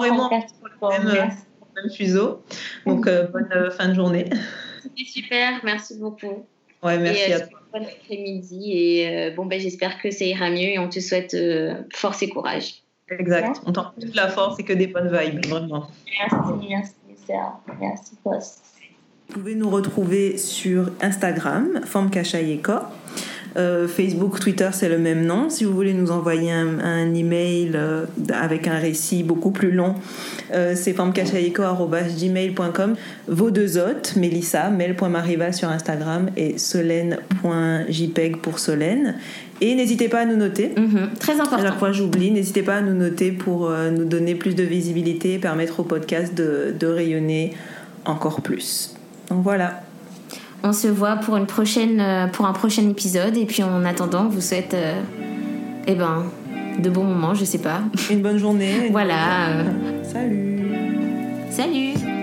Vraiment, 0.01 0.31
le 0.31 1.05
même, 1.05 1.31
même 1.77 1.91
fuseau. 1.97 2.43
Donc, 2.85 3.07
euh, 3.07 3.27
bonne 3.29 3.71
fin 3.71 3.89
de 3.89 3.95
journée. 3.95 4.29
C'était 4.83 5.05
super. 5.05 5.61
Merci 5.65 5.99
beaucoup. 5.99 6.47
Ouais, 6.83 6.99
merci 6.99 7.33
à 7.33 7.41
toi 7.41 7.59
bon 7.73 7.83
après-midi 7.83 8.73
et 8.73 9.09
euh, 9.09 9.31
bon, 9.35 9.47
ben, 9.47 9.61
j'espère 9.61 10.01
que 10.01 10.11
ça 10.11 10.25
ira 10.25 10.51
mieux 10.51 10.69
et 10.69 10.79
on 10.79 10.89
te 10.89 11.01
souhaite 11.01 11.35
euh, 11.35 11.83
force 11.93 12.23
et 12.23 12.29
courage. 12.29 12.83
Exact. 13.11 13.61
On 13.67 13.73
t'en 13.73 13.93
toute 13.99 14.15
la 14.15 14.29
force 14.29 14.59
et 14.59 14.65
que 14.65 14.73
des 14.73 14.87
bonnes 14.87 15.09
vibes, 15.09 15.47
vraiment. 15.47 15.89
Merci, 16.19 16.67
merci, 16.69 16.93
Vous 19.29 19.35
pouvez 19.35 19.55
nous 19.55 19.69
retrouver 19.69 20.39
sur 20.39 20.91
Instagram, 21.03 21.83
Forme 21.85 22.11
euh, 23.57 23.89
Facebook, 23.89 24.39
Twitter, 24.41 24.69
c'est 24.73 24.89
le 24.89 24.99
même 24.99 25.25
nom. 25.25 25.49
Si 25.51 25.65
vous 25.65 25.73
voulez 25.73 25.95
nous 25.95 26.11
envoyer 26.11 26.51
un, 26.53 27.15
email 27.15 27.71
euh, 27.75 28.05
avec 28.33 28.67
un 28.69 28.79
récit 28.79 29.23
beaucoup 29.23 29.51
plus 29.51 29.71
long, 29.71 29.95
euh, 30.53 30.75
c'est 30.77 30.93
formcachaïco.gmail.com. 30.93 32.97
Vos 33.27 33.51
deux 33.51 33.79
hôtes, 33.79 34.17
Mélissa, 34.17 34.69
mel.mariva 34.71 35.53
sur 35.53 35.71
Instagram 35.71 36.29
et 36.37 36.59
solène.jpeg 36.59 38.37
pour 38.39 38.59
Solène. 38.59 39.15
Et 39.61 39.75
n'hésitez 39.75 40.09
pas 40.09 40.21
à 40.21 40.25
nous 40.25 40.37
noter. 40.37 40.73
Mhm, 40.77 41.11
très 41.19 41.41
important. 41.41 41.57
À 41.57 41.63
chaque 41.63 41.79
fois, 41.79 41.93
j'oublie. 41.93 42.31
N'hésitez 42.31 42.63
pas 42.63 42.77
à 42.77 42.81
nous 42.81 42.95
noter 42.95 43.33
pour 43.33 43.71
nous 43.71 44.05
donner 44.05 44.35
plus 44.35 44.55
de 44.55 44.63
visibilité 44.63 45.35
et 45.35 45.39
permettre 45.39 45.81
au 45.81 45.83
podcast 45.83 46.35
de, 46.35 46.75
de 46.79 46.87
rayonner 46.87 47.55
encore 48.05 48.41
plus. 48.41 48.95
Donc 49.31 49.43
voilà. 49.43 49.83
On 50.63 50.73
se 50.73 50.89
voit 50.89 51.17
pour, 51.17 51.37
une 51.37 51.47
prochaine, 51.47 52.01
euh, 52.01 52.27
pour 52.27 52.47
un 52.47 52.53
prochain 52.53 52.89
épisode. 52.89 53.37
Et 53.37 53.47
puis 53.47 53.63
en 53.63 53.85
attendant, 53.85 54.27
on 54.27 54.29
vous 54.29 54.41
souhaite 54.41 54.75
euh, 54.75 55.01
eh 55.87 55.95
ben, 55.95 56.25
de 56.79 56.91
bons 56.91 57.05
moments, 57.05 57.35
je 57.35 57.45
sais 57.45 57.59
pas. 57.59 57.83
Une 58.11 58.23
bonne 58.23 58.39
journée. 58.39 58.89
voilà. 58.91 59.65
Salut. 60.03 60.59
Salut. 61.51 62.18